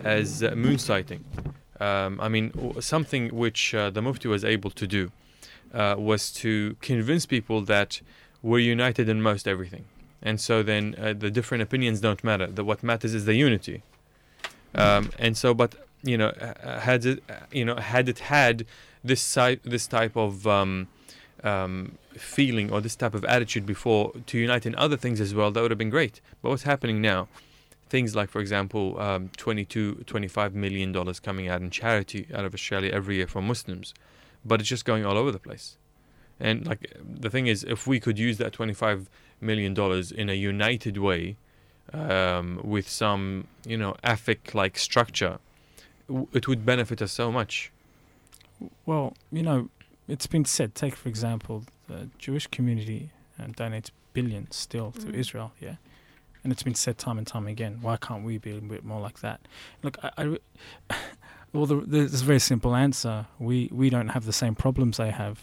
as 0.04 0.44
uh, 0.44 0.52
moon 0.56 0.78
sighting. 0.78 1.24
Um, 1.80 2.22
I 2.22 2.30
mean, 2.30 2.54
something 2.80 3.30
which 3.30 3.76
uh, 3.76 3.90
the 3.90 4.02
Mufti 4.02 4.30
was 4.30 4.46
able 4.46 4.72
to 4.72 4.88
do. 4.88 5.12
uh, 5.76 5.96
was 5.98 6.32
to 6.32 6.76
convince 6.82 7.26
people 7.26 7.62
that 7.62 8.02
we're 8.42 8.60
united 8.60 9.10
in 9.10 9.22
most 9.22 9.48
everything, 9.48 9.86
and 10.22 10.40
so 10.40 10.64
then 10.64 10.96
uh, 10.98 11.14
the 11.14 11.30
different 11.30 11.62
opinions 11.62 12.00
don't 12.02 12.24
matter. 12.24 12.48
That 12.48 12.64
what 12.64 12.84
matters 12.84 13.14
is 13.14 13.26
the 13.26 13.36
unity. 13.36 13.84
Um, 14.74 15.12
and 15.20 15.38
so, 15.38 15.54
but 15.54 15.76
you 16.04 16.18
know, 16.18 16.30
uh, 16.30 16.80
had 16.80 17.06
it, 17.06 17.24
uh, 17.30 17.34
you 17.52 17.66
know, 17.66 17.76
had 17.76 18.10
it 18.10 18.20
had 18.20 18.66
this 19.04 19.34
type, 19.34 19.62
this 19.64 19.88
type 19.88 20.16
of 20.16 20.46
um, 20.48 20.88
um, 21.44 21.98
feeling 22.14 22.72
or 22.72 22.82
this 22.82 22.96
type 22.96 23.14
of 23.14 23.24
attitude 23.26 23.66
before 23.66 24.12
to 24.26 24.38
unite 24.38 24.66
in 24.66 24.76
other 24.76 24.98
things 24.98 25.22
as 25.22 25.34
well, 25.34 25.52
that 25.52 25.62
would 25.62 25.72
have 25.72 25.78
been 25.78 25.90
great. 25.90 26.22
But 26.42 26.50
what's 26.50 26.64
happening 26.64 27.02
now? 27.02 27.28
Things 27.88 28.16
like, 28.16 28.30
for 28.30 28.42
example, 28.42 29.00
um, 29.00 29.30
22, 29.38 30.04
25 30.06 30.56
million 30.56 30.92
dollars 30.92 31.20
coming 31.20 31.48
out 31.48 31.62
in 31.62 31.70
charity 31.70 32.28
out 32.34 32.44
of 32.44 32.54
Australia 32.54 32.92
every 32.92 33.18
year 33.18 33.28
for 33.28 33.42
Muslims, 33.42 33.94
but 34.44 34.60
it's 34.60 34.70
just 34.70 34.86
going 34.86 35.06
all 35.06 35.18
over 35.18 35.32
the 35.32 35.40
place. 35.40 35.78
And 36.40 36.66
like 36.66 36.92
the 37.02 37.30
thing 37.30 37.48
is, 37.48 37.64
if 37.64 37.88
we 37.88 38.00
could 38.00 38.18
use 38.18 38.38
that 38.40 38.54
25 38.54 39.10
million 39.42 39.74
dollars 39.74 40.12
in 40.12 40.30
a 40.30 40.34
united 40.34 40.98
way, 40.98 41.38
um, 41.94 42.60
with 42.64 42.90
some, 42.90 43.48
you 43.66 43.78
know, 43.78 43.96
AFIC-like 44.04 44.78
structure, 44.78 45.40
it 46.34 46.48
would 46.48 46.66
benefit 46.66 47.02
us 47.02 47.12
so 47.12 47.32
much. 47.32 47.72
Well, 48.86 49.14
you 49.32 49.44
know, 49.44 49.70
it's 50.08 50.28
been 50.28 50.46
said. 50.46 50.76
Take 50.76 50.96
for 50.96 51.10
example, 51.10 51.64
the 51.88 52.10
Jewish 52.18 52.48
community 52.48 53.12
uh, 53.40 53.46
donates 53.48 53.90
billions 54.14 54.56
still 54.56 54.92
to 54.92 55.08
Mm. 55.08 55.14
Israel. 55.14 55.52
Yeah, 55.60 55.76
and 56.44 56.54
it's 56.54 56.64
been 56.64 56.76
said 56.76 56.98
time 56.98 57.18
and 57.18 57.28
time 57.28 57.48
again. 57.48 57.80
Why 57.82 57.98
can't 57.98 58.24
we 58.24 58.38
be 58.38 58.58
a 58.58 58.62
bit 58.62 58.84
more 58.86 59.02
like 59.02 59.20
that? 59.20 59.42
Look, 59.84 59.98
I, 60.04 60.12
I 60.18 60.24
re- 60.24 60.40
well, 61.54 61.66
the, 61.66 61.76
there's 61.86 62.22
a 62.22 62.26
very 62.26 62.40
simple 62.40 62.76
answer. 62.76 63.26
We 63.40 63.70
we 63.72 63.90
don't 63.90 64.10
have 64.10 64.26
the 64.26 64.34
same 64.34 64.56
problems 64.56 64.98
they 64.98 65.12
have. 65.12 65.40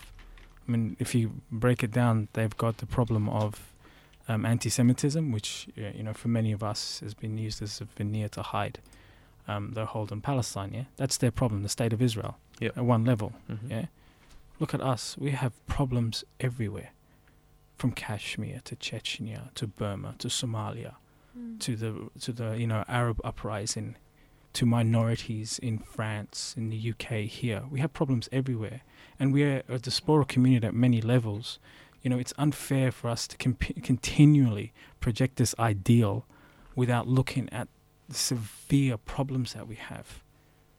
I 0.66 0.70
mean, 0.72 0.96
if 1.00 1.14
you 1.14 1.40
break 1.50 1.82
it 1.82 1.90
down, 1.90 2.28
they've 2.34 2.56
got 2.56 2.78
the 2.78 2.86
problem 2.86 3.28
of 3.28 3.71
um, 4.28 4.44
anti-Semitism, 4.46 5.32
which 5.32 5.68
you 5.76 6.02
know 6.02 6.12
for 6.14 6.28
many 6.28 6.52
of 6.52 6.62
us 6.62 7.00
has 7.00 7.14
been 7.14 7.36
used 7.38 7.62
as 7.62 7.80
a 7.80 7.84
veneer 7.84 8.28
to 8.30 8.42
hide 8.42 8.78
um, 9.48 9.72
their 9.72 9.84
hold 9.86 10.12
on 10.12 10.20
Palestine. 10.20 10.72
Yeah, 10.72 10.84
that's 10.96 11.16
their 11.16 11.30
problem. 11.32 11.62
The 11.62 11.68
state 11.68 11.92
of 11.92 12.00
Israel 12.02 12.38
Yep. 12.60 12.78
at 12.78 12.84
one 12.84 13.04
level. 13.04 13.32
Mhm. 13.50 13.70
Yeah. 13.70 13.86
Look 14.60 14.74
at 14.74 14.80
us. 14.80 15.16
We 15.18 15.30
have 15.32 15.52
problems 15.66 16.24
everywhere. 16.38 16.90
From 17.76 17.90
Kashmir 17.92 18.60
to 18.64 18.76
Chechnya 18.76 19.52
to 19.54 19.66
Burma 19.66 20.14
to 20.18 20.28
Somalia 20.28 20.94
Mm. 21.36 21.58
to 21.60 21.76
the 21.76 22.10
to 22.20 22.32
the 22.32 22.58
you 22.58 22.66
know 22.66 22.84
Arab 22.88 23.20
uprising 23.24 23.96
to 24.52 24.66
minorities 24.66 25.58
in 25.58 25.78
France, 25.78 26.54
in 26.58 26.68
the 26.68 26.76
UK, 26.76 27.26
here. 27.26 27.62
We 27.70 27.80
have 27.80 27.94
problems 27.94 28.28
everywhere. 28.30 28.82
And 29.18 29.32
we 29.32 29.42
are 29.44 29.62
a 29.66 29.78
diaspora 29.78 30.26
community 30.26 30.66
at 30.66 30.74
many 30.74 31.00
levels. 31.00 31.58
You 32.02 32.10
know, 32.10 32.18
it's 32.18 32.34
unfair 32.36 32.90
for 32.90 33.08
us 33.08 33.26
to 33.28 33.36
comp- 33.36 33.82
continually 33.82 34.72
project 35.00 35.36
this 35.36 35.54
ideal 35.58 36.24
without 36.74 37.06
looking 37.06 37.48
at 37.52 37.68
the 38.08 38.14
severe 38.14 38.96
problems 38.96 39.52
that 39.54 39.68
we 39.68 39.76
have. 39.76 40.22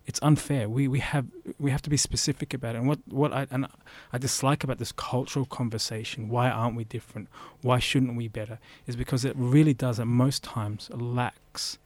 It's 0.05 0.19
unfair. 0.21 0.67
We, 0.67 0.89
we 0.89 0.99
have 0.99 1.27
we 1.57 1.71
have 1.71 1.81
to 1.83 1.89
be 1.89 1.95
specific 1.95 2.53
about 2.53 2.75
it. 2.75 2.79
And 2.79 2.88
what, 2.89 2.99
what 3.07 3.31
I 3.31 3.47
and 3.49 3.67
I 4.12 4.17
dislike 4.17 4.63
about 4.63 4.77
this 4.77 4.91
cultural 4.91 5.45
conversation, 5.45 6.27
why 6.27 6.49
aren't 6.49 6.75
we 6.75 6.83
different? 6.83 7.29
Why 7.62 7.79
shouldn't 7.79 8.17
we 8.17 8.27
better? 8.27 8.59
Is 8.86 8.97
because 8.97 9.23
it 9.23 9.33
really 9.38 9.73
does 9.73 10.01
at 10.01 10.07
most 10.07 10.43
times 10.43 10.89
lacks 10.93 11.77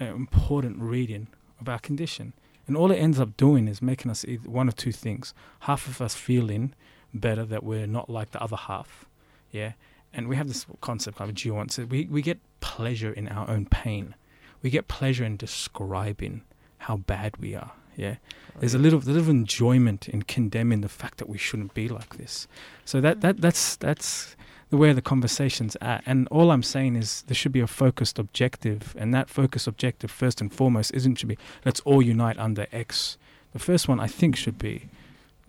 uh, 0.00 0.04
important 0.04 0.78
reading 0.80 1.26
of 1.60 1.68
our 1.68 1.80
condition. 1.80 2.34
And 2.68 2.76
all 2.76 2.92
it 2.92 2.96
ends 2.96 3.18
up 3.18 3.36
doing 3.36 3.66
is 3.66 3.82
making 3.82 4.12
us 4.12 4.24
one 4.44 4.68
of 4.68 4.76
two 4.76 4.92
things. 4.92 5.34
Half 5.60 5.88
of 5.88 6.00
us 6.00 6.14
feeling 6.14 6.72
better 7.12 7.44
that 7.44 7.62
we're 7.62 7.86
not 7.86 8.08
like 8.08 8.30
the 8.32 8.42
other 8.42 8.56
half. 8.56 9.06
Yeah. 9.50 9.72
And 10.12 10.28
we 10.28 10.36
have 10.36 10.48
this 10.48 10.66
concept 10.80 11.20
of 11.20 11.46
once 11.46 11.78
we, 11.78 12.06
we 12.06 12.22
get 12.22 12.38
pleasure 12.60 13.12
in 13.12 13.28
our 13.28 13.48
own 13.48 13.66
pain. 13.66 14.14
We 14.62 14.70
get 14.70 14.88
pleasure 14.88 15.24
in 15.24 15.36
describing 15.36 16.42
how 16.78 16.96
bad 16.96 17.36
we 17.36 17.54
are. 17.54 17.72
Yeah. 17.96 18.16
There's 18.58 18.74
a 18.74 18.78
little, 18.78 19.00
a 19.00 19.10
little 19.10 19.30
enjoyment 19.30 20.08
in 20.08 20.22
condemning 20.22 20.80
the 20.80 20.88
fact 20.88 21.18
that 21.18 21.28
we 21.28 21.38
shouldn't 21.38 21.74
be 21.74 21.88
like 21.88 22.16
this. 22.16 22.48
So 22.84 23.00
that, 23.00 23.20
that 23.20 23.40
that's 23.40 23.76
that's 23.76 24.36
the 24.70 24.76
way 24.76 24.92
the 24.92 25.02
conversation's 25.02 25.76
at. 25.80 26.02
And 26.06 26.28
all 26.28 26.50
I'm 26.50 26.62
saying 26.62 26.96
is 26.96 27.22
there 27.22 27.34
should 27.34 27.52
be 27.52 27.60
a 27.60 27.66
focused 27.66 28.18
objective, 28.18 28.94
and 28.98 29.12
that 29.14 29.28
focused 29.28 29.66
objective 29.66 30.10
first 30.10 30.40
and 30.40 30.52
foremost 30.52 30.92
isn't 30.94 31.16
should 31.16 31.28
be 31.28 31.38
let's 31.64 31.80
all 31.80 32.00
unite 32.00 32.38
under 32.38 32.66
X. 32.72 33.18
The 33.52 33.58
first 33.58 33.88
one 33.88 34.00
I 34.00 34.06
think 34.06 34.36
should 34.36 34.58
be 34.58 34.88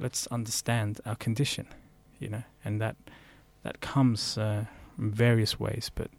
let's 0.02 0.28
understand 0.28 1.00
our 1.06 1.16
condition, 1.16 1.66
you 2.20 2.30
know, 2.30 2.44
and 2.66 2.82
that 2.82 2.96
that 3.64 3.80
comes 3.82 4.38
uh, 4.38 4.66
in 4.98 5.12
various 5.12 5.60
ways. 5.60 5.92
But 5.94 6.10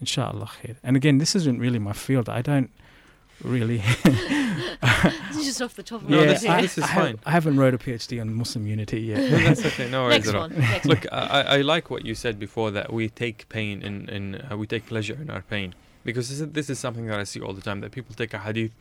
inshallah, 0.00 0.50
khair. 0.62 0.76
And 0.82 0.96
again, 0.96 1.18
this 1.18 1.34
isn't 1.36 1.58
really 1.60 1.78
my 1.78 1.92
field. 1.92 2.28
I 2.28 2.42
don't 2.42 2.70
really. 3.42 3.82
It's 4.84 5.44
just 5.46 5.62
off 5.62 5.74
the 5.74 5.82
top 5.82 6.02
of 6.02 6.08
No, 6.10 6.18
my 6.18 6.26
this- 6.26 6.44
head. 6.44 6.62
this 6.64 6.78
is 6.78 6.84
I, 6.84 6.86
have- 6.88 7.02
fine. 7.02 7.18
I 7.26 7.30
haven't 7.30 7.56
wrote 7.56 7.74
a 7.74 7.78
PhD 7.78 8.20
on 8.20 8.34
Muslim 8.34 8.66
unity 8.66 9.00
yet. 9.00 9.18
No, 9.30 9.38
that's 9.38 9.64
okay. 9.66 9.90
No 9.90 10.02
worries 10.04 10.16
Next 10.16 10.28
at 10.28 10.34
all. 10.34 10.40
one. 10.42 10.58
Next 10.58 10.86
Look, 10.86 11.06
I, 11.12 11.42
I 11.42 11.60
like 11.62 11.90
what 11.90 12.04
you 12.04 12.14
said 12.14 12.38
before 12.38 12.70
that 12.72 12.92
we 12.92 13.08
take 13.08 13.48
pain 13.48 13.82
in, 13.82 14.08
in 14.08 14.24
uh, 14.50 14.56
we 14.56 14.66
take 14.66 14.86
pleasure 14.86 15.14
in 15.20 15.30
our 15.30 15.42
pain 15.42 15.74
because 16.04 16.28
this 16.28 16.40
is, 16.40 16.48
this 16.52 16.68
is 16.70 16.78
something 16.78 17.06
that 17.06 17.18
I 17.18 17.24
see 17.24 17.40
all 17.40 17.52
the 17.52 17.60
time 17.62 17.80
that 17.80 17.90
people 17.92 18.14
take 18.14 18.34
a 18.34 18.38
hadith 18.38 18.72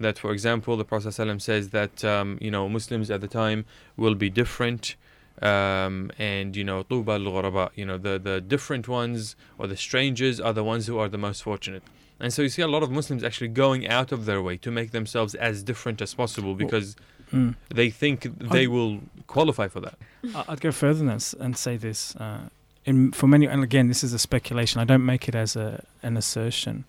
that, 0.00 0.18
for 0.18 0.30
example, 0.32 0.76
the 0.76 0.84
Prophet 0.84 1.08
ﷺ 1.08 1.40
says 1.40 1.70
that 1.70 2.04
um, 2.04 2.38
you 2.40 2.50
know 2.50 2.68
Muslims 2.68 3.10
at 3.10 3.20
the 3.20 3.28
time 3.28 3.64
will 3.96 4.14
be 4.14 4.30
different. 4.30 4.96
Um, 5.42 6.10
and 6.18 6.56
you 6.56 6.64
know, 6.64 6.82
طوبى 6.84 7.04
للغرباء, 7.18 7.70
you 7.74 7.84
know, 7.84 7.98
the 7.98 8.18
the 8.18 8.40
different 8.40 8.88
ones 8.88 9.36
or 9.58 9.66
the 9.66 9.76
strangers 9.76 10.40
are 10.40 10.54
the 10.54 10.64
ones 10.64 10.86
who 10.86 10.98
are 10.98 11.08
the 11.10 11.18
most 11.18 11.42
fortunate. 11.42 11.82
And 12.18 12.32
so 12.32 12.40
you 12.40 12.48
see 12.48 12.62
a 12.62 12.68
lot 12.68 12.82
of 12.82 12.90
Muslims 12.90 13.22
actually 13.22 13.48
going 13.48 13.86
out 13.86 14.10
of 14.12 14.24
their 14.24 14.40
way 14.40 14.56
to 14.56 14.70
make 14.70 14.92
themselves 14.92 15.34
as 15.34 15.62
different 15.62 16.00
as 16.00 16.14
possible 16.14 16.54
because 16.54 16.96
Mm. 17.32 17.56
they 17.74 17.90
think 17.90 18.18
they 18.38 18.68
will 18.68 19.00
qualify 19.26 19.66
for 19.66 19.80
that. 19.80 19.96
I- 20.32 20.44
I'd 20.50 20.60
go 20.60 20.70
further 20.70 20.98
than 21.00 21.08
this 21.08 21.34
and 21.34 21.56
say 21.56 21.76
this. 21.76 22.14
Uh, 22.14 22.48
in, 22.84 23.10
for 23.10 23.26
many, 23.26 23.46
and 23.46 23.64
again, 23.64 23.88
this 23.88 24.04
is 24.04 24.12
a 24.12 24.18
speculation. 24.20 24.80
I 24.80 24.84
don't 24.84 25.04
make 25.04 25.28
it 25.28 25.34
as 25.34 25.56
a 25.56 25.84
an 26.04 26.16
assertion. 26.16 26.84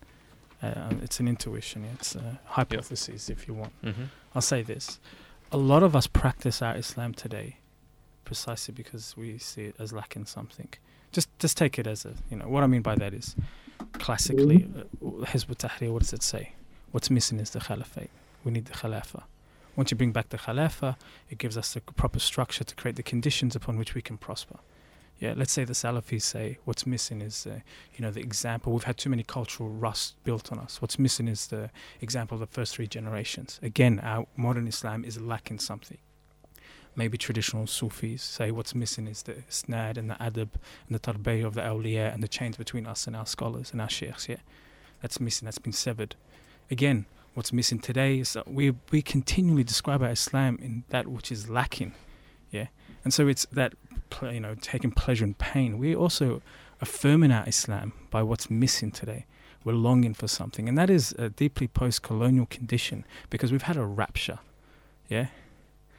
uh, 0.63 0.93
it's 1.01 1.19
an 1.19 1.27
intuition. 1.27 1.85
It's 1.95 2.15
a 2.15 2.39
hypothesis, 2.45 3.29
if 3.29 3.47
you 3.47 3.53
want. 3.53 3.73
Mm-hmm. 3.83 4.03
I'll 4.33 4.41
say 4.41 4.61
this: 4.63 4.99
a 5.51 5.57
lot 5.57 5.83
of 5.83 5.95
us 5.95 6.07
practice 6.07 6.61
our 6.61 6.75
Islam 6.77 7.13
today, 7.13 7.57
precisely 8.23 8.73
because 8.73 9.17
we 9.17 9.37
see 9.37 9.65
it 9.65 9.75
as 9.77 9.91
lacking 9.91 10.25
something. 10.25 10.69
Just, 11.11 11.29
just 11.37 11.57
take 11.57 11.77
it 11.77 11.85
as 11.85 12.05
a, 12.05 12.13
you 12.31 12.37
know, 12.37 12.47
what 12.47 12.63
I 12.63 12.67
mean 12.67 12.81
by 12.81 12.95
that 12.95 13.13
is, 13.13 13.35
classically, 13.93 14.67
uh, 14.75 15.25
Hizb 15.25 15.51
ut-Tahrir. 15.51 15.91
What 15.91 16.01
does 16.03 16.13
it 16.13 16.23
say? 16.23 16.53
What's 16.91 17.09
missing 17.09 17.39
is 17.39 17.51
the 17.51 17.59
Caliphate. 17.59 18.09
We 18.43 18.51
need 18.51 18.65
the 18.65 18.73
Khilafah. 18.73 19.23
Once 19.75 19.91
you 19.91 19.97
bring 19.97 20.11
back 20.11 20.29
the 20.29 20.37
Khilafah, 20.37 20.95
it 21.29 21.37
gives 21.37 21.57
us 21.57 21.73
the 21.73 21.81
proper 21.81 22.19
structure 22.19 22.63
to 22.63 22.75
create 22.75 22.95
the 22.95 23.03
conditions 23.03 23.55
upon 23.55 23.77
which 23.77 23.93
we 23.93 24.01
can 24.01 24.17
prosper. 24.17 24.57
Yeah, 25.23 25.35
let's 25.37 25.53
say 25.53 25.63
the 25.63 25.71
Salafis 25.71 26.23
say 26.23 26.57
what's 26.65 26.85
missing 26.85 27.21
is, 27.21 27.47
uh, 27.47 27.61
you 27.95 28.01
know, 28.01 28.11
the 28.11 28.19
example. 28.19 28.73
We've 28.73 28.83
had 28.83 28.97
too 28.97 29.09
many 29.09 29.23
cultural 29.23 29.69
rust 29.69 30.21
built 30.25 30.51
on 30.51 30.59
us. 30.59 30.81
What's 30.81 30.99
missing 30.99 31.29
is 31.29 31.47
the 31.47 31.69
example 32.01 32.35
of 32.35 32.41
the 32.41 32.53
first 32.53 32.75
three 32.75 32.87
generations. 32.87 33.57
Again, 33.63 34.01
our 34.03 34.27
modern 34.35 34.67
Islam 34.67 35.05
is 35.05 35.21
lacking 35.21 35.59
something. 35.59 35.97
Maybe 36.97 37.17
traditional 37.17 37.67
Sufis 37.67 38.21
say 38.21 38.51
what's 38.51 38.75
missing 38.75 39.07
is 39.07 39.23
the 39.23 39.35
isnad 39.49 39.95
and 39.95 40.09
the 40.09 40.15
adab 40.15 40.49
and 40.89 40.89
the 40.89 40.99
tarbiyah 40.99 41.45
of 41.45 41.53
the 41.53 41.61
awliya 41.61 42.13
and 42.13 42.21
the 42.21 42.27
chains 42.27 42.57
between 42.57 42.85
us 42.85 43.07
and 43.07 43.15
our 43.15 43.25
scholars 43.25 43.71
and 43.71 43.79
our 43.79 43.89
sheikhs. 43.89 44.27
Yeah, 44.27 44.41
that's 45.01 45.21
missing. 45.21 45.45
That's 45.45 45.57
been 45.57 45.71
severed. 45.71 46.17
Again, 46.69 47.05
what's 47.33 47.53
missing 47.53 47.79
today 47.79 48.19
is 48.19 48.33
that 48.33 48.51
we 48.51 48.73
we 48.91 49.01
continually 49.01 49.63
describe 49.63 50.01
our 50.01 50.11
Islam 50.11 50.59
in 50.61 50.83
that 50.89 51.07
which 51.07 51.31
is 51.31 51.49
lacking. 51.49 51.93
Yeah, 53.03 53.05
and 53.05 53.13
so 53.13 53.27
it's 53.27 53.45
that 53.51 53.73
you 54.21 54.39
know 54.39 54.55
taking 54.61 54.91
pleasure 54.91 55.25
in 55.25 55.33
pain. 55.35 55.77
We're 55.77 55.97
also 55.97 56.41
affirming 56.81 57.31
our 57.31 57.47
Islam 57.47 57.93
by 58.11 58.23
what's 58.23 58.49
missing 58.49 58.91
today. 58.91 59.25
We're 59.63 59.73
longing 59.73 60.13
for 60.13 60.27
something, 60.27 60.67
and 60.67 60.77
that 60.77 60.89
is 60.89 61.13
a 61.17 61.29
deeply 61.29 61.67
post-colonial 61.67 62.45
condition 62.47 63.05
because 63.29 63.51
we've 63.51 63.63
had 63.63 63.77
a 63.77 63.85
rapture. 63.85 64.39
Yeah, 65.09 65.27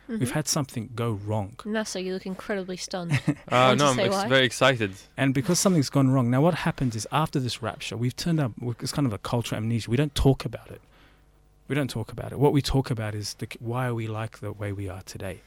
we've 0.09 0.19
Mhm. 0.29 0.31
had 0.33 0.49
something 0.49 0.91
go 0.95 1.13
wrong, 1.13 1.57
Nasser, 1.65 1.99
you 2.01 2.13
look 2.13 2.27
incredibly 2.27 2.77
stunned. 2.77 3.13
Uh, 3.49 3.75
no, 3.75 3.87
I'm 3.89 3.99
ex- 4.01 4.25
very 4.25 4.45
excited. 4.45 4.93
and 5.17 5.33
because 5.35 5.59
something's 5.59 5.91
gone 5.91 6.11
wrong. 6.11 6.31
Now, 6.31 6.43
what 6.43 6.55
happens 6.55 6.95
is 6.97 7.07
after 7.13 7.39
this 7.41 7.63
rapture, 7.63 7.97
we've 7.97 8.17
turned 8.17 8.41
up. 8.41 8.53
It's 8.81 8.93
kind 8.93 9.07
of 9.07 9.13
a 9.13 9.19
cultural 9.19 9.57
amnesia. 9.59 9.91
We 9.91 9.97
don't 9.97 10.15
talk 10.15 10.45
about 10.45 10.71
it. 10.71 10.81
We 11.69 11.75
don't 11.75 11.89
talk 11.91 12.13
about 12.13 12.33
it. 12.33 12.39
What 12.39 12.53
we 12.53 12.61
talk 12.61 12.91
about 12.91 13.15
is 13.15 13.35
the, 13.35 13.47
why 13.61 13.87
are 13.87 13.95
we 13.95 14.07
like 14.07 14.41
the 14.41 14.53
way 14.53 14.73
we 14.73 14.89
are 14.89 15.03
today. 15.03 15.41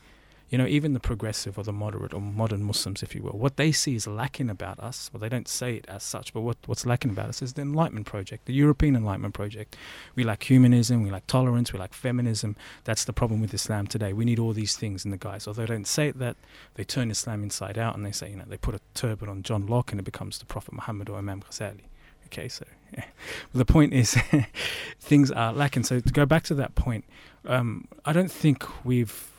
You 0.49 0.57
know, 0.57 0.65
even 0.65 0.93
the 0.93 0.99
progressive 0.99 1.57
or 1.57 1.63
the 1.63 1.73
moderate 1.73 2.13
or 2.13 2.21
modern 2.21 2.63
Muslims, 2.63 3.03
if 3.03 3.13
you 3.13 3.21
will, 3.21 3.37
what 3.37 3.57
they 3.57 3.71
see 3.71 3.95
is 3.95 4.07
lacking 4.07 4.49
about 4.49 4.79
us, 4.79 5.09
well, 5.11 5.19
they 5.19 5.27
don't 5.27 5.47
say 5.47 5.75
it 5.75 5.85
as 5.89 6.03
such, 6.03 6.33
but 6.33 6.41
what, 6.41 6.57
what's 6.67 6.85
lacking 6.85 7.11
about 7.11 7.27
us 7.27 7.41
is 7.41 7.53
the 7.53 7.61
Enlightenment 7.61 8.05
Project, 8.05 8.45
the 8.45 8.53
European 8.53 8.95
Enlightenment 8.95 9.33
Project. 9.33 9.75
We 10.15 10.23
lack 10.23 10.43
humanism, 10.43 11.03
we 11.03 11.11
lack 11.11 11.27
tolerance, 11.27 11.73
we 11.73 11.79
lack 11.79 11.93
feminism. 11.93 12.55
That's 12.85 13.03
the 13.03 13.13
problem 13.13 13.41
with 13.41 13.53
Islam 13.53 13.87
today. 13.87 14.13
We 14.13 14.23
need 14.23 14.39
all 14.39 14.53
these 14.53 14.77
things 14.77 15.03
in 15.03 15.11
the 15.11 15.17
guys. 15.17 15.47
Although 15.47 15.63
they 15.63 15.73
don't 15.73 15.87
say 15.87 16.07
it 16.07 16.19
that, 16.19 16.37
they 16.75 16.85
turn 16.85 17.11
Islam 17.11 17.43
inside 17.43 17.77
out 17.77 17.95
and 17.95 18.05
they 18.05 18.13
say, 18.13 18.29
you 18.29 18.37
know, 18.37 18.45
they 18.47 18.57
put 18.57 18.75
a 18.75 18.79
turban 18.93 19.27
on 19.27 19.43
John 19.43 19.67
Locke 19.67 19.91
and 19.91 19.99
it 19.99 20.03
becomes 20.03 20.37
the 20.37 20.45
Prophet 20.45 20.73
Muhammad 20.73 21.09
or 21.09 21.17
Imam 21.17 21.41
Ghazali. 21.41 21.83
Okay, 22.27 22.47
so 22.47 22.65
yeah. 22.93 23.05
the 23.53 23.65
point 23.65 23.93
is, 23.93 24.17
things 24.99 25.29
are 25.29 25.51
lacking. 25.51 25.83
So 25.83 25.99
to 25.99 26.13
go 26.13 26.25
back 26.25 26.43
to 26.43 26.55
that 26.55 26.75
point, 26.75 27.03
um, 27.45 27.87
I 28.05 28.13
don't 28.13 28.31
think 28.31 28.65
we've 28.85 29.36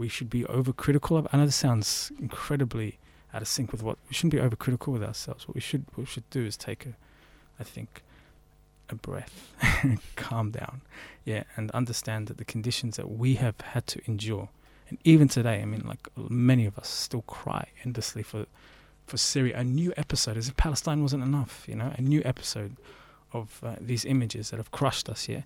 we 0.00 0.08
should 0.08 0.30
be 0.30 0.44
overcritical 0.44 1.18
of. 1.18 1.28
I 1.30 1.36
know 1.36 1.44
this 1.44 1.56
sounds 1.56 2.10
incredibly 2.18 2.98
out 3.34 3.42
of 3.42 3.48
sync 3.48 3.70
with 3.70 3.82
what 3.82 3.98
we 4.08 4.14
shouldn't 4.14 4.32
be 4.32 4.38
overcritical 4.38 4.94
with 4.94 5.04
ourselves. 5.04 5.46
What 5.46 5.54
we 5.54 5.60
should 5.60 5.84
what 5.90 5.98
we 5.98 6.06
should 6.06 6.28
do 6.30 6.42
is 6.46 6.56
take 6.56 6.86
a, 6.86 6.94
I 7.60 7.64
think, 7.64 8.02
a 8.88 8.94
breath, 8.94 9.52
calm 10.16 10.52
down, 10.52 10.80
yeah, 11.26 11.44
and 11.54 11.70
understand 11.72 12.28
that 12.28 12.38
the 12.38 12.46
conditions 12.46 12.96
that 12.96 13.10
we 13.10 13.34
have 13.34 13.60
had 13.60 13.86
to 13.88 14.00
endure, 14.06 14.48
and 14.88 14.96
even 15.04 15.28
today, 15.28 15.60
I 15.60 15.66
mean, 15.66 15.82
like 15.86 16.08
many 16.16 16.64
of 16.64 16.78
us 16.78 16.88
still 16.88 17.22
cry 17.22 17.68
endlessly 17.84 18.22
for, 18.22 18.46
for 19.06 19.18
Syria. 19.18 19.58
A 19.58 19.64
new 19.64 19.92
episode, 19.98 20.38
as 20.38 20.48
if 20.48 20.56
Palestine 20.56 21.02
wasn't 21.02 21.24
enough, 21.24 21.66
you 21.68 21.76
know, 21.76 21.92
a 21.98 22.00
new 22.00 22.22
episode 22.24 22.76
of 23.34 23.60
uh, 23.62 23.74
these 23.78 24.06
images 24.06 24.48
that 24.48 24.56
have 24.56 24.70
crushed 24.70 25.10
us. 25.10 25.28
Yeah, 25.28 25.42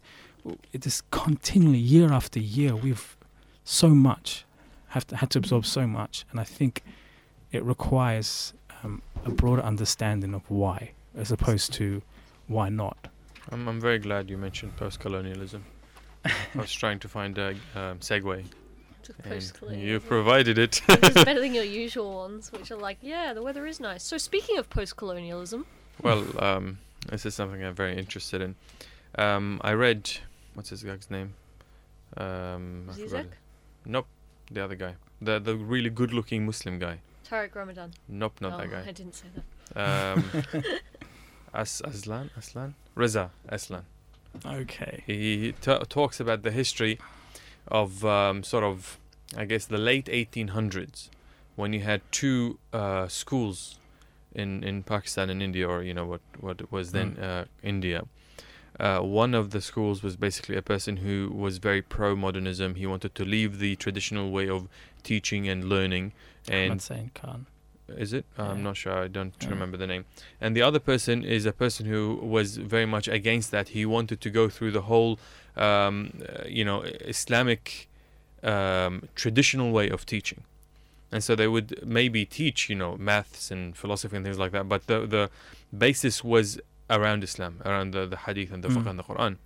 it 0.72 0.86
is 0.86 1.02
continually 1.10 1.78
year 1.78 2.12
after 2.12 2.38
year. 2.38 2.76
We've 2.76 3.16
so 3.64 3.88
much, 3.88 4.44
have 4.88 5.06
to, 5.08 5.16
had 5.16 5.30
to 5.30 5.38
absorb 5.38 5.66
so 5.66 5.86
much, 5.86 6.24
and 6.30 6.38
I 6.38 6.44
think 6.44 6.82
it 7.50 7.62
requires 7.64 8.52
um, 8.82 9.02
a 9.24 9.30
broader 9.30 9.62
understanding 9.62 10.34
of 10.34 10.48
why, 10.50 10.92
as 11.16 11.32
opposed 11.32 11.72
to 11.74 12.02
why 12.46 12.68
not. 12.68 13.08
I'm, 13.50 13.68
I'm 13.68 13.80
very 13.80 13.98
glad 13.98 14.30
you 14.30 14.36
mentioned 14.36 14.76
post-colonialism. 14.76 15.64
I 16.24 16.32
was 16.54 16.72
trying 16.72 16.98
to 17.00 17.08
find 17.08 17.36
a 17.38 17.50
um, 17.74 17.98
segue. 17.98 18.44
Post-colonialism. 19.22 19.86
you 19.88 20.00
provided 20.00 20.56
it. 20.56 20.80
it's 20.88 21.24
better 21.24 21.40
than 21.40 21.54
your 21.54 21.64
usual 21.64 22.14
ones, 22.14 22.50
which 22.52 22.70
are 22.70 22.76
like, 22.76 22.98
yeah, 23.02 23.34
the 23.34 23.42
weather 23.42 23.66
is 23.66 23.80
nice. 23.80 24.02
So 24.02 24.16
speaking 24.16 24.56
of 24.56 24.70
post-colonialism, 24.70 25.66
well, 26.02 26.24
um, 26.42 26.78
this 27.10 27.26
is 27.26 27.34
something 27.34 27.62
I'm 27.62 27.74
very 27.74 27.96
interested 27.96 28.40
in. 28.40 28.54
Um, 29.16 29.60
I 29.62 29.72
read, 29.72 30.10
what's 30.54 30.70
his 30.70 30.82
guy's 30.82 31.10
name? 31.10 31.34
Um, 32.16 32.88
Zizek, 32.92 33.20
it. 33.20 33.30
Nope, 33.86 34.06
the 34.50 34.64
other 34.64 34.76
guy. 34.76 34.94
The 35.20 35.38
the 35.38 35.56
really 35.56 35.90
good-looking 35.90 36.46
Muslim 36.46 36.78
guy. 36.78 37.00
Tariq 37.28 37.54
Ramadan. 37.54 37.92
Nope, 38.08 38.40
not 38.40 38.54
oh, 38.54 38.58
that 38.58 38.70
guy. 38.70 38.84
I 38.88 38.92
didn't 38.92 39.14
say 39.14 39.28
that. 39.34 40.16
Um, 40.16 40.42
As 41.54 41.80
Aslan, 41.84 42.30
Aslan, 42.36 42.74
Reza 42.96 43.30
Aslan. 43.48 43.84
Okay. 44.44 45.04
He 45.06 45.54
t- 45.60 45.78
talks 45.88 46.18
about 46.18 46.42
the 46.42 46.50
history 46.50 46.98
of 47.68 48.04
um, 48.04 48.42
sort 48.42 48.64
of, 48.64 48.98
I 49.36 49.44
guess, 49.44 49.64
the 49.66 49.78
late 49.78 50.06
1800s, 50.06 51.10
when 51.54 51.72
you 51.72 51.80
had 51.80 52.00
two 52.10 52.58
uh, 52.72 53.06
schools 53.06 53.78
in 54.34 54.64
in 54.64 54.82
Pakistan 54.82 55.30
and 55.30 55.40
India, 55.42 55.68
or 55.68 55.82
you 55.82 55.94
know 55.94 56.06
what 56.06 56.20
what 56.40 56.72
was 56.72 56.90
then 56.90 57.16
uh, 57.18 57.44
India. 57.62 58.04
Uh, 58.80 59.00
one 59.00 59.34
of 59.34 59.50
the 59.50 59.60
schools 59.60 60.02
was 60.02 60.16
basically 60.16 60.56
a 60.56 60.62
person 60.62 60.96
who 60.98 61.30
was 61.32 61.58
very 61.58 61.80
pro 61.80 62.16
modernism. 62.16 62.74
He 62.74 62.86
wanted 62.86 63.14
to 63.14 63.24
leave 63.24 63.58
the 63.58 63.76
traditional 63.76 64.30
way 64.30 64.48
of 64.48 64.68
teaching 65.02 65.48
and 65.48 65.64
learning, 65.68 66.12
and 66.48 66.82
saying 66.82 67.12
Khan. 67.14 67.46
is 67.88 68.12
it? 68.12 68.24
I'm 68.38 68.62
not 68.62 68.76
sure. 68.76 69.04
I 69.04 69.08
don't 69.08 69.34
Yeah. 69.40 69.50
remember 69.50 69.76
the 69.76 69.86
name. 69.86 70.04
And 70.40 70.56
the 70.56 70.62
other 70.62 70.80
person 70.80 71.22
is 71.22 71.46
a 71.46 71.52
person 71.52 71.86
who 71.86 72.16
was 72.22 72.56
very 72.56 72.86
much 72.86 73.06
against 73.08 73.50
that. 73.52 73.68
He 73.68 73.84
wanted 73.86 74.20
to 74.22 74.30
go 74.30 74.48
through 74.48 74.72
the 74.72 74.82
whole, 74.82 75.18
um, 75.56 76.22
uh, 76.28 76.44
you 76.48 76.64
know, 76.64 76.80
Islamic 76.82 77.88
um, 78.42 79.08
traditional 79.14 79.70
way 79.72 79.88
of 79.88 80.04
teaching. 80.04 80.42
And 81.12 81.22
so 81.22 81.34
they 81.36 81.46
would 81.46 81.86
maybe 81.86 82.24
teach, 82.26 82.68
you 82.68 82.74
know, 82.74 82.96
maths 82.96 83.50
and 83.50 83.76
philosophy 83.76 84.16
and 84.16 84.24
things 84.24 84.38
like 84.38 84.52
that. 84.52 84.68
But 84.68 84.86
the 84.86 85.06
the 85.06 85.30
basis 85.76 86.24
was 86.24 86.58
around 86.98 87.22
Islam, 87.24 87.60
around 87.64 87.92
the, 87.92 88.06
the 88.06 88.16
Hadith 88.24 88.52
and 88.52 88.62
the 88.64 88.68
Mm. 88.68 88.76
Fiqh 88.76 88.90
and 88.90 88.98
the 88.98 89.02
Quran. 89.04 89.36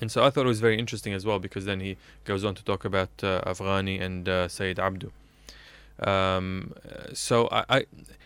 And 0.00 0.10
so 0.10 0.24
I 0.24 0.30
thought 0.30 0.46
it 0.46 0.48
was 0.56 0.60
very 0.60 0.78
interesting 0.78 1.12
as 1.12 1.26
well 1.26 1.38
because 1.38 1.64
then 1.66 1.80
he 1.80 1.96
goes 2.24 2.42
on 2.44 2.54
to 2.54 2.64
talk 2.64 2.84
about 2.84 3.10
uh, 3.22 3.42
Afghani 3.50 4.00
and 4.00 4.28
uh, 4.28 4.48
Sayyid 4.48 4.78
Abdu. 4.78 5.10
Um, 5.98 6.72
so 7.12 7.48
I, 7.52 7.64
I, 7.68 7.84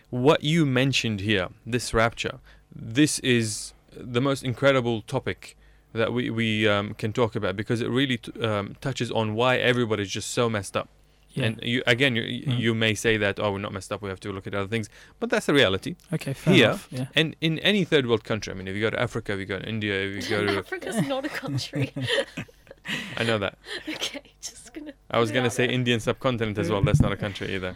what 0.09 0.43
you 0.43 0.65
mentioned 0.65 1.19
here, 1.19 1.49
this 1.65 1.93
rapture, 1.93 2.39
this 2.73 3.19
is 3.19 3.73
the 3.91 4.21
most 4.21 4.43
incredible 4.43 5.01
topic 5.01 5.57
that 5.93 6.11
we 6.13 6.29
we 6.29 6.67
um, 6.67 6.93
can 6.93 7.11
talk 7.13 7.35
about 7.35 7.55
because 7.55 7.79
it 7.81 7.89
really 7.89 8.17
t- 8.17 8.31
um, 8.41 8.75
touches 8.81 9.09
on 9.11 9.33
why 9.33 9.57
everybody's 9.57 10.09
just 10.09 10.31
so 10.31 10.49
messed 10.49 10.75
up. 10.75 10.89
Yeah. 11.35 11.45
And 11.45 11.59
you 11.63 11.83
again, 11.85 12.15
you, 12.15 12.23
Mm. 12.23 12.59
you 12.59 12.73
may 12.73 12.93
say 12.95 13.17
that 13.17 13.39
oh 13.39 13.51
we're 13.51 13.59
not 13.67 13.73
messed 13.73 13.91
up, 13.91 14.01
we 14.01 14.09
have 14.09 14.19
to 14.21 14.31
look 14.31 14.47
at 14.47 14.55
other 14.55 14.67
things, 14.69 14.89
but 15.19 15.29
that's 15.29 15.45
the 15.45 15.53
reality. 15.53 15.95
okay. 16.13 16.33
Fair 16.33 16.53
here, 16.53 16.65
enough. 16.69 16.87
Yeah. 16.91 17.07
And 17.15 17.35
in 17.41 17.59
any 17.59 17.83
third 17.83 18.05
world 18.07 18.23
country, 18.23 18.53
I 18.53 18.55
mean, 18.57 18.67
if 18.67 18.75
you 18.75 18.81
go 18.81 18.89
to 18.89 19.01
Africa, 19.01 19.33
if 19.33 19.39
you 19.39 19.45
go 19.45 19.59
to 19.59 19.67
India, 19.67 19.93
if 20.01 20.11
you 20.23 20.29
go 20.37 20.45
to, 20.47 20.57
Africa's 20.59 21.01
not 21.07 21.25
a 21.25 21.29
country. 21.29 21.93
I 23.17 23.23
know 23.23 23.37
that. 23.39 23.57
okay, 23.89 24.21
just 24.41 24.73
gonna. 24.73 24.93
I 25.09 25.19
was 25.19 25.31
gonna 25.31 25.49
say 25.49 25.65
there. 25.67 25.75
Indian 25.75 25.99
subcontinent 25.99 26.57
as 26.57 26.69
well. 26.69 26.81
That's 26.81 27.01
not 27.01 27.11
a 27.11 27.17
country 27.17 27.53
either. 27.55 27.75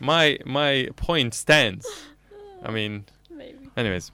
My 0.00 0.38
my 0.44 0.88
point 0.96 1.34
stands. 1.34 1.86
I 2.62 2.70
mean, 2.70 3.04
Maybe. 3.30 3.70
anyways. 3.76 4.12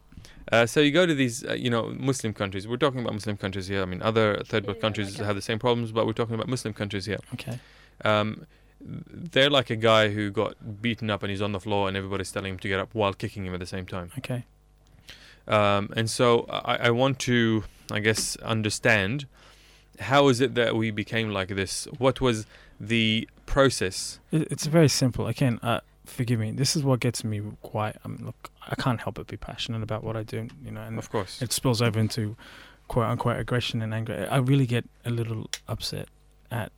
Uh, 0.51 0.67
so 0.67 0.81
you 0.81 0.91
go 0.91 1.07
to 1.07 1.15
these, 1.15 1.45
uh, 1.47 1.55
you 1.55 1.71
know, 1.71 1.95
Muslim 1.99 2.33
countries. 2.35 2.67
We're 2.69 2.77
talking 2.77 3.01
about 3.01 3.15
Muslim 3.15 3.37
countries 3.37 3.69
here. 3.69 3.81
I 3.81 3.87
mean, 3.87 4.03
other 4.03 4.43
third 4.45 4.67
world 4.67 4.77
Yeah, 4.77 4.83
countries 4.83 5.15
okay. 5.17 5.25
have 5.25 5.37
the 5.37 5.41
same 5.43 5.59
problems, 5.59 5.93
but 5.93 6.05
we're 6.05 6.13
talking 6.13 6.35
about 6.35 6.49
Muslim 6.49 6.75
countries 6.75 7.07
here. 7.07 7.21
Okay. 7.35 7.59
Um, 8.05 8.47
they're 8.85 9.51
like 9.51 9.71
a 9.71 9.77
guy 9.77 10.09
who 10.11 10.31
got 10.31 10.83
beaten 10.83 11.11
up 11.11 11.23
and 11.23 11.31
he's 11.31 11.43
on 11.43 11.53
the 11.53 11.61
floor, 11.61 11.89
and 11.89 11.97
everybody's 11.97 12.31
telling 12.33 12.53
him 12.53 12.59
to 12.61 12.69
get 12.69 12.81
up 12.81 12.95
while 12.95 13.13
kicking 13.13 13.45
him 13.47 13.55
at 13.55 13.61
the 13.61 13.67
same 13.67 13.87
time. 13.87 14.11
Okay. 14.19 14.45
Um, 15.49 15.91
and 15.97 16.09
so 16.09 16.47
I, 16.49 16.77
I 16.77 16.91
want 16.91 17.19
to, 17.21 17.65
I 17.91 17.99
guess, 18.01 18.37
understand 18.37 19.27
how 19.99 20.29
is 20.29 20.41
it 20.41 20.55
that 20.55 20.77
we 20.77 20.91
became 20.91 21.31
like 21.31 21.49
this? 21.49 21.87
What 21.99 22.21
was 22.21 22.47
the 22.81 23.29
process? 23.47 24.19
It's 24.31 24.67
very 24.67 24.89
simple. 24.89 25.27
Again, 25.27 25.59
uh, 25.63 25.81
forgive 26.07 26.39
me. 26.41 26.51
This 26.53 26.77
is 26.77 26.83
what 26.83 27.01
gets 27.01 27.25
me 27.25 27.41
quite. 27.63 27.97
I 28.05 28.09
mean, 28.09 28.25
look, 28.25 28.51
I 28.69 28.75
can't 28.77 29.01
help 29.01 29.17
but 29.17 29.27
be 29.27 29.37
passionate 29.37 29.83
about 29.83 30.03
what 30.05 30.17
I 30.17 30.23
do. 30.23 30.49
You 30.65 30.71
know, 30.71 30.83
and 30.83 30.99
Of 30.99 31.11
course. 31.11 31.43
it 31.43 31.53
spills 31.53 31.83
over 31.83 31.99
into 31.99 32.37
quote 32.89 33.07
unquote 33.07 33.39
aggression 33.39 33.83
and 33.83 33.93
anger. 33.93 34.29
I 34.31 34.37
really 34.39 34.67
get 34.67 34.85
a 35.05 35.11
little 35.11 35.51
upset 35.69 36.09
at 36.51 36.73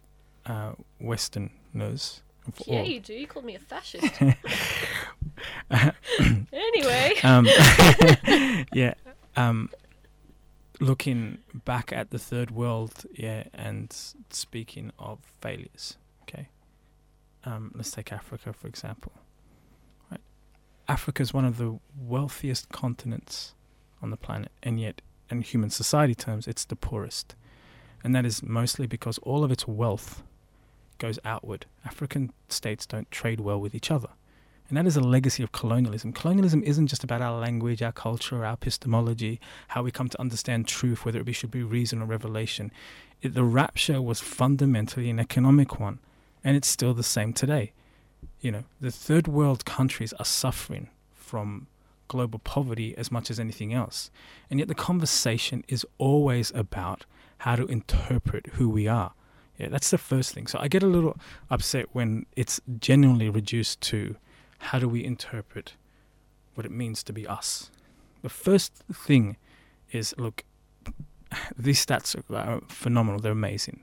uh, 0.47 0.73
Westerners. 1.01 2.23
Yeah, 2.67 2.83
you 2.83 3.01
do. 3.01 3.15
You 3.15 3.27
called 3.27 3.47
me 3.47 3.55
a 3.55 3.59
fascist. 3.59 4.21
anyway. 6.53 7.15
um, 7.23 7.47
yeah. 8.73 8.95
Um, 9.37 9.71
looking 10.81 11.39
back 11.65 11.93
at 11.93 12.11
the 12.11 12.19
third 12.19 12.51
world, 12.51 13.07
yeah, 13.15 13.45
and 13.55 13.95
speaking 14.31 14.93
of 14.99 15.21
failures, 15.41 15.97
okay. 16.23 16.49
Um, 17.45 17.73
let's 17.75 17.91
take 17.91 18.13
Africa 18.13 18.53
for 18.53 18.69
example. 18.69 19.13
Right, 20.11 20.21
Africa 20.89 21.23
is 21.23 21.33
one 21.33 21.45
of 21.45 21.59
the 21.59 21.79
wealthiest 21.99 22.69
continents 22.71 23.55
on 24.03 24.11
the 24.11 24.17
planet, 24.17 24.53
and 24.63 24.79
yet, 24.79 25.01
in 25.31 25.41
human 25.41 25.71
society 25.71 26.15
terms, 26.15 26.47
it's 26.47 26.65
the 26.65 26.77
poorest, 26.77 27.35
and 28.03 28.15
that 28.15 28.27
is 28.27 28.43
mostly 28.43 28.87
because 28.87 29.19
all 29.19 29.45
of 29.45 29.51
its 29.51 29.67
wealth 29.67 30.23
goes 30.99 31.19
outward. 31.25 31.67
African 31.85 32.33
states 32.49 32.87
don't 32.87 33.11
trade 33.11 33.41
well 33.41 33.61
with 33.61 33.75
each 33.75 33.91
other. 33.91 34.11
And 34.69 34.79
that 34.79 34.87
is 34.87 34.97
a 34.97 35.01
legacy 35.01 35.43
of 35.43 35.53
colonialism. 35.53 36.13
Colonialism 36.13 36.63
isn't 36.65 36.87
just 36.87 37.05
about 37.05 37.21
our 37.21 37.39
language, 37.39 37.83
our 37.83 37.93
culture, 37.93 38.45
our 38.45 38.55
epistemology, 38.55 39.39
how 39.69 39.83
we 39.83 39.91
come 39.91 40.09
to 40.09 40.21
understand 40.21 40.67
truth, 40.67 41.05
whether 41.05 41.21
it 41.21 41.27
be, 41.27 41.33
should 41.33 41.51
be 41.51 41.63
reason 41.63 42.01
or 42.01 42.07
revelation. 42.07 42.73
It, 43.21 43.35
the 43.35 43.45
rapture 43.45 44.01
was 44.01 44.21
fundamentally 44.21 45.11
an 45.11 45.21
economic 45.21 45.79
one, 45.79 45.99
and 46.43 46.57
it's 46.57 46.69
still 46.69 46.95
the 46.95 47.03
same 47.03 47.35
today. 47.35 47.73
You 48.41 48.53
know, 48.53 48.65
the 48.81 48.91
third 48.91 49.29
world 49.29 49.67
countries 49.67 50.15
are 50.15 50.25
suffering 50.25 50.89
from 51.15 51.67
global 52.09 52.39
poverty 52.39 52.97
as 52.97 53.13
much 53.13 53.31
as 53.31 53.39
anything 53.39 53.75
else. 53.75 54.11
And 54.51 54.59
yet 54.59 54.69
the 54.69 54.75
conversation 54.75 55.63
is 55.69 55.87
always 55.99 56.53
about 56.55 57.05
how 57.39 57.57
to 57.57 57.67
interpret 57.67 58.47
who 58.55 58.69
we 58.69 58.89
are. 58.89 59.13
Yeah, 59.59 59.69
that's 59.69 59.91
the 59.91 59.99
first 59.99 60.33
thing. 60.35 60.47
So 60.49 60.59
I 60.59 60.69
get 60.69 60.83
a 60.83 60.87
little 60.87 61.17
upset 61.51 61.87
when 61.93 62.27
it's 62.37 62.61
genuinely 62.81 63.29
reduced 63.31 63.81
to 63.83 64.17
how 64.59 64.79
do 64.79 64.89
we 64.89 65.05
interpret 65.05 65.75
what 66.55 66.67
it 66.67 66.73
means 66.73 67.03
to 67.05 67.13
be 67.13 67.27
us? 67.27 67.71
The 68.23 68.29
first 68.29 68.73
thing 68.93 69.37
is 69.93 70.15
look, 70.19 70.45
these 71.59 71.85
stats 71.85 72.17
are, 72.31 72.61
phenomenal, 72.69 73.21
they're 73.21 73.33
amazing. 73.33 73.83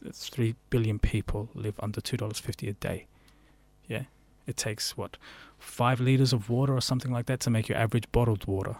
th- 0.00 0.14
three 0.14 0.54
billion 0.70 0.98
people 0.98 1.48
live 1.54 1.74
under 1.80 2.00
two 2.00 2.16
dollars 2.16 2.38
fifty 2.38 2.68
a 2.68 2.72
day. 2.74 3.06
Yeah, 3.88 4.04
it 4.46 4.56
takes 4.56 4.96
what 4.96 5.16
five 5.58 6.00
liters 6.00 6.32
of 6.32 6.48
water 6.48 6.74
or 6.74 6.80
something 6.80 7.12
like 7.12 7.26
that 7.26 7.40
to 7.40 7.50
make 7.50 7.68
your 7.68 7.78
average 7.78 8.04
bottled 8.12 8.46
water, 8.46 8.76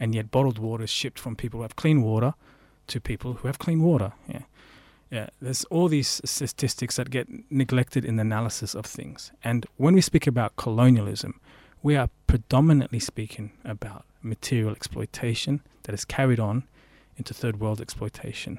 and 0.00 0.14
yet 0.14 0.30
bottled 0.30 0.58
water 0.58 0.84
is 0.84 0.90
shipped 0.90 1.18
from 1.18 1.36
people 1.36 1.58
who 1.58 1.62
have 1.62 1.76
clean 1.76 2.02
water 2.02 2.34
to 2.88 3.00
people 3.00 3.34
who 3.34 3.46
have 3.46 3.58
clean 3.58 3.82
water. 3.82 4.12
Yeah. 4.26 4.42
Yeah, 5.10 5.28
there's 5.40 5.64
all 5.64 5.88
these 5.88 6.20
statistics 6.24 6.96
that 6.96 7.10
get 7.10 7.28
neglected 7.50 8.04
in 8.04 8.16
the 8.16 8.22
analysis 8.22 8.74
of 8.74 8.84
things. 8.84 9.32
And 9.42 9.66
when 9.76 9.94
we 9.94 10.00
speak 10.02 10.26
about 10.26 10.56
colonialism, 10.56 11.40
we 11.82 11.96
are 11.96 12.10
predominantly 12.26 12.98
speaking 12.98 13.52
about 13.64 14.04
material 14.22 14.72
exploitation 14.72 15.62
that 15.84 15.94
is 15.94 16.04
carried 16.04 16.40
on 16.40 16.64
into 17.16 17.32
third 17.32 17.58
world 17.58 17.80
exploitation. 17.80 18.58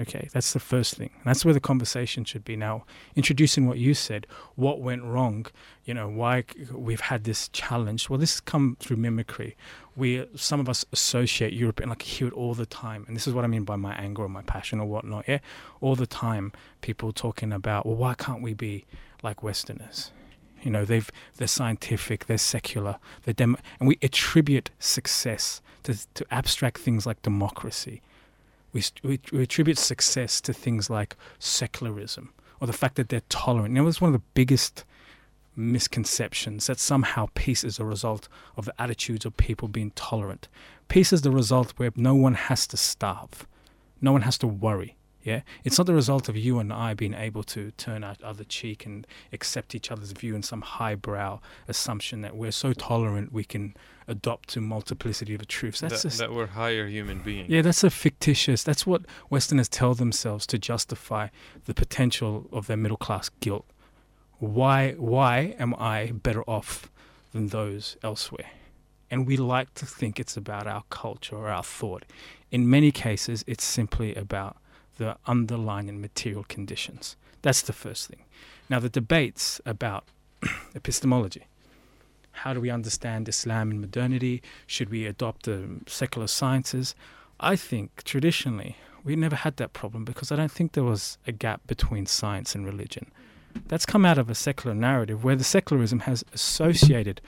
Okay, 0.00 0.28
that's 0.32 0.54
the 0.54 0.60
first 0.60 0.94
thing. 0.94 1.10
That's 1.24 1.44
where 1.44 1.52
the 1.52 1.60
conversation 1.60 2.24
should 2.24 2.44
be 2.44 2.56
now. 2.56 2.84
Introducing 3.14 3.66
what 3.66 3.76
you 3.76 3.92
said, 3.92 4.26
what 4.54 4.80
went 4.80 5.04
wrong, 5.04 5.46
you 5.84 5.92
know, 5.92 6.08
why 6.08 6.44
we've 6.72 7.00
had 7.00 7.24
this 7.24 7.48
challenge. 7.50 8.08
Well, 8.08 8.18
this 8.18 8.32
has 8.34 8.40
come 8.40 8.78
through 8.80 8.96
mimicry. 8.96 9.54
We, 9.94 10.26
some 10.34 10.60
of 10.60 10.68
us 10.68 10.84
associate 10.92 11.52
Europe 11.52 11.78
and 11.80 11.90
like 11.90 12.02
hear 12.02 12.26
it 12.26 12.32
all 12.32 12.54
the 12.54 12.64
time. 12.64 13.04
And 13.06 13.14
this 13.14 13.26
is 13.26 13.34
what 13.34 13.44
I 13.44 13.48
mean 13.48 13.64
by 13.64 13.76
my 13.76 13.94
anger 13.94 14.22
or 14.22 14.28
my 14.30 14.42
passion 14.42 14.80
or 14.80 14.86
whatnot. 14.86 15.26
Yeah, 15.28 15.40
all 15.82 15.94
the 15.94 16.06
time, 16.06 16.52
people 16.80 17.12
talking 17.12 17.52
about, 17.52 17.84
well, 17.84 17.96
why 17.96 18.14
can't 18.14 18.40
we 18.40 18.54
be 18.54 18.86
like 19.22 19.42
Westerners? 19.42 20.10
You 20.62 20.70
know, 20.70 20.84
they've 20.86 21.10
they're 21.36 21.48
scientific, 21.48 22.26
they're 22.26 22.38
secular, 22.38 22.98
they're 23.24 23.34
and 23.38 23.58
we 23.80 23.98
attribute 24.00 24.70
success 24.78 25.60
to 25.82 25.98
to 26.14 26.24
abstract 26.30 26.78
things 26.78 27.04
like 27.04 27.20
democracy. 27.20 28.00
We, 28.72 28.82
we 29.02 29.20
we 29.32 29.42
attribute 29.42 29.78
success 29.78 30.40
to 30.42 30.52
things 30.52 30.88
like 30.88 31.16
secularism 31.38 32.32
or 32.60 32.66
the 32.66 32.72
fact 32.72 32.94
that 32.94 33.08
they're 33.08 33.22
tolerant. 33.28 33.74
You 33.74 33.82
know, 33.82 33.88
it's 33.88 34.00
one 34.00 34.14
of 34.14 34.20
the 34.20 34.26
biggest 34.34 34.84
misconceptions 35.56 36.66
that 36.66 36.78
somehow 36.78 37.28
peace 37.34 37.64
is 37.64 37.78
a 37.78 37.84
result 37.84 38.28
of 38.56 38.64
the 38.64 38.74
attitudes 38.80 39.26
of 39.26 39.36
people 39.36 39.68
being 39.68 39.90
tolerant. 39.92 40.48
Peace 40.88 41.12
is 41.12 41.22
the 41.22 41.30
result 41.30 41.74
where 41.76 41.90
no 41.96 42.14
one 42.14 42.34
has 42.34 42.66
to 42.68 42.76
starve, 42.76 43.46
no 44.00 44.12
one 44.12 44.22
has 44.22 44.38
to 44.38 44.46
worry. 44.46 44.96
Yeah, 45.22 45.42
it's 45.62 45.78
not 45.78 45.86
the 45.86 45.94
result 45.94 46.28
of 46.28 46.36
you 46.36 46.58
and 46.58 46.72
I 46.72 46.94
being 46.94 47.14
able 47.14 47.44
to 47.44 47.70
turn 47.72 48.02
our 48.02 48.16
other 48.24 48.42
cheek 48.42 48.84
and 48.84 49.06
accept 49.32 49.72
each 49.72 49.92
other's 49.92 50.10
view 50.10 50.34
in 50.34 50.42
some 50.42 50.62
highbrow 50.62 51.40
assumption 51.68 52.22
that 52.22 52.36
we're 52.36 52.50
so 52.50 52.72
tolerant 52.72 53.32
we 53.32 53.44
can 53.44 53.76
adopt 54.12 54.50
to 54.50 54.60
multiplicity 54.60 55.34
of 55.34 55.46
truths. 55.48 55.80
That's 55.80 56.02
that, 56.02 56.12
that 56.12 56.32
we're 56.32 56.46
higher 56.46 56.86
human 56.86 57.18
beings. 57.18 57.48
yeah, 57.50 57.62
that's 57.62 57.82
a 57.82 57.90
fictitious. 57.90 58.62
That's 58.62 58.86
what 58.86 59.02
Westerners 59.30 59.68
tell 59.68 59.94
themselves 59.94 60.46
to 60.48 60.58
justify 60.58 61.28
the 61.64 61.74
potential 61.74 62.46
of 62.52 62.66
their 62.68 62.76
middle 62.76 62.96
class 62.96 63.28
guilt. 63.40 63.66
Why? 64.38 64.92
Why 64.92 65.56
am 65.58 65.74
I 65.74 66.12
better 66.12 66.42
off 66.48 66.90
than 67.32 67.48
those 67.48 67.96
elsewhere? 68.02 68.50
And 69.10 69.26
we 69.26 69.36
like 69.36 69.74
to 69.74 69.86
think 69.86 70.18
it's 70.18 70.36
about 70.36 70.66
our 70.66 70.84
culture 70.88 71.36
or 71.36 71.48
our 71.48 71.62
thought. 71.62 72.04
In 72.50 72.70
many 72.70 72.92
cases, 72.92 73.44
it's 73.46 73.64
simply 73.64 74.14
about 74.14 74.56
the 74.96 75.16
underlying 75.26 76.00
material 76.00 76.44
conditions. 76.44 77.16
That's 77.42 77.62
the 77.62 77.72
first 77.72 78.08
thing. 78.08 78.24
Now, 78.70 78.78
the 78.78 78.88
debates 78.88 79.60
about 79.66 80.04
epistemology. 80.74 81.44
How 82.32 82.52
do 82.54 82.60
we 82.60 82.70
understand 82.70 83.28
Islam 83.28 83.70
and 83.70 83.80
modernity? 83.80 84.42
Should 84.66 84.90
we 84.90 85.06
adopt 85.06 85.44
the 85.44 85.80
secular 85.86 86.26
sciences? 86.26 86.94
I 87.38 87.56
think 87.56 88.02
traditionally 88.04 88.76
we 89.04 89.16
never 89.16 89.36
had 89.36 89.56
that 89.56 89.72
problem 89.72 90.04
because 90.04 90.30
I 90.30 90.36
don't 90.36 90.50
think 90.50 90.72
there 90.72 90.84
was 90.84 91.18
a 91.26 91.32
gap 91.32 91.66
between 91.66 92.06
science 92.06 92.54
and 92.54 92.64
religion. 92.64 93.10
That's 93.68 93.86
come 93.86 94.04
out 94.04 94.18
of 94.18 94.30
a 94.30 94.34
secular 94.34 94.74
narrative 94.74 95.24
where 95.24 95.36
the 95.36 95.44
secularism 95.44 96.00
has 96.00 96.24
associated 96.32 97.20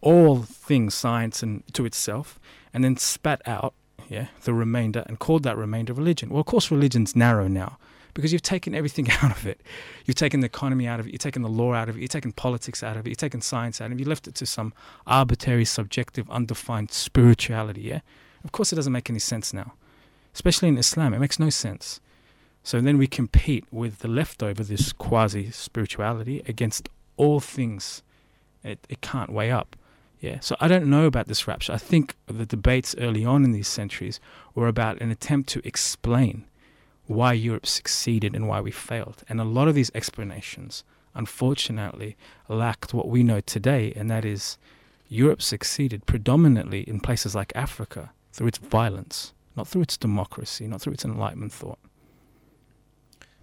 all 0.00 0.42
things 0.42 0.94
science 0.94 1.42
and 1.42 1.62
to 1.72 1.86
itself 1.86 2.38
and 2.74 2.84
then 2.84 2.96
spat 2.96 3.40
out 3.46 3.72
yeah 4.08 4.26
the 4.42 4.52
remainder 4.52 5.02
and 5.06 5.18
called 5.18 5.42
that 5.44 5.56
remainder 5.56 5.94
religion. 5.94 6.28
Well, 6.28 6.40
of 6.40 6.46
course, 6.46 6.70
religion's 6.70 7.16
narrow 7.16 7.48
now 7.48 7.78
because 8.14 8.32
you've 8.32 8.42
taken 8.42 8.74
everything 8.74 9.10
out 9.22 9.36
of 9.36 9.46
it. 9.46 9.60
You've 10.06 10.16
taken 10.16 10.40
the 10.40 10.46
economy 10.46 10.86
out 10.86 11.00
of 11.00 11.06
it. 11.06 11.12
You've 11.12 11.20
taken 11.20 11.42
the 11.42 11.48
law 11.48 11.74
out 11.74 11.88
of 11.88 11.96
it. 11.96 12.00
You've 12.00 12.10
taken 12.10 12.32
politics 12.32 12.82
out 12.82 12.96
of 12.96 13.06
it. 13.06 13.10
You've 13.10 13.18
taken 13.18 13.40
science 13.40 13.80
out 13.80 13.86
of 13.86 13.92
it. 13.92 13.98
You 13.98 14.06
left 14.06 14.26
it 14.26 14.34
to 14.36 14.46
some 14.46 14.72
arbitrary, 15.06 15.64
subjective, 15.64 16.30
undefined 16.30 16.90
spirituality. 16.90 17.82
Yeah, 17.82 18.00
of 18.44 18.52
course, 18.52 18.72
it 18.72 18.76
doesn't 18.76 18.92
make 18.92 19.10
any 19.10 19.18
sense 19.18 19.52
now, 19.52 19.74
especially 20.34 20.68
in 20.68 20.78
Islam. 20.78 21.12
It 21.12 21.18
makes 21.18 21.38
no 21.38 21.50
sense. 21.50 22.00
So 22.62 22.80
then 22.80 22.96
we 22.96 23.06
compete 23.06 23.66
with 23.70 23.98
the 23.98 24.08
leftover, 24.08 24.64
this 24.64 24.92
quasi 24.92 25.50
spirituality, 25.50 26.42
against 26.48 26.88
all 27.18 27.40
things. 27.40 28.02
It, 28.62 28.78
it 28.88 29.02
can't 29.02 29.30
weigh 29.30 29.50
up. 29.50 29.76
Yeah. 30.20 30.40
So 30.40 30.56
I 30.58 30.68
don't 30.68 30.86
know 30.86 31.04
about 31.04 31.28
this 31.28 31.46
rapture. 31.46 31.74
I 31.74 31.76
think 31.76 32.16
the 32.26 32.46
debates 32.46 32.94
early 32.98 33.26
on 33.26 33.44
in 33.44 33.52
these 33.52 33.68
centuries 33.68 34.20
were 34.54 34.68
about 34.68 34.98
an 35.02 35.10
attempt 35.10 35.50
to 35.50 35.60
explain 35.66 36.46
why 37.06 37.32
Europe 37.32 37.66
succeeded 37.66 38.34
and 38.34 38.48
why 38.48 38.60
we 38.60 38.70
failed. 38.70 39.22
And 39.28 39.40
a 39.40 39.44
lot 39.44 39.68
of 39.68 39.74
these 39.74 39.90
explanations, 39.94 40.84
unfortunately, 41.14 42.16
lacked 42.48 42.94
what 42.94 43.08
we 43.08 43.22
know 43.22 43.40
today, 43.40 43.92
and 43.94 44.10
that 44.10 44.24
is 44.24 44.58
Europe 45.08 45.42
succeeded 45.42 46.06
predominantly 46.06 46.80
in 46.82 47.00
places 47.00 47.34
like 47.34 47.52
Africa 47.54 48.12
through 48.32 48.48
its 48.48 48.58
violence, 48.58 49.32
not 49.56 49.68
through 49.68 49.82
its 49.82 49.96
democracy, 49.96 50.66
not 50.66 50.80
through 50.80 50.94
its 50.94 51.04
enlightenment 51.04 51.52
thought. 51.52 51.78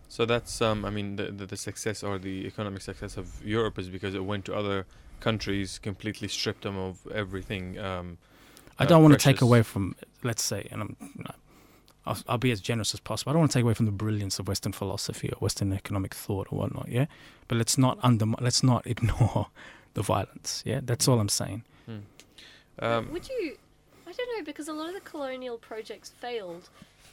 So 0.09 0.25
that's 0.25 0.61
um, 0.61 0.83
I 0.83 0.89
mean 0.89 1.15
the, 1.15 1.31
the 1.31 1.45
the 1.45 1.55
success 1.55 2.03
or 2.03 2.19
the 2.19 2.45
economic 2.45 2.81
success 2.81 3.15
of 3.15 3.45
Europe 3.45 3.79
is 3.79 3.87
because 3.87 4.13
it 4.13 4.25
went 4.25 4.43
to 4.45 4.53
other 4.53 4.85
countries, 5.21 5.79
completely 5.79 6.27
stripped 6.27 6.63
them 6.63 6.77
of 6.77 7.07
everything. 7.13 7.79
Um, 7.79 8.17
I 8.77 8.83
uh, 8.83 8.87
don't 8.87 9.03
want 9.03 9.13
to 9.13 9.19
take 9.19 9.41
away 9.41 9.61
from, 9.61 9.95
let's 10.23 10.43
say, 10.43 10.67
and 10.71 10.81
I'm, 10.81 10.97
I'll, 12.05 12.17
I'll 12.27 12.37
be 12.37 12.51
as 12.51 12.61
generous 12.61 12.93
as 12.93 12.99
possible. 12.99 13.29
I 13.29 13.33
don't 13.33 13.41
want 13.41 13.51
to 13.51 13.57
take 13.59 13.63
away 13.63 13.73
from 13.75 13.85
the 13.85 13.91
brilliance 13.91 14.39
of 14.39 14.47
Western 14.47 14.71
philosophy 14.71 15.29
or 15.29 15.35
Western 15.39 15.71
economic 15.73 16.13
thought 16.13 16.47
or 16.51 16.59
whatnot. 16.59 16.87
Yeah, 16.89 17.05
but 17.47 17.57
let's 17.57 17.77
not 17.77 17.99
under, 18.01 18.25
let's 18.39 18.63
not 18.63 18.85
ignore 18.93 19.47
the 19.93 20.01
violence. 20.01 20.63
Yeah, 20.65 20.79
that's 20.83 21.07
all 21.07 21.19
I'm 21.19 21.29
saying. 21.29 21.63
hmm. 21.85 21.99
Um, 22.79 23.11
Would 23.11 23.29
you? 23.29 23.57
I 24.07 24.11
don't 24.13 24.37
know 24.39 24.43
because 24.43 24.67
a 24.67 24.73
lot 24.73 24.87
of 24.87 24.95
the 24.95 25.01
colonial 25.01 25.57
projects 25.57 26.09
failed 26.09 26.69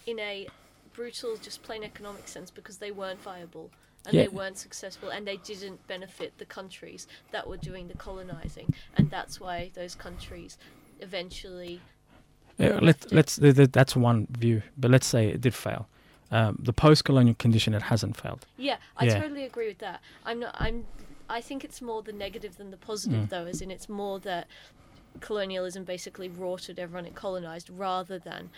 in 0.06 0.18
a 0.18 0.48
brutal, 0.94 1.36
just 1.36 1.62
plain 1.62 1.84
economic 1.84 2.26
sense 2.26 2.50
because 2.50 2.78
they 2.78 2.90
weren't 2.90 3.20
viable 3.22 3.70
and 4.06 4.14
Yeah. 4.14 4.22
they 4.22 4.28
weren't 4.28 4.56
successful 4.58 5.10
and 5.10 5.26
they 5.26 5.36
didn't 5.36 5.86
benefit 5.86 6.38
the 6.38 6.44
countries 6.44 7.06
that 7.30 7.46
were 7.46 7.56
doing 7.58 7.88
the 7.88 7.94
colonizing, 7.98 8.72
and 8.96 9.10
that's 9.10 9.38
why 9.38 9.70
those 9.74 9.94
countries 9.94 10.56
eventually. 11.00 11.80
Yeah, 12.58 12.78
let, 12.82 13.12
let's 13.12 13.36
th- 13.36 13.54
th- 13.56 13.70
that's 13.72 13.94
one 13.96 14.26
view, 14.30 14.62
but 14.76 14.90
let's 14.90 15.06
say 15.06 15.28
it 15.28 15.40
did 15.40 15.54
fail. 15.54 15.88
Um, 16.30 16.58
the 16.62 16.72
post-colonial 16.72 17.36
condition, 17.36 17.72
it 17.72 17.82
hasn't 17.82 18.16
failed. 18.16 18.46
Yeah, 18.56 18.76
I 18.96 19.06
Yeah. 19.06 19.20
totally 19.20 19.44
agree 19.44 19.68
with 19.68 19.78
that. 19.78 20.00
I'm 20.26 20.40
not. 20.40 20.54
I'm. 20.58 20.84
I 21.30 21.40
think 21.40 21.64
it's 21.64 21.80
more 21.80 22.02
the 22.02 22.12
negative 22.12 22.56
than 22.56 22.70
the 22.70 22.76
positive, 22.76 23.24
Mm. 23.26 23.28
though, 23.30 23.46
as 23.46 23.60
in 23.62 23.70
it's 23.70 23.88
more 23.88 24.18
that 24.20 24.46
colonialism 25.20 25.84
basically 25.84 26.28
rorted 26.28 26.78
everyone 26.78 27.06
it 27.06 27.14
colonized 27.14 27.70
rather 27.70 28.18
than 28.18 28.50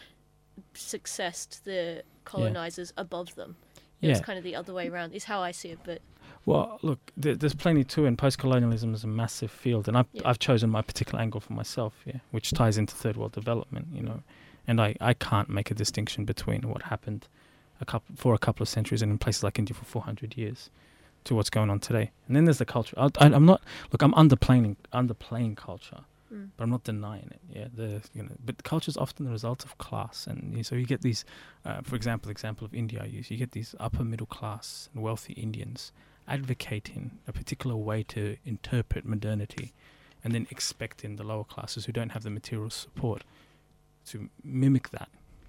success 0.75 1.47
to 1.47 1.65
the 1.65 2.03
colonizers 2.25 2.93
above 2.97 3.35
them. 3.35 3.57
It 4.01 4.09
was 4.09 4.19
Yeah. 4.19 4.25
kind 4.25 4.39
of 4.39 4.45
the 4.45 4.57
other 4.57 4.73
way 4.73 4.89
around, 4.89 5.13
is 5.13 5.25
how 5.25 5.41
I 5.43 5.51
see 5.53 5.69
it. 5.71 5.79
But 5.85 6.01
Well, 6.47 6.79
look, 6.83 6.99
there, 7.17 7.35
there's 7.35 7.55
plenty 7.55 7.85
too, 7.85 8.07
and 8.07 8.17
post-colonialism 8.17 8.95
is 8.95 9.05
a 9.05 9.07
massive 9.07 9.51
field, 9.51 9.89
and 9.89 9.97
I've, 9.97 10.07
Yeah. 10.13 10.23
I've 10.25 10.39
chosen 10.39 10.71
my 10.71 10.83
particular 10.83 11.21
angle 11.21 11.41
for 11.41 11.53
myself, 11.53 11.95
yeah, 12.07 12.19
which 12.31 12.51
ties 12.53 12.79
into 12.79 12.95
third 12.95 13.17
world 13.17 13.33
development, 13.33 13.89
you 13.93 14.03
know, 14.03 14.23
and 14.67 14.81
I, 14.81 14.97
I 15.01 15.15
can't 15.15 15.49
make 15.49 15.71
a 15.71 15.75
distinction 15.75 16.25
between 16.25 16.63
what 16.69 16.83
happened 16.83 17.29
a 17.81 17.85
couple 17.85 18.15
for 18.17 18.35
a 18.35 18.39
couple 18.39 18.63
of 18.63 18.69
centuries 18.69 19.01
and 19.03 19.11
in 19.13 19.19
places 19.19 19.43
like 19.43 19.59
India 19.59 19.75
for 19.75 19.85
400 19.85 20.37
years 20.37 20.71
to 21.25 21.35
what's 21.35 21.51
going 21.51 21.71
on 21.71 21.79
today. 21.81 22.11
And 22.27 22.37
then 22.37 22.45
there's 22.47 22.59
the 22.59 22.65
culture. 22.67 22.95
I, 22.99 23.07
I, 23.19 23.27
I'm 23.27 23.47
not 23.47 23.63
look, 23.93 24.03
I'm 24.03 24.13
underplaying 24.13 24.77
underplaying 24.93 25.57
culture, 25.57 26.01
mm, 26.33 26.49
but 26.57 26.65
I'm 26.65 26.71
not 26.71 26.85
denying 26.85 27.31
it. 27.31 27.41
Yeah, 27.55 27.67
the 27.75 28.03
you 28.15 28.23
know, 28.23 28.33
but 28.45 28.63
culture 28.65 28.89
is 28.91 28.97
often 28.97 29.25
the 29.27 29.31
result 29.33 29.65
of 29.65 29.77
class, 29.79 30.27
and 30.27 30.57
you- 30.57 30.63
so 30.65 30.75
you 30.75 30.87
get 30.87 31.03
these, 31.03 31.25
uh, 31.67 31.81
for 31.83 31.97
example, 31.97 32.31
example 32.31 32.65
of 32.67 32.75
India 32.75 33.01
I 33.03 33.07
use, 33.07 33.31
you 33.31 33.37
get 33.37 33.53
these 33.53 33.75
upper 33.79 34.05
middle 34.05 34.27
class 34.27 34.89
and 34.95 35.03
wealthy 35.03 35.35
Indians 35.35 35.93
advocating 36.31 37.19
a 37.27 37.33
particular 37.33 37.77
way 37.77 38.03
to 38.05 38.37
interpret 38.45 39.05
modernity, 39.05 39.73
and 40.25 40.35
then 40.35 40.47
expecting 40.51 41.17
the 41.17 41.25
lower 41.25 41.45
classes 41.45 41.85
who 41.87 41.93
don't 41.93 42.11
have 42.11 42.23
the 42.23 42.31
material 42.31 42.71
support 42.71 43.23
to 44.07 44.29
mimic 44.45 44.91
that, 44.91 45.09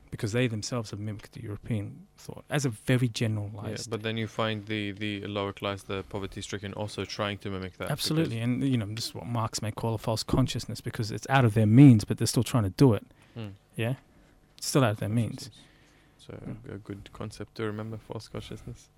because 0.09 0.31
they 0.33 0.47
themselves 0.47 0.91
have 0.91 0.99
mimicked 0.99 1.33
the 1.33 1.41
European 1.43 2.07
thought 2.17 2.43
as 2.49 2.65
a 2.65 2.69
very 2.69 3.07
yeah, 3.07 3.13
generalized. 3.13 3.89
but 3.89 4.01
then 4.03 4.17
you 4.17 4.27
find 4.27 4.65
the 4.65 4.91
the 4.91 5.13
lower 5.27 5.53
class, 5.53 5.83
the 5.83 6.03
poverty 6.09 6.41
stricken, 6.41 6.73
also 6.73 7.05
trying 7.05 7.37
to 7.37 7.49
mimic 7.49 7.77
that. 7.77 7.89
Absolutely, 7.91 8.39
and 8.39 8.63
you 8.63 8.77
know 8.77 8.87
this 8.87 9.07
is 9.07 9.15
what 9.15 9.25
Marx 9.27 9.61
may 9.61 9.71
call 9.71 9.93
a 9.93 9.97
false 9.97 10.23
consciousness 10.23 10.81
because 10.81 11.11
it's 11.11 11.27
out 11.29 11.45
of 11.45 11.53
their 11.53 11.67
means, 11.67 12.03
but 12.05 12.17
they're 12.17 12.27
still 12.35 12.43
trying 12.53 12.63
to 12.63 12.71
do 12.71 12.93
it. 12.93 13.05
Hmm. 13.35 13.47
Yeah, 13.75 13.95
it's 14.57 14.67
still 14.67 14.83
out 14.83 14.91
of 14.91 14.99
their 14.99 15.09
means. 15.09 15.49
So 16.17 16.33
Mm. 16.33 16.75
a 16.75 16.77
good 16.77 17.09
concept 17.13 17.55
to 17.55 17.63
remember. 17.63 17.97
False 17.97 18.27
consciousness. 18.27 18.89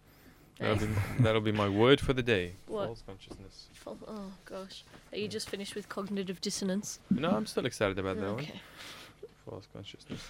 That'll 0.60 0.76
be 0.88 0.93
that'll 1.20 1.41
be 1.41 1.51
my 1.51 1.68
word 1.68 1.99
for 1.99 2.14
the 2.14 2.22
day. 2.24 2.54
What? 2.68 2.86
False 2.86 3.04
consciousness. 3.06 3.68
Fal- 3.74 3.97
Oh 4.08 4.32
gosh, 4.45 4.84
are 5.12 5.18
you 5.18 5.28
just 5.28 5.49
finished 5.49 5.76
with 5.76 5.89
cognitive 5.89 6.39
dissonance? 6.41 6.99
No, 7.10 7.32
I'm 7.32 7.45
still 7.45 7.66
excited 7.66 7.97
about 7.99 8.18
that 8.20 8.34
one. 8.34 8.47
False 9.49 9.68
consciousness. 9.74 10.22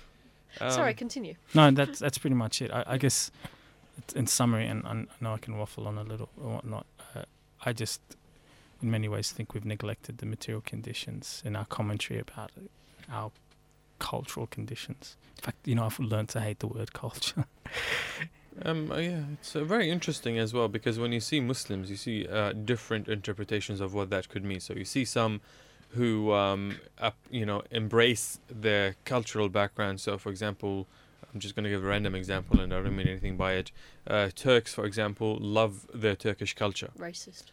Sorry, 0.57 0.91
Um, 0.91 0.95
continue. 0.97 1.35
No, 1.53 1.69
that's 1.71 1.99
that's 1.99 2.17
pretty 2.17 2.35
much 2.35 2.61
it. 2.61 2.71
I, 2.71 2.83
I 2.87 2.97
guess, 2.97 3.31
it's- 3.97 4.13
in 4.15 4.27
summary, 4.27 4.65
and, 4.67 4.83
and 4.85 5.07
I 5.11 5.23
know 5.23 5.33
I 5.33 5.37
can 5.39 5.57
waffle 5.57 5.87
on 5.87 5.97
a 5.97 6.03
little 6.03 6.29
or 6.41 6.53
whatnot. 6.55 6.85
Uh, 7.15 7.23
I 7.65 7.73
just, 7.73 8.01
in 8.81 8.89
many 8.91 9.07
ways, 9.07 9.31
think 9.31 9.53
we've 9.53 9.65
neglected 9.65 10.17
the 10.19 10.25
material 10.25 10.61
conditions 10.65 11.41
in 11.45 11.55
our 11.55 11.65
commentary 11.65 12.19
about 12.19 12.51
it, 12.57 12.69
our 13.11 13.31
cultural 13.99 14.47
conditions. 14.47 15.15
In 15.37 15.41
fact, 15.43 15.57
you 15.67 15.75
know, 15.75 15.85
I've 15.85 15.99
learned 15.99 16.29
to 16.29 16.39
hate 16.41 16.59
the 16.59 16.67
word 16.67 16.93
culture. 16.93 17.45
Um, 18.61 18.91
uh, 18.91 18.97
yeah, 18.97 19.23
it's 19.33 19.55
uh, 19.55 19.63
very 19.63 19.89
interesting 19.89 20.37
as 20.37 20.53
well 20.53 20.67
because 20.67 20.99
when 20.99 21.11
you 21.11 21.19
see 21.19 21.39
Muslims, 21.39 21.89
you 21.89 21.95
see 21.97 22.27
uh, 22.27 22.53
different 22.53 23.07
interpretations 23.07 23.81
of 23.81 23.93
what 23.93 24.09
that 24.11 24.29
could 24.29 24.43
mean. 24.45 24.59
So 24.59 24.73
you 24.73 24.85
see 24.85 25.05
some 25.05 25.41
who, 25.89 26.31
um, 26.33 26.77
up, 26.99 27.15
you 27.29 27.45
know, 27.45 27.61
embrace 27.71 28.39
their 28.49 28.95
cultural 29.05 29.49
background. 29.49 30.01
So, 30.01 30.17
for 30.17 30.29
example, 30.29 30.87
I'm 31.33 31.39
just 31.39 31.55
going 31.55 31.63
to 31.63 31.69
give 31.69 31.83
a 31.83 31.87
random 31.87 32.15
example, 32.15 32.59
and 32.59 32.73
I 32.73 32.81
don't 32.81 32.95
mean 32.95 33.07
anything 33.07 33.37
by 33.37 33.53
it. 33.53 33.71
Uh, 34.07 34.29
Turks, 34.35 34.73
for 34.73 34.85
example, 34.85 35.37
love 35.39 35.87
their 35.93 36.15
Turkish 36.15 36.53
culture, 36.55 36.89
Racist. 36.97 37.45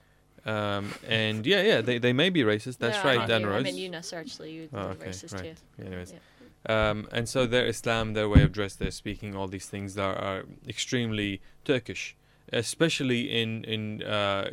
um, 0.47 0.93
and 1.07 1.47
yeah, 1.47 1.63
yeah, 1.63 1.81
they, 1.81 1.99
they 1.99 2.13
may 2.13 2.29
be 2.31 2.43
racist. 2.43 2.79
That's 2.79 3.03
No, 3.03 3.17
right, 3.17 3.27
Dan 3.29 3.43
you. 3.43 3.49
I 3.49 3.51
Rose. 3.53 3.63
meant 3.65 3.77
you, 3.77 3.89
Nasser, 3.91 4.17
actually. 4.17 4.53
You're 4.53 4.69
Oh, 4.75 4.81
okay, 4.89 5.09
racist 5.09 5.35
right. 5.35 5.45
here. 5.45 5.55
Yeah, 5.79 5.85
anyways. 5.87 6.13
Yeah. 6.13 6.19
Um, 6.67 7.09
and 7.11 7.29
so 7.29 7.47
their 7.47 7.67
Islam, 7.67 8.13
their 8.13 8.29
way 8.29 8.43
of 8.43 8.53
dress, 8.53 8.75
their 8.75 8.91
speaking, 8.91 9.35
all 9.35 9.49
these 9.49 9.67
things 9.67 9.97
are, 9.97 10.15
are 10.15 10.45
extremely 10.69 11.41
Turkish, 11.65 12.17
especially 12.53 13.31
in 13.41 13.65
in 13.65 14.03
uh, 14.03 14.51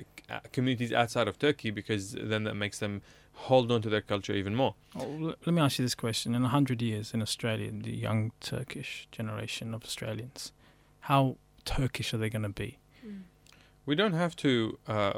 communities 0.51 0.93
outside 0.93 1.27
of 1.27 1.37
Turkey, 1.37 1.71
because 1.71 2.13
then 2.13 2.43
that 2.45 2.55
makes 2.55 2.79
them 2.79 3.01
hold 3.33 3.71
on 3.71 3.81
to 3.81 3.89
their 3.89 4.01
culture 4.01 4.33
even 4.33 4.55
more. 4.55 4.75
Oh, 4.95 5.35
let 5.45 5.53
me 5.53 5.61
ask 5.61 5.79
you 5.79 5.85
this 5.85 5.95
question: 5.95 6.33
In 6.33 6.45
a 6.45 6.49
hundred 6.49 6.81
years 6.81 7.13
in 7.13 7.21
Australia, 7.21 7.71
the 7.71 7.95
young 7.95 8.31
Turkish 8.39 9.07
generation 9.11 9.73
of 9.73 9.83
Australians, 9.83 10.53
how 11.01 11.35
Turkish 11.65 12.13
are 12.13 12.17
they 12.17 12.29
going 12.29 12.43
to 12.43 12.49
be? 12.49 12.79
Mm. 13.05 13.23
We 13.87 13.95
don't 13.95 14.13
have 14.13 14.35
to 14.37 14.77
uh, 14.87 14.91
uh, 14.91 15.13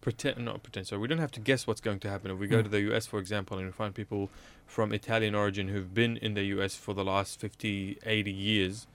pretend, 0.00 0.44
not 0.44 0.62
pretend. 0.62 0.86
So 0.86 0.98
we 1.00 1.08
don't 1.08 1.18
have 1.26 1.32
to 1.32 1.40
guess 1.40 1.66
what's 1.66 1.80
going 1.80 2.00
to 2.00 2.08
happen. 2.10 2.30
If 2.30 2.38
we 2.38 2.46
go 2.46 2.58
Mm. 2.60 2.64
to 2.64 2.68
the 2.76 2.82
U.S., 2.90 3.06
for 3.06 3.18
example, 3.18 3.56
and 3.58 3.66
we 3.66 3.72
find 3.72 3.92
people 3.94 4.30
from 4.66 4.92
Italian 4.92 5.34
origin 5.34 5.68
who've 5.68 5.92
been 6.02 6.16
in 6.18 6.34
the 6.34 6.44
U.S. 6.56 6.76
for 6.76 6.92
the 6.94 7.02
last 7.04 7.40
50, 7.40 7.98
80 8.04 8.30
years, 8.30 8.86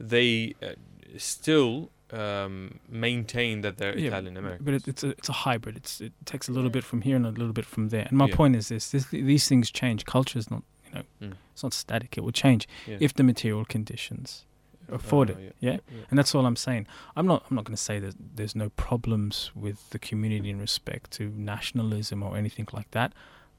they 0.00 0.54
uh, 0.62 0.70
still 1.16 1.90
um, 2.10 2.80
maintain 2.88 3.60
that 3.62 3.78
they're 3.78 3.96
Yeah, 3.96 4.08
Italian 4.08 4.36
American. 4.36 4.64
But 4.64 4.74
it, 4.74 4.88
it's 4.88 5.02
a 5.04 5.10
it's 5.10 5.28
a 5.30 5.38
hybrid. 5.46 5.76
It's 5.76 6.00
it 6.00 6.12
takes 6.26 6.48
a 6.48 6.52
little 6.52 6.68
Yeah. 6.70 6.72
bit 6.78 6.84
from 6.84 7.00
here 7.02 7.16
and 7.16 7.24
a 7.24 7.30
little 7.30 7.54
bit 7.54 7.64
from 7.64 7.88
there. 7.88 8.06
And 8.10 8.18
my 8.18 8.26
Yeah. 8.28 8.36
point 8.36 8.56
is 8.56 8.68
this: 8.68 8.90
this 8.90 9.06
these 9.10 9.46
things 9.48 9.70
change. 9.70 10.04
Culture 10.04 10.38
is 10.38 10.50
not 10.50 10.62
you 10.88 10.92
know 10.94 11.04
Mm. 11.22 11.34
it's 11.52 11.62
not 11.62 11.72
static. 11.72 12.18
It 12.18 12.22
will 12.24 12.32
change 12.44 12.66
Yeah. 12.86 12.98
if 13.00 13.14
the 13.14 13.22
material 13.22 13.64
conditions 13.64 14.44
afford 14.92 15.30
it. 15.30 15.56
Yeah? 15.60 15.78
And 16.10 16.18
that's 16.18 16.34
all 16.34 16.46
I'm 16.46 16.56
saying. 16.56 16.86
I'm 17.16 17.26
not 17.26 17.44
I'm 17.48 17.56
not 17.56 17.64
going 17.64 17.76
to 17.76 17.82
say 17.82 17.98
that 17.98 18.14
there's 18.36 18.54
no 18.54 18.68
problems 18.70 19.50
with 19.54 19.90
the 19.90 19.98
community 19.98 20.50
in 20.50 20.58
respect 20.60 21.10
to 21.12 21.32
nationalism 21.36 22.22
or 22.22 22.36
anything 22.36 22.68
like 22.72 22.90
that. 22.92 23.12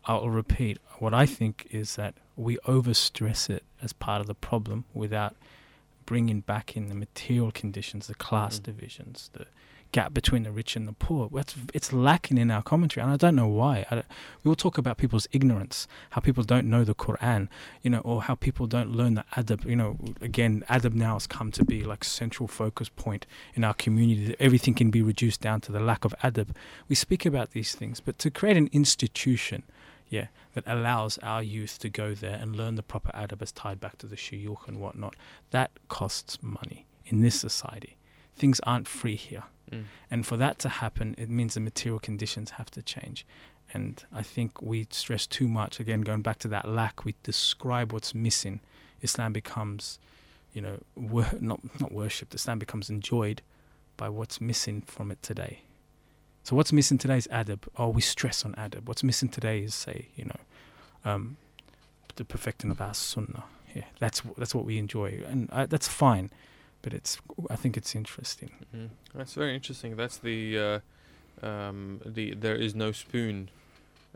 I'll 0.05 0.29
repeat. 0.29 0.79
What 0.99 1.13
I 1.13 1.25
think 1.25 1.67
is 1.71 1.95
that 1.95 2.15
we 2.35 2.57
overstress 2.67 3.49
it 3.49 3.63
as 3.81 3.93
part 3.93 4.19
of 4.21 4.27
the 4.27 4.35
problem 4.35 4.85
without 4.93 5.35
bringing 6.05 6.41
back 6.41 6.75
in 6.75 6.89
the 6.89 6.95
material 6.95 7.51
conditions, 7.51 8.07
the 8.07 8.15
class 8.15 8.59
Mm. 8.59 8.63
divisions, 8.63 9.29
the 9.33 9.45
gap 9.93 10.13
between 10.13 10.43
the 10.43 10.51
rich 10.51 10.75
and 10.75 10.85
the 10.87 10.93
poor. 10.93 11.29
It's, 11.35 11.55
it's 11.73 11.93
lacking 11.93 12.37
in 12.37 12.51
our 12.51 12.61
commentary, 12.61 13.03
and 13.03 13.13
I 13.13 13.15
don't 13.15 13.35
know 13.35 13.47
why. 13.47 13.85
Don't- 13.89 14.05
we 14.43 14.49
will 14.49 14.55
talk 14.55 14.77
about 14.77 14.97
people's 14.97 15.27
ignorance, 15.31 15.87
how 16.09 16.19
people 16.19 16.43
don't 16.43 16.69
know 16.69 16.83
the 16.83 16.95
Quran, 16.95 17.47
you 17.81 17.89
know, 17.89 17.99
or 17.99 18.23
how 18.23 18.35
people 18.35 18.67
don't 18.67 18.91
learn 18.91 19.13
the 19.13 19.23
adab. 19.37 19.65
You 19.65 19.77
know, 19.77 19.97
again, 20.19 20.65
adab 20.69 20.93
now 20.93 21.13
has 21.13 21.27
come 21.27 21.51
to 21.53 21.63
be 21.63 21.83
like 21.85 22.03
central 22.03 22.47
focus 22.47 22.89
point 22.89 23.25
in 23.53 23.63
our 23.63 23.73
community. 23.73 24.35
Everything 24.39 24.73
can 24.73 24.89
be 24.91 25.01
reduced 25.01 25.39
down 25.39 25.61
to 25.61 25.71
the 25.71 25.79
lack 25.79 26.03
of 26.03 26.13
adab. 26.23 26.49
We 26.89 26.95
speak 26.95 27.25
about 27.25 27.51
these 27.51 27.73
things, 27.73 28.01
but 28.01 28.19
to 28.19 28.31
create 28.31 28.57
an 28.57 28.69
institution, 28.73 29.63
yeah, 30.09 30.27
that 30.55 30.63
allows 30.67 31.17
our 31.19 31.41
youth 31.41 31.79
to 31.79 31.89
go 31.89 32.13
there 32.13 32.37
and 32.41 32.55
learn 32.55 32.75
the 32.75 32.83
proper 32.83 33.11
adab 33.11 33.41
as 33.41 33.51
tied 33.51 33.79
back 33.79 33.97
to 33.99 34.07
the 34.07 34.15
shuyukh 34.15 34.67
and 34.67 34.79
whatnot, 34.79 35.15
that 35.51 35.71
costs 35.87 36.37
money 36.41 36.85
in 37.05 37.21
this 37.21 37.39
society. 37.39 37.95
Things 38.35 38.59
aren't 38.63 38.87
free 38.87 39.15
here. 39.15 39.43
Mm. 39.71 39.83
And 40.11 40.25
for 40.25 40.37
that 40.37 40.59
to 40.59 40.69
happen, 40.69 41.15
it 41.17 41.29
means 41.29 41.53
the 41.53 41.59
material 41.59 41.99
conditions 41.99 42.51
have 42.51 42.69
to 42.71 42.81
change. 42.81 43.25
And 43.73 44.03
I 44.13 44.21
think 44.21 44.61
we 44.61 44.87
stress 44.91 45.25
too 45.25 45.47
much. 45.47 45.79
Again, 45.79 46.01
going 46.01 46.21
back 46.21 46.39
to 46.39 46.47
that 46.49 46.67
lack, 46.67 47.05
we 47.05 47.15
describe 47.23 47.91
what's 47.91 48.13
missing. 48.13 48.59
Islam 49.01 49.33
becomes, 49.33 49.99
you 50.53 50.61
know, 50.61 50.79
wor- 50.95 51.37
not 51.39 51.59
not 51.79 51.91
worshipped. 51.91 52.35
Islam 52.35 52.59
becomes 52.59 52.89
enjoyed 52.89 53.41
by 53.97 54.09
what's 54.09 54.39
missing 54.39 54.81
from 54.81 55.11
it 55.11 55.21
today. 55.23 55.61
So 56.43 56.55
what's 56.55 56.73
missing 56.73 56.97
today 56.97 57.17
is 57.17 57.27
adab. 57.27 57.59
Oh, 57.77 57.89
we 57.89 58.01
stress 58.01 58.43
on 58.45 58.53
adab. 58.55 58.85
What's 58.85 59.03
missing 59.03 59.29
today 59.29 59.59
is, 59.59 59.73
say, 59.73 60.09
you 60.15 60.25
know, 60.25 60.39
um, 61.05 61.37
the 62.15 62.25
perfecting 62.25 62.69
of 62.69 62.81
our 62.81 62.93
sunnah. 62.93 63.45
Yeah, 63.73 63.85
that's 63.99 64.21
that's 64.37 64.53
what 64.53 64.65
we 64.65 64.77
enjoy, 64.77 65.23
and 65.27 65.49
uh, 65.51 65.65
that's 65.65 65.87
fine. 65.87 66.29
But 66.83 66.93
it's, 66.93 67.17
I 67.49 67.55
think 67.55 67.77
it's 67.77 67.95
interesting. 67.95 68.51
Mhm. 68.75 68.89
That's 69.15 69.33
very 69.33 69.55
interesting. 69.55 69.95
That's 69.95 70.17
the 70.17 70.59
uh, 71.41 71.45
um, 71.47 72.01
the 72.05 72.35
there 72.35 72.55
is 72.55 72.75
no 72.75 72.91
spoon 72.91 73.49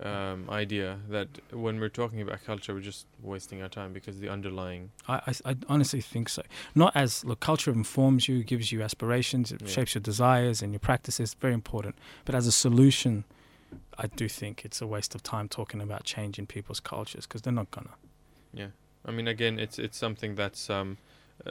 um, 0.03 0.49
idea. 0.49 0.99
That 1.09 1.27
when 1.51 1.79
we're 1.79 1.89
talking 2.01 2.21
about 2.21 2.43
culture, 2.45 2.73
we're 2.73 2.81
just 2.81 3.05
wasting 3.23 3.61
our 3.63 3.69
time 3.69 3.93
because 3.93 4.19
the 4.19 4.29
underlying. 4.29 4.91
I, 5.07 5.15
I, 5.27 5.51
I 5.51 5.55
honestly 5.69 6.01
think 6.01 6.29
so. 6.29 6.41
Not 6.75 6.91
as 6.95 7.23
look, 7.25 7.39
culture 7.39 7.71
informs 7.71 8.27
you, 8.27 8.43
gives 8.43 8.71
you 8.71 8.83
aspirations, 8.83 9.51
it 9.51 9.61
Yeah. 9.61 9.67
shapes 9.69 9.95
your 9.95 10.01
desires 10.01 10.61
and 10.61 10.71
your 10.73 10.79
practices. 10.81 11.33
Very 11.39 11.53
important. 11.53 11.95
But 12.25 12.35
as 12.35 12.47
a 12.47 12.51
solution, 12.51 13.23
I 13.97 14.07
do 14.07 14.27
think 14.27 14.65
it's 14.65 14.81
a 14.81 14.87
waste 14.87 15.15
of 15.15 15.23
time 15.23 15.47
talking 15.47 15.81
about 15.81 16.03
changing 16.03 16.47
people's 16.47 16.81
cultures 16.81 17.25
because 17.25 17.41
they're 17.43 17.53
not 17.63 17.71
gonna. 17.71 17.95
Yeah, 18.53 18.67
I 19.05 19.11
mean, 19.11 19.27
again, 19.27 19.57
it's 19.57 19.79
it's 19.79 19.97
something 19.97 20.35
that's 20.35 20.69
um, 20.69 20.97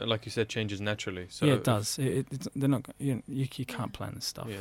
like 0.05 0.25
you 0.25 0.31
said, 0.31 0.49
changes 0.49 0.79
naturally. 0.81 1.27
So 1.29 1.45
yeah, 1.45 1.53
it 1.53 1.63
does. 1.63 1.97
It, 1.99 2.05
it, 2.07 2.27
it's, 2.31 2.47
they're 2.55 2.69
not. 2.69 2.85
You, 2.99 3.15
know, 3.15 3.21
you 3.27 3.47
you 3.55 3.65
can't 3.65 3.93
plan 3.93 4.13
this 4.15 4.25
stuff. 4.25 4.47
Yeah. 4.49 4.57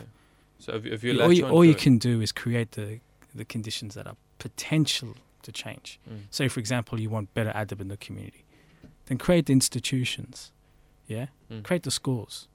So 0.58 0.72
if, 0.74 0.86
if 0.86 1.04
you 1.04 1.20
all 1.20 1.32
you, 1.32 1.46
all 1.46 1.64
you 1.64 1.72
it- 1.72 1.78
can 1.78 1.98
do 1.98 2.20
is 2.20 2.32
create 2.32 2.72
the 2.72 3.00
the 3.34 3.44
conditions 3.44 3.94
that 3.94 4.06
are 4.06 4.16
potential 4.38 5.14
to 5.42 5.52
change. 5.52 6.00
Mm. 6.10 6.20
Say, 6.30 6.48
for 6.48 6.60
example, 6.60 6.98
you 7.00 7.10
want 7.10 7.32
better 7.34 7.50
adab 7.52 7.80
in 7.80 7.88
the 7.88 7.96
community, 7.96 8.44
then 9.06 9.18
create 9.18 9.46
the 9.46 9.52
institutions. 9.52 10.52
Yeah, 11.06 11.26
Mm. 11.50 11.62
create 11.62 11.82
the 11.84 11.90
schools. 11.90 12.48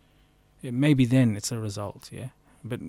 Yeah, 0.61 0.71
maybe 0.71 1.05
then 1.05 1.35
it's 1.37 1.51
a 1.51 1.59
result. 1.59 2.09
Yeah, 2.11 2.29
but 2.63 2.79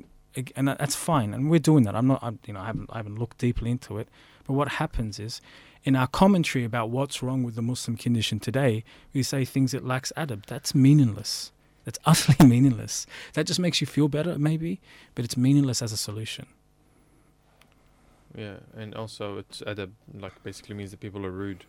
and 0.57 0.67
that- 0.69 0.79
that's 0.79 0.97
fine, 0.97 1.35
and 1.35 1.51
we're 1.51 1.59
doing 1.61 1.85
that. 1.85 1.95
I'm 1.95 2.07
not. 2.07 2.19
I'm, 2.23 2.39
you 2.47 2.55
know, 2.55 2.61
I 2.61 2.67
haven't. 2.67 2.91
I 2.93 2.97
haven't 2.97 3.19
looked 3.19 3.39
deeply 3.39 3.71
into 3.71 3.99
it. 3.99 4.09
But 4.47 4.55
what 4.55 4.69
happens 4.69 5.19
is, 5.21 5.41
in 5.85 5.97
our 5.97 6.07
commentary 6.07 6.65
about 6.65 6.91
what's 6.91 7.23
wrong 7.23 7.43
with 7.43 7.55
the 7.55 7.63
Muslim 7.63 7.97
condition 7.97 8.39
today, 8.39 8.85
we 9.13 9.23
say 9.23 9.45
things 9.45 9.75
it 9.75 9.85
lacks 9.85 10.13
adab. 10.17 10.47
That's 10.47 10.75
meaningless. 10.75 11.53
That's 11.85 11.99
utterly 12.07 12.49
meaningless. 12.49 13.07
That 13.35 13.47
just 13.47 13.59
makes 13.61 13.81
you 13.81 13.87
feel 13.87 14.09
better, 14.09 14.39
maybe, 14.39 14.81
but 15.15 15.25
it's 15.25 15.37
meaningless 15.37 15.83
as 15.83 15.93
a 15.93 15.97
solution. 15.97 16.47
Yeah, 18.37 18.57
and 18.77 18.95
also 18.95 19.39
it's 19.39 19.61
adab 19.63 19.91
like 20.19 20.43
basically 20.43 20.75
means 20.75 20.91
that 20.93 21.01
people 21.01 21.27
are 21.27 21.31
rude, 21.31 21.65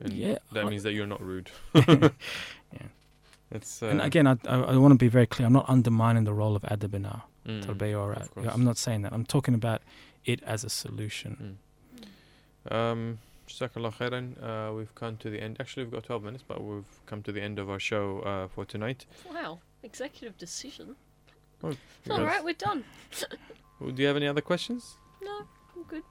and 0.00 0.12
Yeah, 0.12 0.38
that 0.52 0.64
I- 0.66 0.70
means 0.70 0.82
that 0.84 0.92
you're 0.92 1.06
not 1.06 1.22
rude. 1.22 1.50
Yeah. 2.72 2.88
It's 3.52 3.80
uh, 3.80 3.86
and 3.86 4.00
again, 4.02 4.26
I, 4.26 4.36
I, 4.48 4.56
I 4.58 4.76
want 4.76 4.90
to 4.92 4.98
be 4.98 5.06
very 5.08 5.26
clear. 5.26 5.46
I'm 5.46 5.52
not 5.52 5.66
undermining 5.70 6.24
the 6.24 6.34
role 6.34 6.56
of 6.56 6.62
adab 6.62 6.94
in 6.94 7.06
our 7.06 7.22
mm, 7.46 7.64
tarbiyah 7.64 8.28
or. 8.36 8.48
I'm 8.48 8.64
not 8.64 8.76
saying 8.76 9.02
that. 9.02 9.12
I'm 9.12 9.24
talking 9.24 9.54
about 9.54 9.82
it 10.24 10.42
as 10.42 10.64
a 10.64 10.68
solution. 10.68 11.58
Mm. 12.70 12.74
Um, 12.74 13.18
Jazakallah 13.46 13.94
khairan. 13.94 14.26
Uh, 14.42 14.74
we've 14.74 14.94
come 14.94 15.16
to 15.18 15.30
the 15.30 15.40
end. 15.40 15.56
Actually, 15.60 15.84
we've 15.84 15.92
got 15.92 16.04
12 16.04 16.22
minutes, 16.22 16.44
but 16.46 16.62
we've 16.62 16.84
come 17.06 17.22
to 17.22 17.32
the 17.32 17.40
end 17.40 17.58
of 17.58 17.70
our 17.70 17.78
show 17.78 18.20
uh, 18.20 18.48
for 18.48 18.64
tonight. 18.64 19.06
Wow, 19.32 19.60
executive 19.82 20.36
decision. 20.38 20.96
Oh, 21.62 21.68
It's 21.68 21.78
you 22.04 22.12
all 22.12 22.18
guys- 22.18 22.26
right, 22.26 22.44
we're 22.44 22.54
done. 22.54 22.84
Well, 23.78 23.90
Do 23.90 24.00
you 24.00 24.08
have 24.08 24.16
any 24.16 24.26
other 24.26 24.40
questions? 24.40 24.96
No, 25.22 25.42
I'm 25.76 25.82
good. 25.82 26.02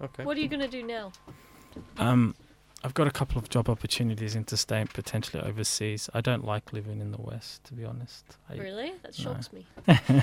Okay. 0.00 0.24
What 0.24 0.38
are 0.38 0.40
you 0.40 0.48
gonna 0.48 0.66
do 0.68 0.82
now? 0.82 1.12
Um, 1.98 2.34
I've 2.84 2.92
got 2.92 3.06
a 3.06 3.10
couple 3.10 3.38
of 3.38 3.48
job 3.48 3.70
opportunities 3.70 4.36
interstate, 4.36 4.92
potentially 4.92 5.42
overseas. 5.42 6.10
I 6.12 6.20
don't 6.20 6.44
like 6.44 6.70
living 6.74 7.00
in 7.00 7.12
the 7.12 7.20
West, 7.20 7.64
to 7.64 7.72
be 7.72 7.82
honest. 7.82 8.36
I, 8.50 8.56
Really? 8.56 8.92
That 9.02 9.18
no. 9.18 9.24
shocks 9.24 9.50
me. 9.52 9.66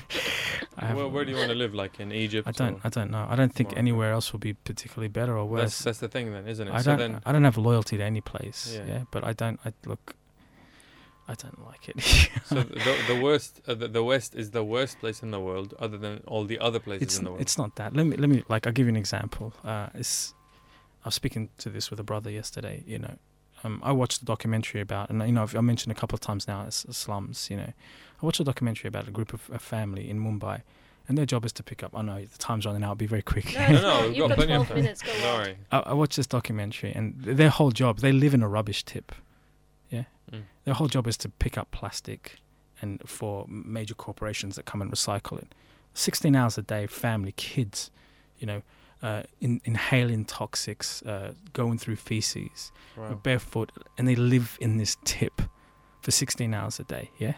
Well, 0.96 1.10
where 1.10 1.26
do 1.26 1.32
you 1.32 1.38
want 1.38 1.50
to 1.50 1.56
live? 1.56 1.74
Like 1.74 2.00
in 2.00 2.12
Egypt? 2.12 2.48
I 2.48 2.52
don't. 2.52 2.80
I 2.84 2.90
don't 2.90 3.12
know. 3.12 3.26
I 3.30 3.36
don't 3.36 3.54
think 3.54 3.76
anywhere 3.76 4.12
else 4.12 4.32
will 4.32 4.40
be 4.40 4.54
particularly 4.54 5.08
better 5.10 5.38
or 5.38 5.46
worse. 5.46 5.80
that's 5.80 6.00
the 6.00 6.08
thing, 6.08 6.32
then, 6.34 6.48
isn't 6.48 6.68
it? 6.68 6.74
I 6.74 6.82
so 6.82 6.92
don't. 6.92 7.00
then, 7.14 7.22
I 7.26 7.32
don't 7.32 7.44
have 7.44 7.58
loyalty 7.58 7.98
to 7.98 8.04
any 8.04 8.22
place. 8.22 8.74
Yeah. 8.74 8.86
Yeah. 8.86 9.04
but 9.12 9.24
I 9.24 9.34
don't. 9.34 9.60
I 9.66 9.74
look. 9.86 10.16
I 11.28 11.34
don't 11.36 11.66
like 11.66 11.90
it. 11.90 12.02
So 12.46 12.56
the, 12.64 12.98
the 13.08 13.20
worst, 13.22 13.62
uh, 13.68 13.74
the, 13.74 13.88
the 13.88 14.04
West 14.04 14.36
is 14.36 14.52
the 14.52 14.64
worst 14.64 15.00
place 15.00 15.22
in 15.24 15.32
the 15.32 15.40
world, 15.40 15.74
other 15.80 15.98
than 15.98 16.22
all 16.28 16.46
the 16.46 16.60
other 16.60 16.80
places 16.80 17.04
it's 17.04 17.18
in 17.20 17.26
the 17.26 17.32
world. 17.32 17.42
it's 17.42 17.58
not 17.58 17.76
that. 17.76 17.96
Let 17.96 18.06
me 18.06 18.18
let 18.18 18.30
me 18.30 18.44
like 18.50 18.66
I'll 18.68 18.74
give 18.74 18.88
you 18.88 18.92
an 18.92 18.98
example. 18.98 19.54
Uh, 19.64 19.88
it's 19.94 20.34
I 21.04 21.08
was 21.08 21.16
speaking 21.16 21.50
to 21.60 21.70
this 21.70 21.90
with 21.90 22.00
a 22.00 22.04
brother 22.04 22.30
yesterday. 22.30 22.84
You 22.86 23.00
know, 23.00 23.16
um, 23.64 23.80
I 23.84 23.92
watched 23.92 24.22
a 24.22 24.26
documentary 24.26 24.82
about, 24.82 25.10
and 25.10 25.22
you 25.22 25.32
know, 25.32 25.44
I've, 25.44 25.56
I 25.56 25.62
mentioned 25.62 25.92
a 25.92 26.00
couple 26.00 26.16
of 26.16 26.20
times 26.22 26.48
now, 26.48 26.64
it's 26.68 26.86
slums. 26.96 27.50
You 27.50 27.58
know, 27.58 27.74
I 28.22 28.26
watched 28.26 28.40
a 28.40 28.44
documentary 28.44 28.88
about 28.88 29.08
a 29.08 29.12
group 29.12 29.34
of 29.34 29.50
a 29.54 29.60
family 29.60 30.10
in 30.10 30.20
Mumbai, 30.20 30.62
and 31.08 31.18
their 31.18 31.26
job 31.26 31.44
is 31.46 31.52
to 31.54 31.64
pick 31.64 31.84
up. 31.84 31.96
I 31.98 32.02
know 32.04 32.24
the 32.24 32.38
time's 32.38 32.66
running 32.66 32.84
out. 32.84 32.90
I'll 32.90 32.96
be 32.96 33.08
very 33.08 33.22
quick. 33.24 33.54
No, 33.56 33.68
No, 33.68 33.82
no, 33.82 34.02
we've 34.08 34.18
You've 34.18 34.30
got 34.30 34.30
got 34.30 34.36
plenty 34.38 34.54
of 34.54 34.68
time. 34.68 34.78
minutes. 34.78 35.02
Go 35.02 35.12
Don't 35.14 35.26
on. 35.26 35.40
worry. 35.40 35.58
I, 35.72 35.78
I 35.80 35.94
watched 35.94 36.18
this 36.18 36.28
documentary, 36.28 36.92
and 36.94 37.24
th- 37.24 37.38
their 37.38 37.50
whole 37.50 37.72
job, 37.72 38.00
they 38.00 38.12
live 38.12 38.34
in 38.34 38.44
a 38.44 38.48
rubbish 38.48 38.84
tip. 38.84 39.12
Yeah, 39.90 40.04
Mm. 40.32 40.44
their 40.66 40.74
whole 40.76 40.88
job 40.88 41.08
is 41.08 41.18
to 41.18 41.30
pick 41.30 41.58
up 41.58 41.72
plastic, 41.72 42.38
and 42.82 43.02
for 43.08 43.46
major 43.50 43.94
corporations 43.96 44.56
that 44.56 44.66
come 44.66 44.82
and 44.82 44.92
recycle 44.92 45.38
it. 45.40 45.54
Sixteen 45.94 46.36
hours 46.36 46.58
a 46.58 46.62
day, 46.62 46.88
family, 46.88 47.34
kids, 47.34 47.92
you 48.40 48.48
know, 48.48 48.62
uh, 49.02 49.24
in, 49.40 49.62
inhaling 49.66 50.26
toxics, 50.26 51.06
uh, 51.08 51.34
going 51.54 51.78
through 51.78 51.96
feces, 51.98 52.72
Wow. 52.98 53.14
barefoot, 53.24 53.72
and 53.98 54.08
they 54.08 54.16
live 54.16 54.58
in 54.62 54.78
this 54.78 54.98
tip 55.06 55.42
for 56.02 56.12
16 56.12 56.54
hours 56.54 56.80
a 56.80 56.84
day. 56.84 57.10
Yeah, 57.18 57.34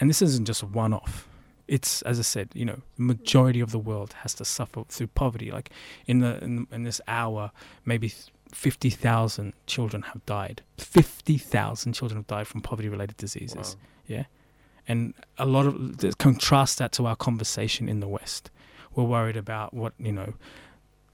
and 0.00 0.08
this 0.10 0.22
isn't 0.22 0.46
just 0.46 0.62
a 0.62 0.66
one-off. 0.66 1.28
It's 1.68 2.02
as 2.02 2.18
I 2.18 2.22
said, 2.22 2.48
you 2.54 2.64
know, 2.64 2.80
the 2.96 3.02
majority 3.02 3.60
of 3.60 3.70
the 3.70 3.78
world 3.78 4.14
has 4.22 4.34
to 4.34 4.44
suffer 4.44 4.82
through 4.88 5.06
poverty. 5.08 5.50
Like 5.50 5.70
in 6.06 6.18
the 6.18 6.42
in, 6.42 6.66
in 6.72 6.82
this 6.82 7.00
hour, 7.06 7.50
maybe 7.84 8.12
fifty 8.52 8.90
thousand 8.90 9.52
children 9.66 10.02
have 10.02 10.26
died. 10.26 10.62
Fifty 10.76 11.38
thousand 11.38 11.92
children 11.94 12.18
have 12.18 12.26
died 12.26 12.46
from 12.48 12.60
poverty-related 12.60 13.16
diseases 13.16 13.76
Wow. 14.10 14.24
and 14.88 15.14
a 15.38 15.46
lot 15.46 15.66
of 15.66 16.18
contrast 16.18 16.78
that 16.78 16.92
to 16.92 17.06
our 17.06 17.16
conversation 17.16 17.88
in 17.88 18.00
the 18.00 18.08
West. 18.08 18.50
We're 18.94 19.04
worried 19.04 19.36
about 19.36 19.72
what 19.72 19.94
you 19.98 20.12
know 20.12 20.34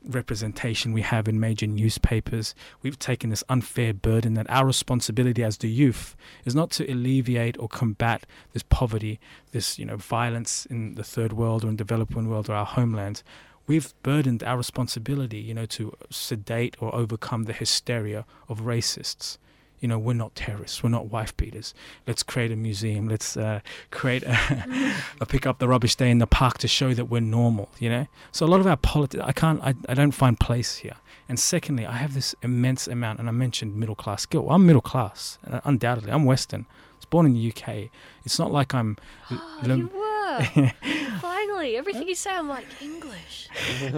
representation 0.04 0.92
we 0.92 1.02
have 1.02 1.28
in 1.28 1.40
major 1.40 1.66
newspapers. 1.66 2.54
We've 2.82 2.98
taken 2.98 3.30
this 3.30 3.44
unfair 3.48 3.92
burden 3.92 4.34
that 4.34 4.48
our 4.50 4.66
responsibility 4.66 5.42
as 5.42 5.58
the 5.58 5.68
youth 5.68 6.16
is 6.44 6.54
not 6.54 6.70
to 6.72 6.90
alleviate 6.90 7.58
or 7.58 7.68
combat 7.68 8.26
this 8.52 8.62
poverty, 8.62 9.20
this 9.52 9.78
you 9.78 9.84
know 9.84 9.96
violence 9.96 10.66
in 10.66 10.94
the 10.94 11.04
third 11.04 11.32
world 11.32 11.64
or 11.64 11.68
in 11.68 11.76
developing 11.76 12.28
world 12.28 12.48
or 12.48 12.54
our 12.54 12.66
homelands. 12.66 13.22
We've 13.66 13.92
burdened 14.02 14.42
our 14.42 14.56
responsibility, 14.56 15.38
you 15.38 15.52
know, 15.52 15.66
to 15.66 15.92
sedate 16.08 16.76
or 16.80 16.94
overcome 16.94 17.42
the 17.42 17.52
hysteria 17.52 18.24
of 18.48 18.60
racists. 18.60 19.36
You 19.80 19.88
know, 19.88 19.98
we're 19.98 20.14
not 20.14 20.34
terrorists. 20.34 20.82
We're 20.82 20.90
not 20.90 21.06
wife 21.06 21.36
beaters. 21.36 21.74
Let's 22.06 22.22
create 22.22 22.50
a 22.50 22.56
museum. 22.56 23.08
Let's 23.08 23.36
uh, 23.36 23.60
create 23.90 24.22
a, 24.24 24.94
a 25.20 25.26
pick 25.26 25.46
up 25.46 25.58
the 25.58 25.68
rubbish 25.68 25.96
day 25.96 26.10
in 26.10 26.18
the 26.18 26.26
park 26.26 26.58
to 26.58 26.68
show 26.68 26.94
that 26.94 27.06
we're 27.06 27.20
normal. 27.20 27.70
You 27.78 27.90
know, 27.90 28.06
so 28.32 28.46
a 28.46 28.48
lot 28.48 28.60
of 28.60 28.66
our 28.66 28.76
politics, 28.76 29.22
I 29.24 29.32
can't, 29.32 29.62
I, 29.62 29.74
I 29.88 29.94
don't 29.94 30.12
find 30.12 30.38
place 30.38 30.76
here. 30.78 30.96
And 31.28 31.38
secondly, 31.38 31.84
I 31.84 31.92
have 31.92 32.14
this 32.14 32.34
immense 32.42 32.88
amount, 32.88 33.18
and 33.18 33.28
I 33.28 33.32
mentioned 33.32 33.76
middle 33.76 33.94
class 33.94 34.24
guilt. 34.24 34.46
I'm 34.48 34.66
middle 34.66 34.80
class, 34.80 35.38
undoubtedly. 35.64 36.10
I'm 36.10 36.24
Western. 36.24 36.66
I 36.70 36.96
was 36.96 37.04
born 37.04 37.26
in 37.26 37.34
the 37.34 37.52
UK. 37.52 37.90
It's 38.24 38.38
not 38.38 38.50
like 38.50 38.74
I'm. 38.74 38.96
Oh, 39.30 40.07
Finally, 41.20 41.76
everything 41.76 42.08
you 42.08 42.14
say, 42.14 42.34
I'm 42.34 42.48
like 42.48 42.66
English. 42.80 43.48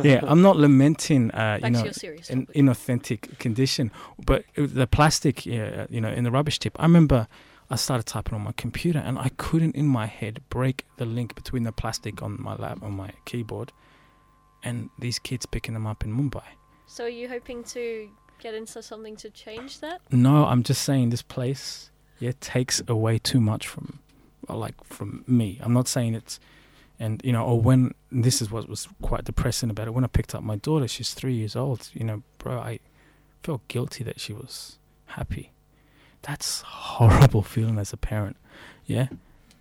yeah, 0.02 0.20
I'm 0.22 0.42
not 0.42 0.56
lamenting. 0.56 1.30
Uh, 1.30 1.58
you 1.62 1.70
know, 1.70 1.84
an 2.30 2.46
inauthentic 2.54 3.38
condition. 3.38 3.90
But 4.24 4.44
the 4.56 4.86
plastic, 4.86 5.46
uh, 5.46 5.86
you 5.90 6.00
know, 6.00 6.10
in 6.10 6.24
the 6.24 6.30
rubbish 6.30 6.58
tip, 6.58 6.76
I 6.78 6.84
remember 6.84 7.28
I 7.70 7.76
started 7.76 8.06
typing 8.06 8.34
on 8.34 8.42
my 8.42 8.52
computer 8.52 8.98
and 8.98 9.18
I 9.18 9.30
couldn't 9.36 9.76
in 9.76 9.86
my 9.86 10.06
head 10.06 10.40
break 10.50 10.86
the 10.96 11.04
link 11.04 11.36
between 11.36 11.62
the 11.62 11.72
plastic 11.72 12.20
on 12.20 12.42
my 12.42 12.56
lap 12.56 12.82
on 12.82 12.92
my 12.92 13.12
keyboard 13.24 13.72
and 14.64 14.90
these 14.98 15.18
kids 15.18 15.46
picking 15.46 15.74
them 15.74 15.86
up 15.86 16.04
in 16.04 16.12
Mumbai. 16.12 16.42
So 16.86 17.04
are 17.04 17.08
you 17.08 17.28
hoping 17.28 17.62
to 17.64 18.08
get 18.40 18.54
into 18.54 18.82
something 18.82 19.14
to 19.16 19.30
change 19.30 19.80
that? 19.80 20.00
No, 20.10 20.46
I'm 20.46 20.64
just 20.64 20.82
saying 20.82 21.10
this 21.10 21.22
place, 21.22 21.90
yeah, 22.18 22.32
takes 22.40 22.82
away 22.88 23.18
too 23.18 23.40
much 23.40 23.68
from, 23.68 24.00
like 24.56 24.82
from 24.84 25.24
me. 25.26 25.58
I'm 25.62 25.72
not 25.72 25.88
saying 25.88 26.14
it's, 26.14 26.40
and 26.98 27.20
you 27.24 27.32
know, 27.32 27.44
or 27.44 27.60
when 27.60 27.94
this 28.10 28.42
is 28.42 28.50
what 28.50 28.68
was 28.68 28.88
quite 29.02 29.24
depressing 29.24 29.70
about 29.70 29.86
it. 29.88 29.94
When 29.94 30.04
I 30.04 30.08
picked 30.08 30.34
up 30.34 30.42
my 30.42 30.56
daughter, 30.56 30.88
she's 30.88 31.14
three 31.14 31.34
years 31.34 31.56
old. 31.56 31.90
You 31.92 32.04
know, 32.04 32.22
bro, 32.38 32.58
I 32.58 32.80
felt 33.42 33.66
guilty 33.68 34.04
that 34.04 34.20
she 34.20 34.32
was 34.32 34.78
happy. 35.06 35.52
That's 36.22 36.60
horrible 36.60 37.42
feeling 37.42 37.78
as 37.78 37.92
a 37.92 37.96
parent, 37.96 38.36
yeah. 38.86 39.08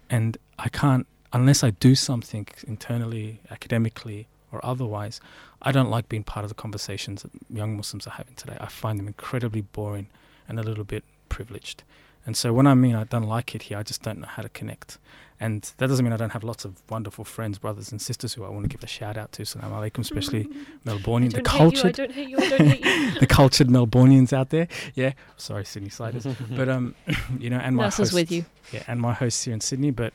And 0.10 0.38
I 0.58 0.70
can't 0.70 1.08
unless 1.32 1.64
I 1.64 1.72
do 1.72 1.96
something 1.96 2.48
internally, 2.68 3.40
academically, 3.50 4.28
or 4.52 4.64
otherwise. 4.66 5.22
I 5.62 5.72
don't 5.72 5.90
like 5.90 6.10
being 6.10 6.24
part 6.24 6.44
of 6.44 6.50
the 6.50 6.56
conversations 6.56 7.24
that 7.24 7.32
young 7.50 7.78
Muslims 7.78 8.08
are 8.08 8.12
having 8.12 8.36
today. 8.36 8.58
I 8.60 8.68
find 8.68 8.98
them 8.98 9.08
incredibly 9.08 9.62
boring 9.62 10.08
and 10.48 10.60
a 10.60 10.64
little 10.64 10.84
bit 10.84 11.04
privileged. 11.28 11.84
And 12.30 12.38
so 12.38 12.54
when 12.54 12.68
I 12.68 12.76
mean 12.76 12.94
I 12.94 13.06
don't 13.06 13.24
like 13.24 13.56
it 13.56 13.64
here, 13.64 13.80
I 13.80 13.82
just 13.82 14.04
don't 14.04 14.20
know 14.20 14.28
how 14.28 14.44
to 14.44 14.50
connect. 14.50 15.00
And 15.40 15.64
that 15.78 15.88
doesn't 15.88 16.06
mean 16.06 16.14
I 16.14 16.18
don't 16.18 16.30
have 16.34 16.44
lots 16.44 16.64
of 16.64 16.80
wonderful 16.88 17.26
friends, 17.26 17.58
brothers 17.58 17.92
and 17.92 18.00
sisters 18.00 18.36
who 18.36 18.46
I 18.46 18.50
want 18.50 18.66
to 18.66 18.70
give 18.70 18.84
a 18.84 18.88
shout 18.88 19.18
out 19.18 19.32
to. 19.32 19.46
Salam 19.48 19.72
alaikum, 19.72 20.02
especially 20.02 20.42
I 20.86 20.90
Melbourneian, 20.90 21.32
the 21.34 21.42
don't 21.42 21.48
hate 21.48 21.84
you, 21.84 21.90
I 21.90 21.92
cultured, 21.92 22.16
you, 22.16 22.38
I 22.38 22.50
don't 22.50 22.68
hate 22.68 22.86
you. 22.86 23.20
the 23.20 23.26
cultured 23.26 23.68
Melbourneians 23.68 24.32
out 24.32 24.52
there. 24.52 24.68
Yeah, 24.94 25.14
sorry, 25.38 25.64
Sydneysiders, 25.64 26.36
but 26.56 26.70
um, 26.70 26.94
you 27.40 27.50
know, 27.50 27.58
and 27.58 27.76
my 27.76 27.86
Nurse 27.86 28.00
is 28.00 28.14
with 28.14 28.30
hosts- 28.30 28.32
you. 28.32 28.46
Yeah, 28.72 28.84
and 28.88 29.02
my 29.02 29.14
hosts 29.16 29.44
here 29.46 29.56
in 29.56 29.62
Sydney. 29.62 29.90
But 29.90 30.14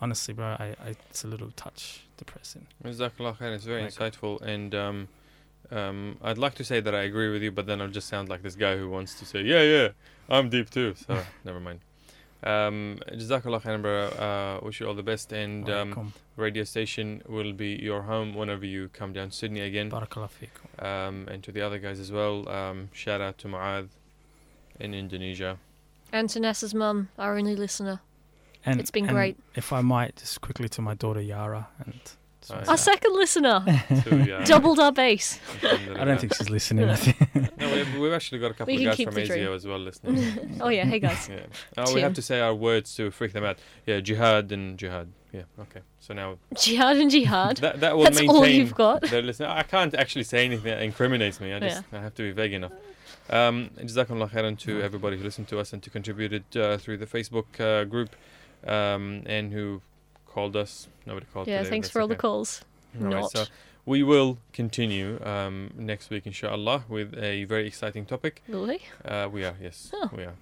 honestly, 0.00 0.32
bro, 0.32 0.46
I, 0.58 0.74
I 0.82 0.94
it's 1.10 1.24
a 1.24 1.26
little 1.26 1.50
touch 1.56 2.04
depressing. 2.16 2.66
Jazakallah 2.82 3.36
khair. 3.36 3.54
It's 3.54 3.64
very 3.66 3.82
Like- 3.82 3.92
insightful, 3.92 4.40
and 4.40 4.74
um, 4.74 5.08
um, 5.70 6.16
I'd 6.22 6.38
like 6.38 6.54
to 6.56 6.64
say 6.64 6.80
that 6.80 6.94
I 6.94 7.02
agree 7.02 7.30
with 7.30 7.42
you, 7.42 7.52
but 7.52 7.66
then 7.66 7.80
I'll 7.80 7.88
just 7.88 8.08
sound 8.08 8.28
like 8.28 8.42
this 8.42 8.56
guy 8.56 8.76
who 8.76 8.88
wants 8.90 9.14
to 9.20 9.24
say, 9.24 9.42
"Yeah, 9.42 9.62
yeah, 9.62 9.88
I'm 10.28 10.48
deep 10.48 10.70
too." 10.70 10.94
So 10.94 11.22
never 11.44 11.60
mind. 11.60 11.80
Um, 12.42 12.98
Jazakallah 13.12 13.62
khair, 13.62 13.80
bro. 13.80 14.06
Uh, 14.08 14.64
wish 14.64 14.80
you 14.80 14.86
all 14.86 14.94
the 14.94 15.02
best, 15.02 15.32
and 15.32 15.68
um, 15.68 16.12
radio 16.36 16.64
station 16.64 17.22
will 17.28 17.52
be 17.52 17.78
your 17.82 18.02
home 18.02 18.34
whenever 18.34 18.64
you 18.64 18.88
come 18.88 19.12
down 19.12 19.30
to 19.30 19.36
Sydney 19.36 19.60
again. 19.60 19.90
Barakallah 19.90 20.30
feekum. 20.30 20.84
Um, 20.84 21.28
and 21.28 21.42
to 21.44 21.52
the 21.52 21.60
other 21.60 21.78
guys 21.78 22.00
as 22.00 22.10
well. 22.10 22.48
Um, 22.48 22.88
shout 22.92 23.20
out 23.20 23.36
to 23.38 23.48
Mu'adh 23.48 23.88
in 24.78 24.94
Indonesia. 24.94 25.58
And 26.12 26.28
to 26.30 26.40
Nasser's 26.40 26.74
mum, 26.74 27.10
our 27.18 27.36
only 27.36 27.54
listener. 27.54 28.00
And 28.64 28.80
It's 28.80 28.90
been 28.90 29.04
and 29.06 29.14
great. 29.14 29.38
If 29.54 29.72
I 29.72 29.80
might, 29.80 30.16
just 30.16 30.40
quickly 30.40 30.68
to 30.70 30.82
my 30.82 30.94
daughter 30.94 31.20
Yara, 31.20 31.68
and 31.84 32.00
Oh, 32.48 32.54
Our 32.54 32.64
yeah. 32.64 32.74
second 32.76 33.14
listener. 33.14 33.64
To, 34.04 34.44
Doubled 34.46 34.80
our 34.80 34.92
base. 34.92 35.38
I 35.62 36.04
don't 36.04 36.18
think 36.20 36.34
she's 36.34 36.48
listening. 36.50 36.88
I 36.88 36.96
think. 36.96 37.16
No, 37.60 37.70
we've, 37.74 37.98
we've 37.98 38.12
actually 38.12 38.38
got 38.38 38.52
a 38.52 38.54
couple 38.54 38.72
of 38.72 38.78
can 38.78 38.86
guys 38.88 38.96
keep 38.96 39.08
from 39.08 39.14
the 39.16 39.20
Asia 39.22 39.34
dream. 39.34 39.52
as 39.52 39.66
well 39.66 39.78
listening. 39.78 40.58
oh 40.62 40.68
yeah, 40.68 40.84
hey 40.86 40.98
guys. 40.98 41.28
Yeah. 41.28 41.40
Oh, 41.76 41.92
we 41.94 42.00
have 42.00 42.14
to 42.14 42.22
say 42.22 42.40
our 42.40 42.54
words 42.54 42.94
to 42.96 43.10
freak 43.10 43.32
them 43.34 43.44
out. 43.44 43.58
Yeah, 43.86 44.00
jihad 44.00 44.50
and 44.52 44.78
jihad. 44.78 45.08
Yeah. 45.32 45.42
Okay. 45.60 45.80
So 46.00 46.14
now 46.14 46.38
Jihad 46.56 46.96
and 46.96 47.10
jihad. 47.10 47.58
that 47.58 47.80
that 47.80 47.96
will 47.96 48.04
That's 48.04 48.16
maintain. 48.18 48.34
all 48.36 48.46
you've 48.46 48.74
got. 48.74 49.02
their 49.02 49.20
listening. 49.22 49.50
I 49.50 49.62
can't 49.62 49.94
actually 49.94 50.24
say 50.24 50.44
anything 50.46 50.64
that 50.70 50.82
incriminates 50.82 51.38
me. 51.40 51.52
I 51.52 51.60
just 51.60 51.82
I 51.92 52.00
have 52.00 52.14
to 52.14 52.22
be 52.22 52.30
vague 52.32 52.54
enough. 52.54 52.72
Um, 53.28 53.70
Jazakallah 53.78 54.30
khairan 54.30 54.58
to 54.60 54.80
everybody 54.82 55.18
who 55.18 55.22
listened 55.24 55.48
to 55.48 55.58
us 55.60 55.72
and 55.74 55.82
to 55.82 55.90
contributed 55.90 56.44
uh, 56.56 56.78
through 56.78 56.96
the 56.96 57.06
Facebook 57.06 57.60
uh, 57.60 57.84
group, 57.84 58.16
um, 58.66 59.22
and 59.26 59.52
who 59.52 59.82
called 60.34 60.56
us. 60.56 60.88
Nobody 61.06 61.26
called. 61.32 61.46
Yeah, 61.48 61.58
today, 61.58 61.70
thanks 61.70 61.88
that's 61.88 61.92
for 61.92 62.00
all 62.00 62.08
the 62.08 62.16
calls. 62.16 62.62
All 63.00 63.06
right, 63.06 63.20
Not. 63.20 63.30
so 63.32 63.44
we 63.86 64.02
will 64.02 64.38
continue 64.52 65.18
um, 65.24 65.70
next 65.76 66.10
week, 66.10 66.26
inshallah, 66.26 66.84
with 66.88 67.14
a 67.18 67.44
very 67.44 67.66
exciting 67.66 68.04
topic. 68.06 68.42
Will 68.48 68.66
we? 68.66 68.78
Uh, 69.04 69.28
we 69.32 69.44
are, 69.44 69.56
yes, 69.60 69.90
Oh. 69.94 70.10
we 70.16 70.24
are. 70.24 70.34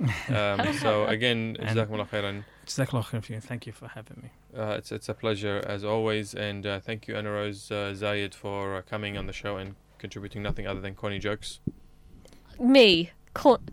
Um, 0.28 0.72
so 0.80 1.06
again, 1.06 1.56
And- 1.60 1.78
Jazakumullah 1.78 2.08
khairan. 2.08 2.44
Jazakallah 2.66 3.04
khair 3.04 3.22
for 3.24 3.32
you. 3.34 3.40
Thank 3.40 3.66
you 3.68 3.72
for 3.72 3.86
having 3.88 4.18
me. 4.24 4.30
Uh, 4.56 4.74
it's 4.78 4.90
it's 4.90 5.08
a 5.08 5.14
pleasure 5.14 5.62
as 5.66 5.84
always, 5.84 6.34
and 6.34 6.66
uh, 6.66 6.80
thank 6.80 7.06
you, 7.06 7.14
Anaroz 7.14 7.70
uh, 7.70 7.94
Zayed, 7.94 8.34
for 8.34 8.76
uh, 8.76 8.82
coming 8.82 9.16
on 9.16 9.26
the 9.26 9.32
show 9.32 9.56
and 9.58 9.74
contributing 9.98 10.42
nothing 10.42 10.66
other 10.66 10.80
than 10.80 10.94
corny 10.96 11.18
jokes. 11.20 11.60
Me. 12.58 13.10
Con- 13.34 13.64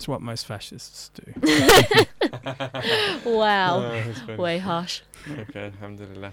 It's 0.00 0.08
what 0.08 0.22
most 0.22 0.46
fascists 0.46 1.10
do. 1.10 1.24
wow. 3.30 3.80
Uh. 3.82 4.36
Way 4.38 4.56
harsh. 4.56 5.02
okay, 5.30 5.64
alhamdulillah. 5.78 6.32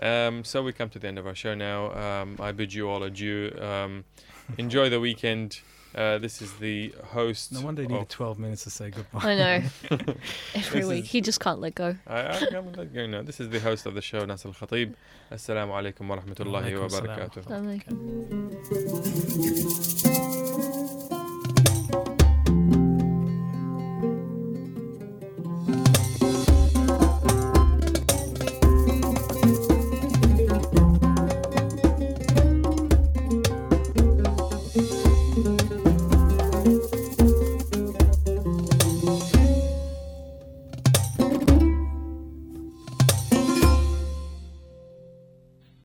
Um, 0.00 0.44
so 0.44 0.62
we 0.62 0.72
come 0.72 0.88
to 0.90 1.00
the 1.00 1.08
end 1.08 1.18
of 1.18 1.26
our 1.26 1.34
show 1.34 1.56
now. 1.56 1.90
Um, 1.94 2.36
I 2.38 2.52
bid 2.52 2.72
you 2.72 2.88
all 2.88 3.02
adieu. 3.02 3.50
Um, 3.60 4.04
enjoy 4.56 4.88
the 4.88 5.00
weekend. 5.00 5.62
Uh, 5.96 6.18
this 6.18 6.40
is 6.40 6.52
the 6.58 6.94
host. 7.08 7.50
No 7.50 7.62
wonder 7.62 7.82
you 7.82 7.86
of- 7.86 7.92
needed 7.94 8.08
12 8.08 8.38
minutes 8.38 8.62
to 8.64 8.70
say 8.70 8.90
goodbye. 8.90 9.18
I 9.20 9.34
know. 9.34 9.62
Every 10.54 10.80
This 10.80 10.88
week. 10.88 11.02
is- 11.06 11.10
He 11.10 11.20
just 11.20 11.40
can't 11.40 11.58
let 11.58 11.74
go. 11.74 11.96
I, 12.06 12.20
I, 12.20 12.38
I'm 12.54 12.70
not 12.70 12.94
going 12.94 13.10
now. 13.10 13.22
This 13.22 13.40
is 13.40 13.48
the 13.48 13.58
host 13.58 13.84
of 13.86 13.94
the 13.94 14.00
show, 14.02 14.24
Nasser 14.24 14.46
Al 14.46 14.54
Khatib. 14.54 14.94
Assalamu 15.32 15.72
alaikum 15.72 16.06
wa 16.06 16.18
rahmatullahi 16.18 16.80
wa 16.80 16.86
Walaikum. 16.86 17.34
Barakatuh. 17.34 17.50
Lovely. 17.50 17.82
Okay. 19.98 20.07